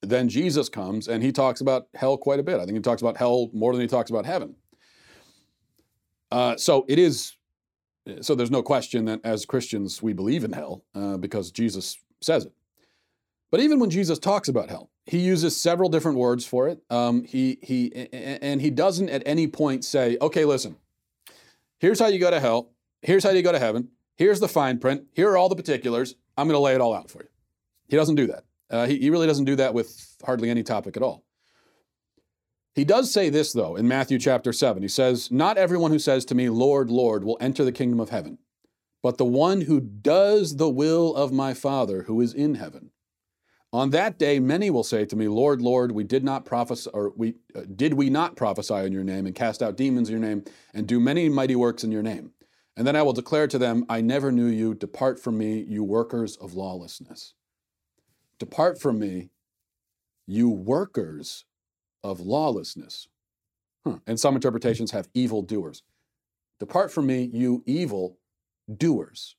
then 0.00 0.30
Jesus 0.30 0.70
comes 0.70 1.06
and 1.06 1.22
he 1.22 1.30
talks 1.30 1.60
about 1.60 1.88
hell 1.94 2.16
quite 2.16 2.40
a 2.40 2.42
bit. 2.42 2.60
I 2.60 2.64
think 2.64 2.78
he 2.78 2.80
talks 2.80 3.02
about 3.02 3.18
hell 3.18 3.50
more 3.52 3.72
than 3.72 3.82
he 3.82 3.88
talks 3.88 4.08
about 4.08 4.24
heaven. 4.24 4.56
Uh, 6.30 6.56
so 6.56 6.86
it 6.88 6.98
is. 6.98 7.36
So 8.22 8.34
there's 8.34 8.50
no 8.50 8.62
question 8.62 9.04
that 9.04 9.20
as 9.22 9.44
Christians 9.44 10.02
we 10.02 10.14
believe 10.14 10.44
in 10.44 10.52
hell 10.52 10.82
uh, 10.94 11.18
because 11.18 11.50
Jesus 11.50 11.98
says 12.22 12.46
it. 12.46 12.54
But 13.54 13.60
even 13.60 13.78
when 13.78 13.88
Jesus 13.88 14.18
talks 14.18 14.48
about 14.48 14.68
hell, 14.68 14.90
he 15.06 15.20
uses 15.20 15.56
several 15.56 15.88
different 15.88 16.18
words 16.18 16.44
for 16.44 16.66
it. 16.66 16.82
Um, 16.90 17.22
he 17.22 17.56
he 17.62 18.08
and 18.12 18.60
he 18.60 18.68
doesn't 18.68 19.08
at 19.08 19.22
any 19.24 19.46
point 19.46 19.84
say, 19.84 20.18
"Okay, 20.20 20.44
listen, 20.44 20.74
here's 21.78 22.00
how 22.00 22.08
you 22.08 22.18
go 22.18 22.32
to 22.32 22.40
hell. 22.40 22.72
Here's 23.00 23.22
how 23.22 23.30
you 23.30 23.42
go 23.42 23.52
to 23.52 23.60
heaven. 23.60 23.90
here's 24.16 24.40
the 24.40 24.48
fine 24.48 24.80
print, 24.80 25.04
here 25.12 25.30
are 25.30 25.36
all 25.36 25.48
the 25.48 25.54
particulars, 25.54 26.16
I'm 26.36 26.48
going 26.48 26.56
to 26.56 26.62
lay 26.64 26.74
it 26.74 26.80
all 26.80 26.94
out 26.94 27.12
for 27.12 27.22
you. 27.22 27.28
He 27.86 27.96
doesn't 27.96 28.16
do 28.16 28.26
that. 28.26 28.44
Uh, 28.68 28.86
he, 28.86 28.98
he 28.98 29.10
really 29.10 29.28
doesn't 29.28 29.44
do 29.44 29.54
that 29.54 29.72
with 29.72 30.16
hardly 30.26 30.50
any 30.50 30.64
topic 30.64 30.96
at 30.96 31.04
all. 31.04 31.24
He 32.74 32.84
does 32.84 33.12
say 33.12 33.30
this, 33.30 33.52
though, 33.52 33.76
in 33.76 33.86
Matthew 33.86 34.18
chapter 34.18 34.52
7. 34.52 34.82
He 34.82 34.88
says, 34.88 35.30
Not 35.30 35.58
everyone 35.58 35.92
who 35.92 36.00
says 36.00 36.24
to 36.24 36.34
me, 36.34 36.48
Lord, 36.48 36.90
Lord, 36.90 37.22
will 37.22 37.38
enter 37.40 37.64
the 37.64 37.70
kingdom 37.70 38.00
of 38.00 38.10
heaven, 38.10 38.38
but 39.00 39.16
the 39.16 39.24
one 39.24 39.60
who 39.60 39.78
does 39.78 40.56
the 40.56 40.68
will 40.68 41.14
of 41.14 41.30
my 41.30 41.54
Father 41.54 42.02
who 42.08 42.20
is 42.20 42.34
in 42.34 42.56
heaven. 42.56 42.90
On 43.74 43.90
that 43.90 44.20
day, 44.20 44.38
many 44.38 44.70
will 44.70 44.84
say 44.84 45.04
to 45.04 45.16
me, 45.16 45.26
Lord, 45.26 45.60
Lord, 45.60 45.90
we 45.90 46.04
did 46.04 46.22
not 46.22 46.44
prophesy, 46.44 46.88
or 46.94 47.12
we 47.16 47.34
uh, 47.56 47.62
did 47.74 47.94
we 47.94 48.08
not 48.08 48.36
prophesy 48.36 48.76
in 48.76 48.92
your 48.92 49.02
name 49.02 49.26
and 49.26 49.34
cast 49.34 49.64
out 49.64 49.76
demons 49.76 50.08
in 50.08 50.12
your 50.12 50.24
name 50.24 50.44
and 50.72 50.86
do 50.86 51.00
many 51.00 51.28
mighty 51.28 51.56
works 51.56 51.82
in 51.82 51.90
your 51.90 52.02
name? 52.02 52.30
And 52.76 52.86
then 52.86 52.94
I 52.94 53.02
will 53.02 53.12
declare 53.12 53.48
to 53.48 53.58
them, 53.58 53.84
I 53.88 54.00
never 54.00 54.30
knew 54.30 54.46
you. 54.46 54.74
Depart 54.74 55.18
from 55.18 55.38
me, 55.38 55.58
you 55.68 55.82
workers 55.82 56.36
of 56.36 56.54
lawlessness. 56.54 57.34
Depart 58.38 58.80
from 58.80 59.00
me, 59.00 59.30
you 60.24 60.48
workers 60.48 61.44
of 62.04 62.20
lawlessness. 62.20 63.08
Huh. 63.84 63.98
And 64.06 64.20
some 64.20 64.36
interpretations 64.36 64.92
have 64.92 65.08
evil 65.14 65.42
doers. 65.42 65.82
Depart 66.60 66.92
from 66.92 67.06
me, 67.08 67.28
you 67.32 67.64
evil 67.66 68.18
doers. 68.72 69.34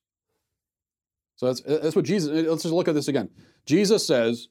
So 1.37 1.45
that's, 1.45 1.61
that's 1.61 1.95
what 1.95 2.03
Jesus, 2.03 2.47
let's 2.47 2.63
just 2.63 2.75
look 2.75 2.89
at 2.89 2.95
this 2.95 3.07
again. 3.07 3.29
Jesus 3.65 4.05
says, 4.05 4.49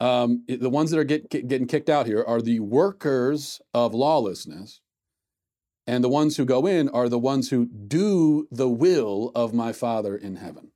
um, 0.00 0.44
the 0.48 0.70
ones 0.70 0.90
that 0.90 0.98
are 0.98 1.04
get, 1.04 1.30
get, 1.30 1.48
getting 1.48 1.66
kicked 1.66 1.88
out 1.88 2.06
here 2.06 2.24
are 2.26 2.42
the 2.42 2.60
workers 2.60 3.60
of 3.72 3.94
lawlessness, 3.94 4.80
and 5.86 6.02
the 6.02 6.08
ones 6.08 6.36
who 6.36 6.44
go 6.44 6.66
in 6.66 6.88
are 6.88 7.08
the 7.08 7.18
ones 7.18 7.50
who 7.50 7.66
do 7.66 8.48
the 8.50 8.68
will 8.68 9.30
of 9.34 9.52
my 9.52 9.72
Father 9.72 10.16
in 10.16 10.36
heaven. 10.36 10.72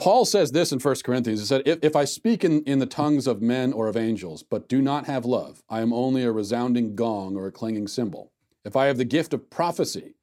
Paul 0.00 0.24
says 0.24 0.52
this 0.52 0.72
in 0.72 0.80
1 0.80 0.96
Corinthians. 1.04 1.40
He 1.40 1.46
said, 1.46 1.62
if, 1.66 1.78
if 1.82 1.94
I 1.94 2.06
speak 2.06 2.42
in, 2.42 2.62
in 2.62 2.78
the 2.78 2.86
tongues 2.86 3.26
of 3.26 3.42
men 3.42 3.70
or 3.70 3.86
of 3.86 3.98
angels, 3.98 4.42
but 4.42 4.66
do 4.66 4.80
not 4.80 5.04
have 5.04 5.26
love, 5.26 5.62
I 5.68 5.82
am 5.82 5.92
only 5.92 6.24
a 6.24 6.32
resounding 6.32 6.96
gong 6.96 7.36
or 7.36 7.46
a 7.46 7.52
clanging 7.52 7.86
cymbal. 7.86 8.32
If 8.64 8.76
I 8.76 8.86
have 8.86 8.96
the 8.96 9.04
gift 9.04 9.34
of 9.34 9.50
prophecy 9.50 10.14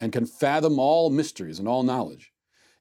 and 0.00 0.12
can 0.12 0.26
fathom 0.26 0.78
all 0.78 1.10
mysteries 1.10 1.58
and 1.58 1.66
all 1.66 1.82
knowledge, 1.82 2.32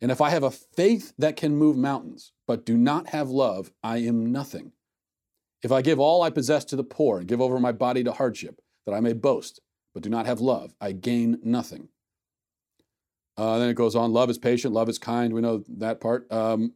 and 0.01 0.11
if 0.11 0.21
I 0.21 0.29
have 0.29 0.43
a 0.43 0.51
faith 0.51 1.13
that 1.17 1.37
can 1.37 1.55
move 1.55 1.77
mountains, 1.77 2.33
but 2.47 2.65
do 2.65 2.77
not 2.77 3.09
have 3.09 3.29
love, 3.29 3.71
I 3.83 3.97
am 3.97 4.31
nothing. 4.31 4.71
If 5.63 5.71
I 5.71 5.81
give 5.81 5.99
all 5.99 6.21
I 6.21 6.29
possess 6.29 6.65
to 6.65 6.75
the 6.75 6.83
poor 6.83 7.19
and 7.19 7.27
give 7.27 7.41
over 7.41 7.59
my 7.59 7.71
body 7.71 8.03
to 8.03 8.11
hardship, 8.11 8.61
that 8.85 8.93
I 8.93 8.99
may 8.99 9.13
boast, 9.13 9.61
but 9.93 10.03
do 10.03 10.09
not 10.09 10.25
have 10.25 10.41
love, 10.41 10.75
I 10.79 10.91
gain 10.91 11.39
nothing. 11.43 11.89
Uh, 13.37 13.57
then 13.57 13.69
it 13.69 13.73
goes 13.75 13.95
on 13.95 14.13
love 14.13 14.29
is 14.29 14.37
patient, 14.37 14.73
love 14.73 14.89
is 14.89 14.99
kind. 14.99 15.33
We 15.33 15.41
know 15.41 15.63
that 15.77 15.99
part. 15.99 16.31
Um, 16.31 16.73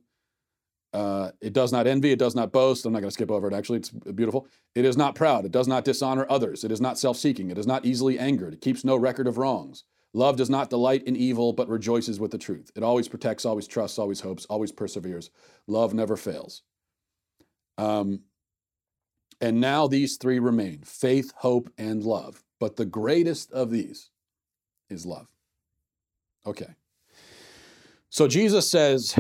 uh, 0.92 1.32
it 1.40 1.54
does 1.54 1.72
not 1.72 1.86
envy, 1.86 2.12
it 2.12 2.20
does 2.20 2.36
not 2.36 2.52
boast. 2.52 2.86
I'm 2.86 2.94
not 2.94 3.00
going 3.00 3.10
to 3.10 3.14
skip 3.14 3.30
over 3.30 3.48
it, 3.48 3.54
actually. 3.54 3.78
It's 3.78 3.90
beautiful. 3.92 4.48
It 4.74 4.86
is 4.86 4.98
not 4.98 5.14
proud, 5.14 5.46
it 5.46 5.52
does 5.52 5.68
not 5.68 5.86
dishonor 5.86 6.26
others, 6.30 6.64
it 6.64 6.72
is 6.72 6.82
not 6.82 6.98
self 6.98 7.18
seeking, 7.18 7.52
it 7.52 7.58
is 7.58 7.68
not 7.68 7.86
easily 7.86 8.18
angered, 8.18 8.54
it 8.54 8.62
keeps 8.62 8.84
no 8.84 8.96
record 8.96 9.28
of 9.28 9.38
wrongs. 9.38 9.84
Love 10.14 10.38
does 10.38 10.50
not 10.50 10.70
delight 10.70 11.04
in 11.04 11.16
evil, 11.16 11.54
but 11.54 11.70
rejoices 11.70 12.20
with 12.20 12.32
the 12.32 12.38
truth. 12.38 12.72
It 12.76 12.84
always 12.84 13.08
protects, 13.08 13.46
always 13.46 13.68
trusts, 13.68 14.00
always 14.00 14.22
hopes, 14.22 14.46
always 14.46 14.72
perseveres. 14.72 15.30
Love 15.68 15.94
never 15.94 16.18
fails. 16.18 16.64
Um, 17.78 18.22
and 19.40 19.62
now 19.62 19.88
these 19.88 20.18
three 20.18 20.40
remain 20.40 20.82
faith, 20.84 21.32
hope, 21.38 21.72
and 21.78 22.04
love. 22.04 22.44
But 22.60 22.76
the 22.76 22.86
greatest 22.86 23.52
of 23.52 23.70
these 23.70 24.10
is 24.90 25.06
love. 25.06 25.28
Okay. 26.46 26.74
So 28.10 28.28
Jesus 28.28 28.70
says 28.70 29.18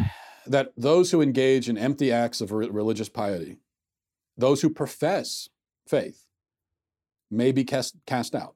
that 0.48 0.72
those 0.76 1.12
who 1.12 1.22
engage 1.22 1.70
in 1.70 1.78
empty 1.78 2.12
acts 2.12 2.42
of 2.42 2.52
religious 2.52 3.08
piety, 3.08 3.58
those 4.36 4.62
who 4.62 4.70
profess 4.70 5.48
faith, 5.88 6.26
may 7.30 7.52
be 7.52 7.64
cast, 7.64 7.96
cast 8.08 8.34
out. 8.34 8.56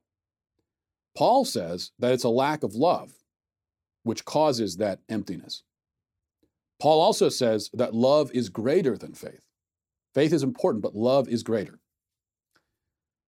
Paul 1.15 1.45
says 1.45 1.91
that 1.99 2.11
it's 2.11 2.23
a 2.23 2.29
lack 2.29 2.63
of 2.63 2.75
love 2.75 3.13
which 4.03 4.25
causes 4.25 4.77
that 4.77 4.99
emptiness. 5.09 5.63
Paul 6.81 6.99
also 7.01 7.29
says 7.29 7.69
that 7.73 7.93
love 7.93 8.31
is 8.33 8.49
greater 8.49 8.97
than 8.97 9.13
faith. 9.13 9.45
Faith 10.13 10.33
is 10.33 10.43
important, 10.43 10.83
but 10.83 10.95
love 10.95 11.27
is 11.29 11.43
greater. 11.43 11.79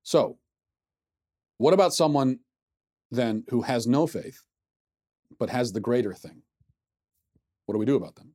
So, 0.04 0.38
what 1.58 1.74
about 1.74 1.94
someone 1.94 2.40
then 3.12 3.44
who 3.50 3.62
has 3.62 3.88
no 3.88 4.08
faith 4.08 4.42
but 5.40 5.50
has 5.50 5.74
the 5.74 5.80
greater 5.80 6.14
thing. 6.14 6.44
What 7.66 7.74
do 7.74 7.80
we 7.80 7.86
do 7.86 7.96
about 7.96 8.16
them? 8.16 8.34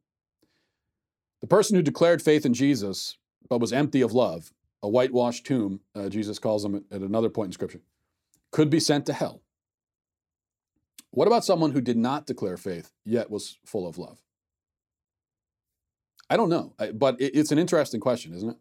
The 1.41 1.47
person 1.47 1.77
who 1.77 1.83
declared 1.83 2.21
faith 2.21 2.45
in 2.45 2.55
Jesus 2.55 3.17
but 3.49 3.61
was 3.61 3.73
empty 3.73 4.01
of 4.01 4.13
love, 4.13 4.53
a 4.83 4.89
whitewashed 4.89 5.47
tomb, 5.47 5.81
uh, 5.95 6.09
Jesus 6.09 6.39
calls 6.39 6.63
them 6.63 6.85
at 6.91 7.01
another 7.01 7.31
point 7.31 7.49
in 7.49 7.53
Scripture, 7.53 7.81
could 8.51 8.71
be 8.71 8.81
sent 8.81 9.07
to 9.07 9.13
hell. 9.13 9.43
What 11.11 11.27
about 11.27 11.45
someone 11.45 11.73
who 11.73 11.81
did 11.81 11.97
not 11.97 12.27
declare 12.27 12.57
faith 12.57 12.93
yet 13.05 13.31
was 13.31 13.59
full 13.65 13.87
of 13.87 13.99
love? 13.99 14.23
I 16.29 16.37
don't 16.37 16.49
know, 16.49 16.75
but 16.95 17.17
it's 17.19 17.51
an 17.51 17.59
interesting 17.59 18.01
question, 18.01 18.33
isn't 18.35 18.51
it? 18.51 18.57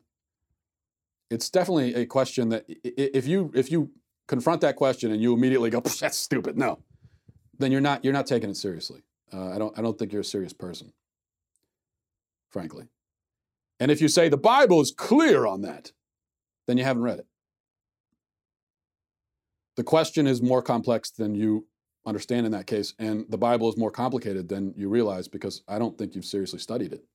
It's 1.30 1.52
definitely 1.52 1.94
a 1.94 2.08
question 2.08 2.50
that 2.50 2.66
if 2.84 3.28
you 3.28 3.52
if 3.54 3.72
you 3.72 3.92
confront 4.28 4.62
that 4.62 4.76
question 4.76 5.12
and 5.12 5.22
you 5.22 5.34
immediately 5.34 5.70
go, 5.70 5.80
"That's 5.80 6.18
stupid," 6.18 6.58
no, 6.58 6.80
then 7.60 7.72
you're 7.72 7.82
not 7.82 8.04
you're 8.04 8.14
not 8.14 8.26
taking 8.26 8.50
it 8.50 8.58
seriously. 8.58 9.04
Uh, 9.32 9.50
I 9.50 9.60
don't 9.60 9.78
I 9.78 9.84
don't 9.84 10.00
think 10.00 10.12
you're 10.12 10.22
a 10.22 10.26
serious 10.26 10.54
person, 10.54 10.92
frankly. 12.50 12.88
And 13.80 13.92
if 13.92 14.02
you 14.02 14.08
say 14.08 14.30
the 14.30 14.38
Bible 14.38 14.82
is 14.82 14.92
clear 14.92 15.46
on 15.46 15.62
that, 15.62 15.92
then 16.66 16.80
you 16.80 16.84
haven't 16.84 17.04
read 17.04 17.20
it. 17.20 17.28
The 19.80 19.86
question 19.86 20.28
is 20.28 20.42
more 20.42 20.62
complex 20.62 21.10
than 21.10 21.36
you 21.36 21.66
understand 22.06 22.46
in 22.46 22.52
that 22.52 22.68
case, 22.68 22.94
and 23.00 23.26
the 23.30 23.38
Bible 23.38 23.70
is 23.70 23.78
more 23.78 23.92
complicated 23.92 24.50
than 24.50 24.74
you 24.76 24.90
realize 24.90 25.30
because 25.30 25.62
I 25.70 25.80
don't 25.80 25.98
think 25.98 26.16
you've 26.16 26.26
seriously 26.26 26.60
studied 26.60 26.92
it. 26.92 27.06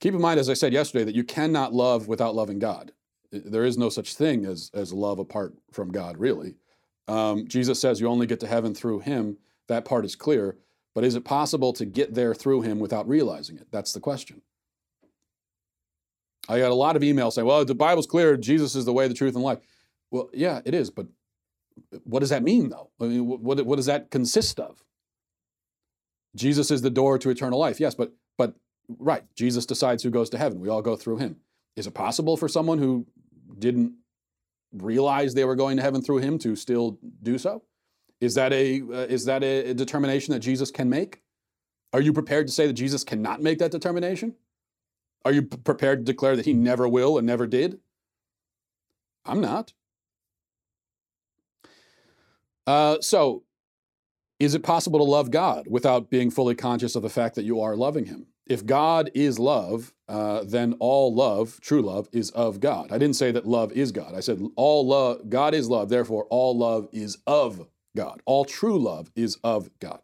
Keep 0.00 0.14
in 0.14 0.20
mind, 0.20 0.40
as 0.40 0.50
I 0.50 0.54
said 0.54 0.72
yesterday, 0.72 1.04
that 1.04 1.14
you 1.14 1.22
cannot 1.22 1.74
love 1.74 2.08
without 2.08 2.34
loving 2.34 2.58
God. 2.58 2.90
There 3.30 3.64
is 3.64 3.78
no 3.78 3.88
such 3.88 4.14
thing 4.14 4.44
as, 4.46 4.72
as 4.74 4.92
love 4.92 5.20
apart 5.20 5.54
from 5.70 5.92
God, 5.92 6.18
really. 6.18 6.56
Um, 7.06 7.46
Jesus 7.46 7.80
says 7.80 8.00
you 8.00 8.08
only 8.08 8.26
get 8.26 8.40
to 8.40 8.48
heaven 8.48 8.74
through 8.74 8.98
him. 8.98 9.36
That 9.68 9.84
part 9.84 10.04
is 10.04 10.16
clear. 10.16 10.56
But 10.92 11.04
is 11.04 11.14
it 11.14 11.24
possible 11.24 11.72
to 11.74 11.84
get 11.84 12.14
there 12.14 12.34
through 12.34 12.62
him 12.62 12.80
without 12.80 13.08
realizing 13.08 13.58
it? 13.58 13.68
That's 13.70 13.92
the 13.92 14.00
question. 14.00 14.42
I 16.48 16.58
got 16.58 16.72
a 16.72 16.74
lot 16.74 16.96
of 16.96 17.02
emails 17.02 17.34
saying, 17.34 17.46
well, 17.46 17.64
the 17.64 17.76
Bible's 17.76 18.08
clear. 18.08 18.36
Jesus 18.36 18.74
is 18.74 18.86
the 18.86 18.92
way, 18.92 19.06
the 19.06 19.14
truth, 19.14 19.36
and 19.36 19.44
life. 19.44 19.60
Well, 20.10 20.30
yeah, 20.32 20.60
it 20.64 20.74
is. 20.74 20.90
But 20.90 21.06
what 22.04 22.20
does 22.20 22.30
that 22.30 22.42
mean, 22.42 22.70
though? 22.70 22.90
I 23.00 23.04
mean, 23.04 23.26
what, 23.26 23.64
what 23.64 23.76
does 23.76 23.86
that 23.86 24.10
consist 24.10 24.58
of? 24.58 24.82
Jesus 26.34 26.70
is 26.70 26.82
the 26.82 26.90
door 26.90 27.18
to 27.18 27.30
eternal 27.30 27.58
life. 27.58 27.80
Yes, 27.80 27.94
but 27.94 28.12
but 28.36 28.54
right, 28.88 29.24
Jesus 29.34 29.66
decides 29.66 30.02
who 30.02 30.10
goes 30.10 30.30
to 30.30 30.38
heaven. 30.38 30.60
We 30.60 30.68
all 30.68 30.82
go 30.82 30.96
through 30.96 31.18
him. 31.18 31.36
Is 31.76 31.86
it 31.86 31.94
possible 31.94 32.36
for 32.36 32.48
someone 32.48 32.78
who 32.78 33.06
didn't 33.58 33.94
realize 34.72 35.34
they 35.34 35.44
were 35.44 35.56
going 35.56 35.76
to 35.76 35.82
heaven 35.82 36.02
through 36.02 36.18
him 36.18 36.38
to 36.40 36.54
still 36.56 36.98
do 37.22 37.38
so? 37.38 37.62
Is 38.20 38.34
that 38.34 38.52
a 38.52 38.82
uh, 38.82 39.06
is 39.06 39.24
that 39.24 39.42
a 39.42 39.74
determination 39.74 40.32
that 40.32 40.40
Jesus 40.40 40.70
can 40.70 40.88
make? 40.88 41.22
Are 41.92 42.00
you 42.00 42.12
prepared 42.12 42.46
to 42.46 42.52
say 42.52 42.66
that 42.66 42.74
Jesus 42.74 43.04
cannot 43.04 43.40
make 43.40 43.58
that 43.58 43.70
determination? 43.70 44.34
Are 45.24 45.32
you 45.32 45.42
prepared 45.42 46.00
to 46.00 46.12
declare 46.12 46.36
that 46.36 46.44
he 46.44 46.52
never 46.52 46.88
will 46.88 47.18
and 47.18 47.26
never 47.26 47.46
did? 47.46 47.80
I'm 49.24 49.40
not. 49.40 49.72
Uh, 52.68 53.00
so, 53.00 53.44
is 54.38 54.54
it 54.54 54.62
possible 54.62 54.98
to 54.98 55.04
love 55.04 55.30
God 55.30 55.66
without 55.68 56.10
being 56.10 56.30
fully 56.30 56.54
conscious 56.54 56.94
of 56.94 57.02
the 57.02 57.08
fact 57.08 57.34
that 57.34 57.44
you 57.44 57.60
are 57.60 57.76
loving 57.76 58.06
him? 58.06 58.26
if 58.48 58.64
God 58.64 59.10
is 59.14 59.38
love, 59.38 59.92
uh, 60.08 60.42
then 60.44 60.74
all 60.80 61.14
love, 61.14 61.60
true 61.60 61.82
love, 61.82 62.08
is 62.12 62.30
of 62.30 62.60
God. 62.60 62.90
I 62.90 62.98
didn't 62.98 63.16
say 63.16 63.30
that 63.32 63.46
love 63.46 63.72
is 63.72 63.92
God. 63.92 64.14
I 64.14 64.20
said 64.20 64.42
all 64.56 64.86
love, 64.86 65.28
God 65.28 65.54
is 65.54 65.68
love, 65.68 65.90
therefore 65.90 66.24
all 66.30 66.56
love 66.56 66.88
is 66.92 67.18
of 67.26 67.68
God. 67.94 68.22
All 68.24 68.44
true 68.44 68.78
love 68.78 69.10
is 69.14 69.38
of 69.44 69.68
God. 69.80 70.00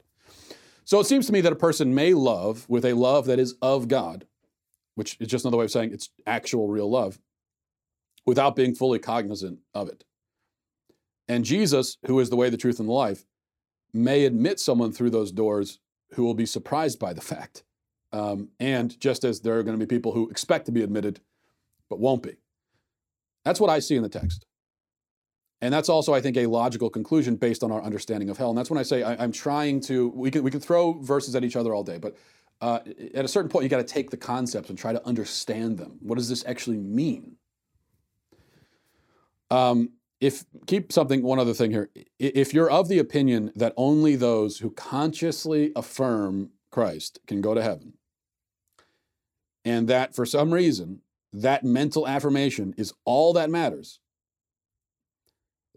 So 0.84 1.00
it 1.00 1.06
seems 1.06 1.26
to 1.26 1.32
me 1.32 1.40
that 1.40 1.52
a 1.52 1.56
person 1.56 1.94
may 1.94 2.12
love 2.12 2.68
with 2.68 2.84
a 2.84 2.92
love 2.92 3.24
that 3.26 3.38
is 3.38 3.54
of 3.62 3.88
God, 3.88 4.26
which 4.94 5.16
is 5.20 5.28
just 5.28 5.46
another 5.46 5.56
way 5.56 5.64
of 5.64 5.70
saying 5.70 5.92
it's 5.92 6.10
actual 6.26 6.68
real 6.68 6.90
love, 6.90 7.18
without 8.26 8.56
being 8.56 8.74
fully 8.74 8.98
cognizant 8.98 9.60
of 9.72 9.88
it. 9.88 10.04
And 11.28 11.44
Jesus, 11.44 11.96
who 12.06 12.20
is 12.20 12.30
the 12.30 12.36
way, 12.36 12.50
the 12.50 12.56
truth, 12.56 12.78
and 12.78 12.88
the 12.88 12.92
life, 12.92 13.24
may 13.92 14.24
admit 14.24 14.60
someone 14.60 14.92
through 14.92 15.10
those 15.10 15.32
doors 15.32 15.78
who 16.14 16.24
will 16.24 16.34
be 16.34 16.46
surprised 16.46 16.98
by 16.98 17.12
the 17.12 17.20
fact 17.20 17.64
um, 18.14 18.48
and 18.60 18.98
just 19.00 19.24
as 19.24 19.40
there 19.40 19.58
are 19.58 19.62
going 19.64 19.76
to 19.76 19.86
be 19.86 19.92
people 19.92 20.12
who 20.12 20.30
expect 20.30 20.66
to 20.66 20.72
be 20.72 20.82
admitted 20.82 21.20
but 21.90 21.98
won't 21.98 22.22
be. 22.22 22.36
That's 23.44 23.58
what 23.58 23.70
I 23.70 23.80
see 23.80 23.96
in 23.96 24.04
the 24.04 24.08
text. 24.08 24.46
And 25.60 25.74
that's 25.74 25.88
also, 25.88 26.14
I 26.14 26.20
think, 26.20 26.36
a 26.36 26.46
logical 26.46 26.90
conclusion 26.90 27.34
based 27.34 27.64
on 27.64 27.72
our 27.72 27.82
understanding 27.82 28.30
of 28.30 28.38
hell. 28.38 28.50
And 28.50 28.58
that's 28.58 28.70
when 28.70 28.78
I 28.78 28.84
say 28.84 29.02
I, 29.02 29.22
am 29.22 29.32
trying 29.32 29.80
to. 29.82 30.08
We 30.10 30.30
can 30.30 30.42
we 30.42 30.50
can 30.50 30.60
throw 30.60 30.92
verses 30.92 31.34
at 31.34 31.42
each 31.42 31.56
other 31.56 31.74
all 31.74 31.82
day, 31.82 31.98
but 31.98 32.16
uh, 32.60 32.80
at 33.14 33.24
a 33.24 33.28
certain 33.28 33.50
point, 33.50 33.64
you 33.64 33.68
got 33.68 33.78
to 33.78 33.84
take 33.84 34.10
the 34.10 34.16
concepts 34.16 34.68
and 34.68 34.78
try 34.78 34.92
to 34.92 35.04
understand 35.06 35.78
them. 35.78 35.98
What 36.00 36.16
does 36.16 36.28
this 36.28 36.44
actually 36.46 36.78
mean? 36.78 37.36
Um, 39.50 39.90
if 40.20 40.44
keep 40.66 40.92
something 40.92 41.22
one 41.22 41.38
other 41.38 41.54
thing 41.54 41.70
here. 41.70 41.90
If 42.18 42.54
you're 42.54 42.70
of 42.70 42.88
the 42.88 42.98
opinion 42.98 43.52
that 43.56 43.74
only 43.76 44.16
those 44.16 44.58
who 44.58 44.70
consciously 44.70 45.72
affirm 45.76 46.50
christ 46.70 47.20
can 47.28 47.40
go 47.40 47.54
to 47.54 47.62
heaven 47.62 47.92
and 49.64 49.86
that 49.86 50.12
for 50.12 50.26
some 50.26 50.52
reason 50.52 51.00
that 51.32 51.62
mental 51.62 52.08
affirmation 52.08 52.74
is 52.76 52.92
all 53.04 53.32
that 53.32 53.48
matters 53.48 54.00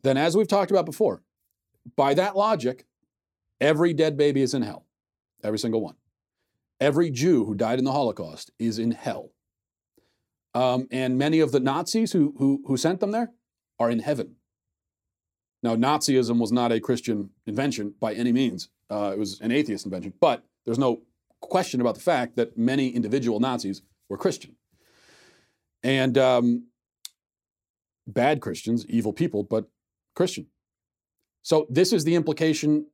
then 0.01 0.17
as 0.17 0.35
we've 0.35 0.47
talked 0.47 0.71
about 0.71 0.87
before 0.87 1.21
by 1.95 2.15
that 2.15 2.35
logic 2.35 2.87
every 3.59 3.93
dead 3.93 4.17
baby 4.17 4.41
is 4.41 4.53
in 4.53 4.61
hell. 4.61 4.85
Every 5.43 5.59
single 5.59 5.81
one. 5.81 5.95
Every 6.79 7.09
jew 7.09 7.45
who 7.45 7.55
died 7.55 7.79
in 7.79 7.85
the 7.85 7.91
holocaust 7.91 8.51
is 8.59 8.79
in 8.79 8.91
hell. 8.91 9.31
Um, 10.53 10.87
and 10.91 11.17
many 11.17 11.39
of 11.39 11.51
the 11.51 11.59
nazis 11.59 12.11
who, 12.11 12.33
who, 12.37 12.63
who 12.65 12.77
sent 12.77 12.99
them 12.99 13.11
there 13.11 13.31
are 13.79 13.89
in 13.89 13.99
heaven. 13.99 14.35
Now, 15.63 15.75
Nazism 15.75 16.39
was 16.39 16.51
not 16.51 16.71
a 16.71 16.79
Christian 16.79 17.31
invention 17.45 17.93
by 17.99 18.13
any 18.13 18.31
means. 18.31 18.69
Uh, 18.89 19.11
it 19.13 19.19
was 19.19 19.41
an 19.41 19.51
atheist 19.51 19.85
invention, 19.85 20.13
but 20.19 20.43
there's 20.65 20.79
no 20.79 21.01
question 21.41 21.81
about 21.81 21.95
the 21.95 22.01
fact 22.01 22.35
that 22.35 22.57
many 22.57 22.89
individual 22.89 23.39
Nazis 23.39 23.81
were 24.09 24.17
Christian. 24.17 24.55
And 25.83 26.17
um, 26.17 26.67
bad 28.07 28.41
Christians, 28.41 28.85
evil 28.87 29.13
people, 29.13 29.43
but 29.43 29.67
Christian. 30.15 30.47
So, 31.43 31.67
this 31.69 31.93
is 31.93 32.03
the 32.03 32.15
implication 32.15 32.87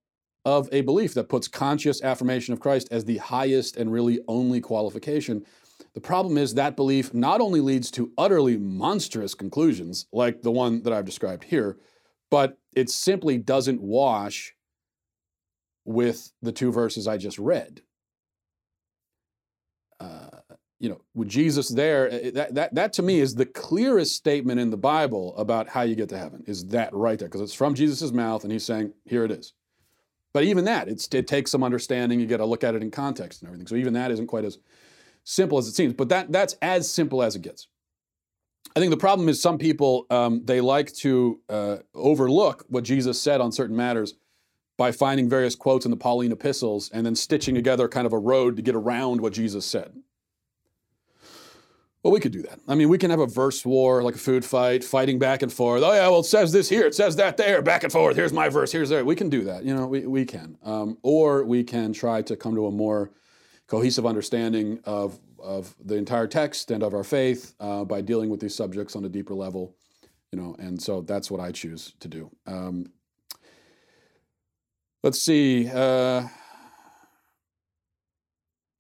of 0.46 0.68
a 0.72 0.82
belief 0.82 1.14
that 1.14 1.30
puts 1.30 1.48
conscious 1.48 2.04
affirmation 2.04 2.54
of 2.54 2.60
Christ 2.60 2.90
as 2.92 3.06
the 3.06 3.18
highest 3.18 3.78
and 3.78 3.92
really 3.92 4.20
only 4.28 4.60
qualification 4.60 5.46
the 5.94 6.02
problem 6.02 6.38
is 6.38 6.56
that 6.56 6.76
belief 6.76 7.14
not 7.14 7.40
only 7.40 7.62
leads 7.62 7.92
to 7.92 8.12
utterly 8.18 8.58
monstrous 8.58 9.36
conclusions, 9.36 10.08
like 10.12 10.42
the 10.42 10.52
one 10.52 10.82
that 10.84 10.94
I've 10.94 11.06
described 11.06 11.46
here, 11.46 11.78
but 12.32 12.58
it 12.76 12.90
simply 12.90 13.38
doesn't 13.38 13.82
wash 13.82 14.56
with 15.86 16.32
the 16.42 16.52
two 16.52 16.72
verses 16.72 17.08
I 17.08 17.18
just 17.18 17.38
read. 17.38 17.82
Uh, 20.00 20.30
you 20.80 20.90
know, 20.90 21.02
with 21.14 21.30
Jesus 21.30 21.70
there, 21.70 22.10
eh, 22.12 22.32
that, 22.32 22.56
that, 22.56 22.76
that 22.76 22.94
to 22.94 23.04
me 23.04 23.20
is 23.20 23.36
the 23.36 23.46
clearest 23.46 24.16
statement 24.16 24.60
in 24.60 24.70
the 24.70 24.78
Bible 24.78 25.38
about 25.38 25.70
how 25.70 25.82
you 25.82 25.96
get 25.96 26.10
to 26.10 26.18
heaven, 26.18 26.44
is 26.48 26.68
that 26.68 26.94
right 26.94 27.20
there, 27.20 27.28
because 27.28 27.42
it's 27.42 27.54
from 27.54 27.76
Jesus' 27.76 28.12
mouth, 28.12 28.44
and 28.44 28.52
he's 28.52 28.66
saying, 28.66 28.94
here 29.06 29.24
it 29.24 29.32
is. 29.32 29.54
But 30.34 30.44
even 30.44 30.66
that, 30.66 30.88
it 30.90 31.28
takes 31.28 31.52
some 31.52 31.64
understanding. 31.64 32.20
You 32.20 32.26
got 32.26 32.38
to 32.38 32.46
look 32.46 32.64
at 32.64 32.74
it 32.74 32.82
in 32.82 32.90
context 32.90 33.42
and 33.42 33.48
everything. 33.48 33.68
So 33.68 33.76
even 33.76 33.94
that 33.94 34.10
isn't 34.10 34.26
quite 34.26 34.46
as 34.46 34.58
simple 35.24 35.58
as 35.58 35.68
it 35.68 35.74
seems, 35.74 35.94
but 35.94 36.10
that 36.10 36.32
that's 36.32 36.56
as 36.62 36.90
simple 36.90 37.24
as 37.24 37.36
it 37.36 37.42
gets. 37.42 37.68
I 38.76 38.80
think 38.80 38.90
the 38.90 38.98
problem 38.98 39.30
is 39.30 39.42
some 39.42 39.58
people 39.58 40.06
um, 40.10 40.42
they 40.46 40.60
like 40.62 40.92
to 40.96 41.40
uh, 41.50 41.78
overlook 41.94 42.66
what 42.70 42.84
Jesus 42.84 43.22
said 43.22 43.40
on 43.40 43.52
certain 43.52 43.76
matters 43.76 44.16
by 44.78 44.92
finding 44.92 45.30
various 45.30 45.56
quotes 45.56 45.86
in 45.86 45.92
the 45.92 45.98
Pauline 45.98 46.32
epistles 46.32 46.90
and 46.92 47.06
then 47.06 47.16
stitching 47.16 47.54
together 47.54 47.88
kind 47.88 48.08
of 48.08 48.14
a 48.14 48.18
road 48.18 48.56
to 48.56 48.62
get 48.62 48.74
around 48.74 49.22
what 49.22 49.34
Jesus 49.34 49.66
said. 49.66 49.94
Well, 52.02 52.12
we 52.12 52.20
could 52.20 52.34
do 52.34 52.42
that. 52.42 52.60
I 52.68 52.76
mean, 52.76 52.90
we 52.90 52.98
can 52.98 53.12
have 53.12 53.22
a 53.22 53.28
verse 53.28 53.66
war, 53.66 54.04
like 54.04 54.16
a 54.16 54.18
food 54.18 54.44
fight, 54.44 54.84
fighting 54.84 55.20
back 55.20 55.42
and 55.42 55.54
forth. 55.54 55.84
Oh, 55.84 55.94
yeah, 55.94 56.10
well, 56.10 56.20
it 56.20 56.26
says 56.26 56.52
this 56.52 56.68
here, 56.68 56.86
it 56.86 56.96
says 56.96 57.16
that 57.16 57.38
there, 57.38 57.62
back 57.62 57.84
and 57.84 57.94
forth. 57.94 58.18
Here's 58.18 58.34
my 58.34 58.50
verse, 58.50 58.74
here's 58.74 58.90
there. 58.90 59.06
We 59.06 59.16
can 59.16 59.30
do 59.30 59.46
that. 59.46 59.64
You 59.64 59.74
know, 59.74 59.88
we, 59.88 60.06
we 60.06 60.26
can. 60.26 60.58
Um, 60.64 60.98
or 61.02 61.46
we 61.46 61.64
can 61.64 61.94
try 61.94 62.22
to 62.24 62.36
come 62.36 62.56
to 62.56 62.66
a 62.66 62.72
more 62.72 63.12
cohesive 63.68 64.06
understanding 64.06 64.80
of, 64.86 65.20
of 65.42 65.76
the 65.84 65.96
entire 65.96 66.28
text 66.28 66.72
and 66.72 66.84
of 66.84 66.94
our 66.94 67.04
faith 67.04 67.54
uh, 67.60 67.84
by 67.84 68.02
dealing 68.02 68.30
with 68.30 68.40
these 68.40 68.56
subjects 68.56 68.96
on 68.96 69.06
a 69.06 69.10
deeper 69.10 69.34
level. 69.34 69.76
You 70.32 70.40
know, 70.40 70.56
and 70.58 70.82
so 70.82 71.02
that's 71.02 71.30
what 71.30 71.40
I 71.40 71.52
choose 71.52 71.94
to 72.00 72.08
do. 72.08 72.32
Um, 72.48 72.88
let's 75.04 75.22
see. 75.22 75.70
Uh, 75.70 76.28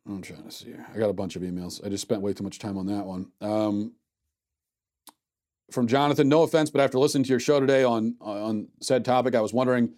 I'm 0.08 0.22
trying 0.22 0.44
to 0.44 0.52
see. 0.52 0.74
I 0.94 0.98
got 0.98 1.10
a 1.10 1.14
bunch 1.14 1.36
of 1.36 1.44
emails. 1.44 1.86
I 1.86 1.90
just 1.90 2.02
spent 2.02 2.22
way 2.22 2.34
too 2.34 2.44
much 2.44 2.60
time 2.60 2.78
on 2.78 2.88
that 2.88 3.06
one. 3.06 3.32
Um, 3.40 3.94
from 5.72 5.88
Jonathan, 5.88 6.28
no 6.28 6.44
offense, 6.44 6.70
but 6.70 6.82
after 6.82 7.00
listening 7.00 7.24
to 7.24 7.30
your 7.30 7.40
show 7.40 7.60
today 7.60 7.84
on 7.84 8.16
on 8.20 8.68
said 8.82 9.06
topic, 9.06 9.36
I 9.36 9.42
was 9.42 9.54
wondering 9.54 9.94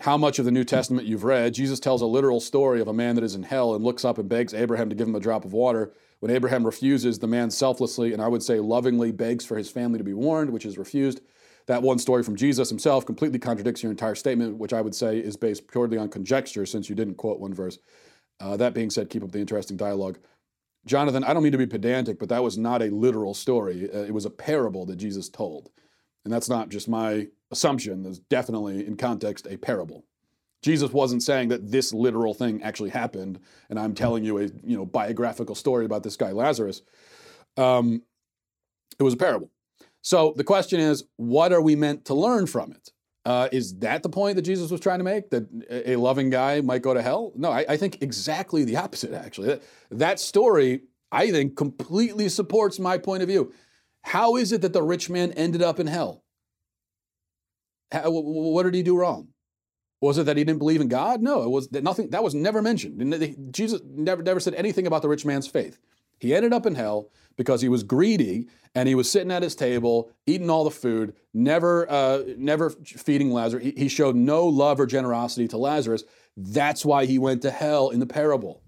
how 0.00 0.16
much 0.16 0.38
of 0.38 0.44
the 0.44 0.50
New 0.50 0.64
Testament 0.64 1.06
you've 1.06 1.24
read. 1.24 1.54
Jesus 1.54 1.80
tells 1.80 2.02
a 2.02 2.06
literal 2.06 2.40
story 2.40 2.80
of 2.80 2.88
a 2.88 2.92
man 2.92 3.14
that 3.16 3.24
is 3.24 3.34
in 3.34 3.42
hell 3.42 3.74
and 3.74 3.84
looks 3.84 4.04
up 4.04 4.18
and 4.18 4.28
begs 4.28 4.54
Abraham 4.54 4.88
to 4.88 4.94
give 4.94 5.08
him 5.08 5.14
a 5.14 5.20
drop 5.20 5.44
of 5.44 5.52
water. 5.52 5.92
When 6.20 6.30
Abraham 6.30 6.64
refuses, 6.64 7.18
the 7.18 7.26
man 7.26 7.50
selflessly 7.50 8.12
and 8.12 8.22
I 8.22 8.28
would 8.28 8.42
say 8.42 8.60
lovingly 8.60 9.12
begs 9.12 9.44
for 9.44 9.56
his 9.56 9.70
family 9.70 9.98
to 9.98 10.04
be 10.04 10.14
warned, 10.14 10.50
which 10.50 10.66
is 10.66 10.78
refused. 10.78 11.20
That 11.66 11.82
one 11.82 11.98
story 11.98 12.22
from 12.22 12.36
Jesus 12.36 12.70
himself 12.70 13.04
completely 13.04 13.38
contradicts 13.38 13.82
your 13.82 13.92
entire 13.92 14.14
statement, 14.14 14.56
which 14.56 14.72
I 14.72 14.80
would 14.80 14.94
say 14.94 15.18
is 15.18 15.36
based 15.36 15.68
purely 15.68 15.98
on 15.98 16.08
conjecture 16.08 16.64
since 16.64 16.88
you 16.88 16.94
didn't 16.94 17.16
quote 17.16 17.40
one 17.40 17.52
verse. 17.52 17.78
Uh, 18.40 18.56
that 18.56 18.74
being 18.74 18.90
said, 18.90 19.10
keep 19.10 19.22
up 19.22 19.32
the 19.32 19.40
interesting 19.40 19.76
dialogue. 19.76 20.18
Jonathan, 20.86 21.24
I 21.24 21.34
don't 21.34 21.42
mean 21.42 21.52
to 21.52 21.58
be 21.58 21.66
pedantic, 21.66 22.18
but 22.18 22.30
that 22.30 22.42
was 22.42 22.56
not 22.56 22.82
a 22.82 22.86
literal 22.86 23.34
story. 23.34 23.90
Uh, 23.92 23.98
it 23.98 24.14
was 24.14 24.24
a 24.24 24.30
parable 24.30 24.86
that 24.86 24.96
Jesus 24.96 25.28
told. 25.28 25.70
And 26.24 26.32
that's 26.32 26.48
not 26.48 26.68
just 26.68 26.88
my 26.88 27.28
assumption. 27.50 28.04
is 28.06 28.18
definitely, 28.18 28.86
in 28.86 28.96
context, 28.96 29.46
a 29.48 29.56
parable. 29.56 30.04
Jesus 30.62 30.92
wasn't 30.92 31.22
saying 31.22 31.48
that 31.48 31.70
this 31.70 31.92
literal 31.92 32.34
thing 32.34 32.62
actually 32.62 32.90
happened, 32.90 33.38
and 33.70 33.78
I'm 33.78 33.94
telling 33.94 34.24
you 34.24 34.38
a 34.38 34.42
you 34.42 34.76
know 34.76 34.84
biographical 34.84 35.54
story 35.54 35.84
about 35.84 36.02
this 36.02 36.16
guy 36.16 36.32
Lazarus. 36.32 36.82
Um, 37.56 38.02
it 38.98 39.02
was 39.02 39.14
a 39.14 39.18
parable. 39.18 39.50
So 40.02 40.34
the 40.36 40.44
question 40.44 40.80
is, 40.80 41.04
what 41.16 41.52
are 41.52 41.62
we 41.62 41.76
meant 41.76 42.06
to 42.06 42.14
learn 42.14 42.46
from 42.46 42.72
it? 42.72 42.90
Uh, 43.24 43.48
is 43.52 43.78
that 43.78 44.02
the 44.02 44.08
point 44.08 44.36
that 44.36 44.42
Jesus 44.42 44.70
was 44.70 44.80
trying 44.80 44.98
to 44.98 45.04
make? 45.04 45.30
That 45.30 45.46
a 45.70 45.96
loving 45.96 46.30
guy 46.30 46.60
might 46.60 46.82
go 46.82 46.94
to 46.94 47.02
hell? 47.02 47.32
No, 47.36 47.50
I, 47.50 47.64
I 47.68 47.76
think 47.76 47.98
exactly 48.00 48.64
the 48.64 48.76
opposite. 48.76 49.12
Actually, 49.12 49.48
that, 49.48 49.62
that 49.90 50.20
story 50.20 50.82
I 51.12 51.30
think 51.30 51.56
completely 51.56 52.28
supports 52.28 52.78
my 52.78 52.98
point 52.98 53.22
of 53.22 53.28
view. 53.28 53.52
How 54.02 54.36
is 54.36 54.52
it 54.52 54.62
that 54.62 54.72
the 54.72 54.82
rich 54.82 55.10
man 55.10 55.32
ended 55.32 55.62
up 55.62 55.78
in 55.78 55.86
hell? 55.86 56.24
What 57.92 58.64
did 58.64 58.74
he 58.74 58.82
do 58.82 58.96
wrong? 58.96 59.28
Was 60.00 60.18
it 60.18 60.26
that 60.26 60.36
he 60.36 60.44
didn't 60.44 60.60
believe 60.60 60.80
in 60.80 60.88
God? 60.88 61.22
No, 61.22 61.42
it 61.42 61.50
was 61.50 61.68
that 61.68 61.82
nothing. 61.82 62.10
That 62.10 62.22
was 62.22 62.34
never 62.34 62.62
mentioned. 62.62 63.52
Jesus 63.52 63.80
never 63.84 64.22
never 64.22 64.40
said 64.40 64.54
anything 64.54 64.86
about 64.86 65.02
the 65.02 65.08
rich 65.08 65.24
man's 65.24 65.48
faith. 65.48 65.78
He 66.20 66.34
ended 66.34 66.52
up 66.52 66.66
in 66.66 66.74
hell 66.74 67.10
because 67.36 67.62
he 67.62 67.68
was 67.68 67.82
greedy 67.82 68.48
and 68.74 68.88
he 68.88 68.94
was 68.94 69.10
sitting 69.10 69.30
at 69.30 69.42
his 69.42 69.54
table 69.54 70.10
eating 70.26 70.50
all 70.50 70.64
the 70.64 70.70
food, 70.70 71.14
never 71.32 71.90
uh, 71.90 72.22
never 72.36 72.70
feeding 72.70 73.32
Lazarus. 73.32 73.64
He, 73.64 73.70
he 73.76 73.88
showed 73.88 74.16
no 74.16 74.46
love 74.46 74.78
or 74.78 74.86
generosity 74.86 75.48
to 75.48 75.58
Lazarus. 75.58 76.04
That's 76.36 76.84
why 76.84 77.06
he 77.06 77.18
went 77.18 77.42
to 77.42 77.50
hell 77.50 77.90
in 77.90 78.00
the 78.00 78.06
parable. 78.06 78.62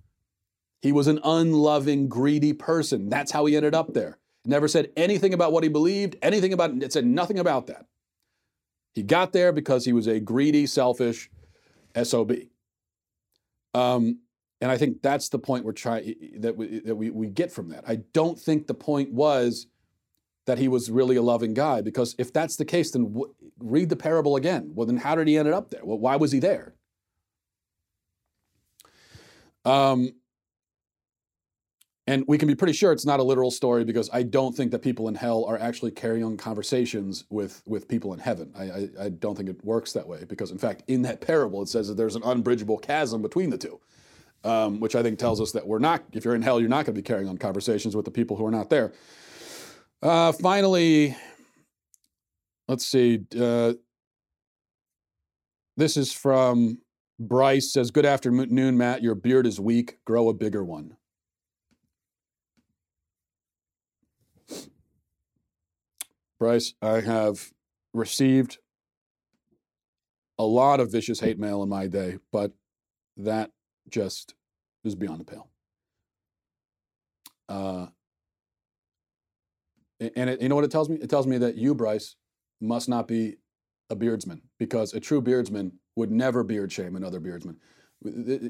He 0.82 0.92
was 0.92 1.06
an 1.06 1.20
unloving, 1.22 2.08
greedy 2.08 2.52
person. 2.52 3.08
That's 3.08 3.30
how 3.30 3.44
he 3.44 3.56
ended 3.56 3.74
up 3.74 3.92
there. 3.92 4.18
Never 4.46 4.66
said 4.66 4.90
anything 4.96 5.34
about 5.34 5.52
what 5.52 5.62
he 5.62 5.68
believed, 5.68 6.16
anything 6.22 6.52
about 6.52 6.70
it 6.82 6.92
said 6.92 7.04
nothing 7.04 7.38
about 7.38 7.66
that. 7.66 7.86
He 8.94 9.02
got 9.02 9.32
there 9.32 9.52
because 9.52 9.84
he 9.84 9.92
was 9.92 10.06
a 10.06 10.20
greedy, 10.20 10.66
selfish 10.66 11.30
SOB. 12.00 12.32
Um, 13.74 14.20
and 14.60 14.70
I 14.70 14.76
think 14.76 15.00
that's 15.00 15.28
the 15.28 15.38
point 15.38 15.64
we're 15.64 15.72
trying 15.72 16.14
that 16.38 16.56
we, 16.56 16.80
that 16.80 16.94
we, 16.94 17.10
we 17.10 17.28
get 17.28 17.50
from 17.50 17.70
that. 17.70 17.84
I 17.86 17.96
don't 18.12 18.38
think 18.38 18.66
the 18.66 18.74
point 18.74 19.12
was 19.12 19.66
that 20.46 20.58
he 20.58 20.68
was 20.68 20.90
really 20.90 21.16
a 21.16 21.22
loving 21.22 21.54
guy 21.54 21.80
because 21.80 22.14
if 22.18 22.32
that's 22.32 22.56
the 22.56 22.64
case, 22.64 22.90
then 22.90 23.04
w- 23.04 23.34
read 23.58 23.88
the 23.88 23.96
parable 23.96 24.36
again. 24.36 24.72
Well, 24.74 24.86
then 24.86 24.96
how 24.96 25.14
did 25.14 25.28
he 25.28 25.38
end 25.38 25.48
up 25.48 25.70
there? 25.70 25.84
Well, 25.84 25.98
why 25.98 26.16
was 26.16 26.32
he 26.32 26.40
there? 26.40 26.74
Um, 29.64 30.12
and 32.06 32.24
we 32.26 32.38
can 32.38 32.48
be 32.48 32.54
pretty 32.54 32.72
sure 32.72 32.92
it's 32.92 33.06
not 33.06 33.20
a 33.20 33.22
literal 33.22 33.50
story 33.50 33.84
because 33.84 34.08
I 34.12 34.22
don't 34.22 34.56
think 34.56 34.70
that 34.72 34.80
people 34.80 35.08
in 35.08 35.14
hell 35.14 35.44
are 35.44 35.58
actually 35.58 35.90
carrying 35.90 36.24
on 36.24 36.36
conversations 36.36 37.24
with, 37.30 37.62
with 37.66 37.88
people 37.88 38.12
in 38.14 38.18
heaven. 38.18 38.52
I, 38.56 38.64
I, 38.64 38.88
I, 39.04 39.08
don't 39.10 39.36
think 39.36 39.48
it 39.48 39.64
works 39.64 39.92
that 39.92 40.08
way 40.08 40.24
because, 40.26 40.50
in 40.50 40.58
fact, 40.58 40.82
in 40.88 41.02
that 41.02 41.20
parable, 41.20 41.62
it 41.62 41.68
says 41.68 41.88
that 41.88 41.96
there's 41.96 42.16
an 42.16 42.22
unbridgeable 42.22 42.78
chasm 42.78 43.22
between 43.22 43.50
the 43.50 43.58
two, 43.58 43.80
um, 44.44 44.80
which 44.80 44.96
I 44.96 45.02
think 45.02 45.18
tells 45.18 45.40
us 45.40 45.52
that 45.52 45.66
we're 45.66 45.78
not, 45.78 46.02
if 46.12 46.24
you're 46.24 46.34
in 46.34 46.42
hell, 46.42 46.58
you're 46.58 46.70
not 46.70 46.86
going 46.86 46.94
to 46.94 47.00
be 47.00 47.02
carrying 47.02 47.28
on 47.28 47.36
conversations 47.36 47.94
with 47.94 48.06
the 48.06 48.10
people 48.10 48.36
who 48.36 48.46
are 48.46 48.50
not 48.50 48.70
there. 48.70 48.92
Uh, 50.02 50.32
finally, 50.32 51.14
let's 52.66 52.86
see. 52.86 53.20
Uh, 53.38 53.74
this 55.76 55.96
is 55.96 56.12
from 56.12 56.78
Bryce 57.18 57.72
says, 57.72 57.90
Good 57.90 58.06
afternoon, 58.06 58.78
Matt. 58.78 59.02
Your 59.02 59.14
beard 59.14 59.46
is 59.46 59.60
weak. 59.60 59.98
Grow 60.06 60.28
a 60.28 60.34
bigger 60.34 60.64
one. 60.64 60.96
Bryce, 66.40 66.72
I 66.80 67.00
have 67.00 67.52
received 67.92 68.58
a 70.38 70.44
lot 70.44 70.80
of 70.80 70.90
vicious 70.90 71.20
hate 71.20 71.38
mail 71.38 71.62
in 71.62 71.68
my 71.68 71.86
day, 71.86 72.16
but 72.32 72.52
that 73.18 73.50
just 73.90 74.34
is 74.82 74.94
beyond 74.94 75.20
the 75.20 75.24
pale. 75.24 75.50
Uh, 77.46 77.86
and 80.16 80.30
it, 80.30 80.40
you 80.40 80.48
know 80.48 80.54
what 80.54 80.64
it 80.64 80.70
tells 80.70 80.88
me? 80.88 80.96
It 80.96 81.10
tells 81.10 81.26
me 81.26 81.36
that 81.38 81.56
you, 81.56 81.74
Bryce, 81.74 82.16
must 82.62 82.88
not 82.88 83.06
be 83.06 83.36
a 83.90 83.94
beardsman 83.94 84.40
because 84.58 84.94
a 84.94 85.00
true 85.00 85.20
beardsman 85.20 85.72
would 85.96 86.10
never 86.10 86.42
beard 86.42 86.72
shame 86.72 86.96
another 86.96 87.20
beardsman. 87.20 87.58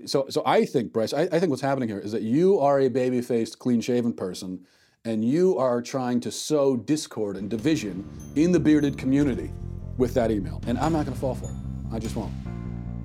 So, 0.06 0.26
so 0.28 0.44
I 0.46 0.64
think, 0.64 0.92
Bryce, 0.92 1.12
I, 1.12 1.22
I 1.22 1.40
think 1.40 1.50
what's 1.50 1.62
happening 1.62 1.88
here 1.88 1.98
is 1.98 2.12
that 2.12 2.22
you 2.22 2.60
are 2.60 2.78
a 2.78 2.88
baby 2.88 3.20
faced, 3.20 3.58
clean 3.58 3.80
shaven 3.80 4.12
person 4.12 4.64
and 5.06 5.24
you 5.24 5.56
are 5.56 5.80
trying 5.80 6.20
to 6.20 6.30
sow 6.30 6.76
discord 6.76 7.36
and 7.36 7.48
division 7.48 8.06
in 8.36 8.52
the 8.52 8.60
bearded 8.60 8.98
community 8.98 9.50
with 9.96 10.12
that 10.12 10.30
email. 10.30 10.60
And 10.66 10.78
I'm 10.78 10.92
not 10.92 11.06
going 11.06 11.14
to 11.14 11.20
fall 11.20 11.34
for 11.34 11.46
it. 11.46 11.56
I 11.90 11.98
just 11.98 12.16
won't. 12.16 12.32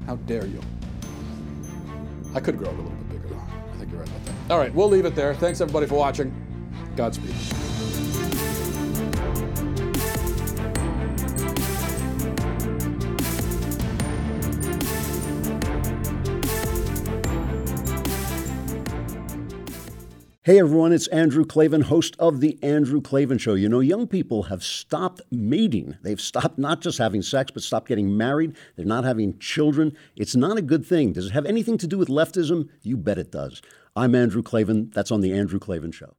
How 0.05 0.17
dare 0.17 0.45
you? 0.45 0.59
I 2.33 2.41
could 2.41 2.57
grow 2.57 2.69
a 2.69 2.71
little 2.71 2.91
bit 2.91 3.09
bigger, 3.09 3.27
though. 3.29 3.41
I 3.73 3.77
think 3.77 3.91
you're 3.91 4.01
right 4.01 4.09
about 4.09 4.25
that. 4.25 4.33
All 4.49 4.59
right, 4.59 4.73
we'll 4.73 4.89
leave 4.89 5.05
it 5.05 5.15
there. 5.15 5.33
Thanks, 5.33 5.61
everybody, 5.61 5.87
for 5.87 5.95
watching. 5.95 6.33
Godspeed. 6.97 7.33
Hey 20.45 20.59
everyone, 20.59 20.93
it's 20.93 21.07
Andrew 21.07 21.43
Klavan, 21.43 21.81
host 21.81 22.15
of 22.19 22.39
The 22.39 22.59
Andrew 22.61 23.01
Klavan 23.01 23.39
Show. 23.39 23.55
You 23.55 23.67
know, 23.67 23.79
young 23.79 24.05
people 24.05 24.43
have 24.43 24.63
stopped 24.63 25.19
mating. 25.31 25.97
They've 26.03 26.21
stopped 26.21 26.59
not 26.59 26.81
just 26.81 26.99
having 26.99 27.23
sex, 27.23 27.49
but 27.49 27.63
stopped 27.63 27.87
getting 27.87 28.15
married. 28.15 28.55
They're 28.75 28.85
not 28.85 29.05
having 29.05 29.39
children. 29.39 29.97
It's 30.15 30.35
not 30.35 30.59
a 30.59 30.61
good 30.61 30.85
thing. 30.85 31.13
Does 31.13 31.25
it 31.25 31.31
have 31.31 31.47
anything 31.47 31.79
to 31.79 31.87
do 31.87 31.97
with 31.97 32.09
leftism? 32.09 32.69
You 32.83 32.95
bet 32.95 33.17
it 33.17 33.31
does. 33.31 33.63
I'm 33.95 34.13
Andrew 34.13 34.43
Klavan. 34.43 34.91
That's 34.93 35.09
on 35.09 35.21
The 35.21 35.33
Andrew 35.33 35.57
Klavan 35.57 35.91
Show. 35.91 36.15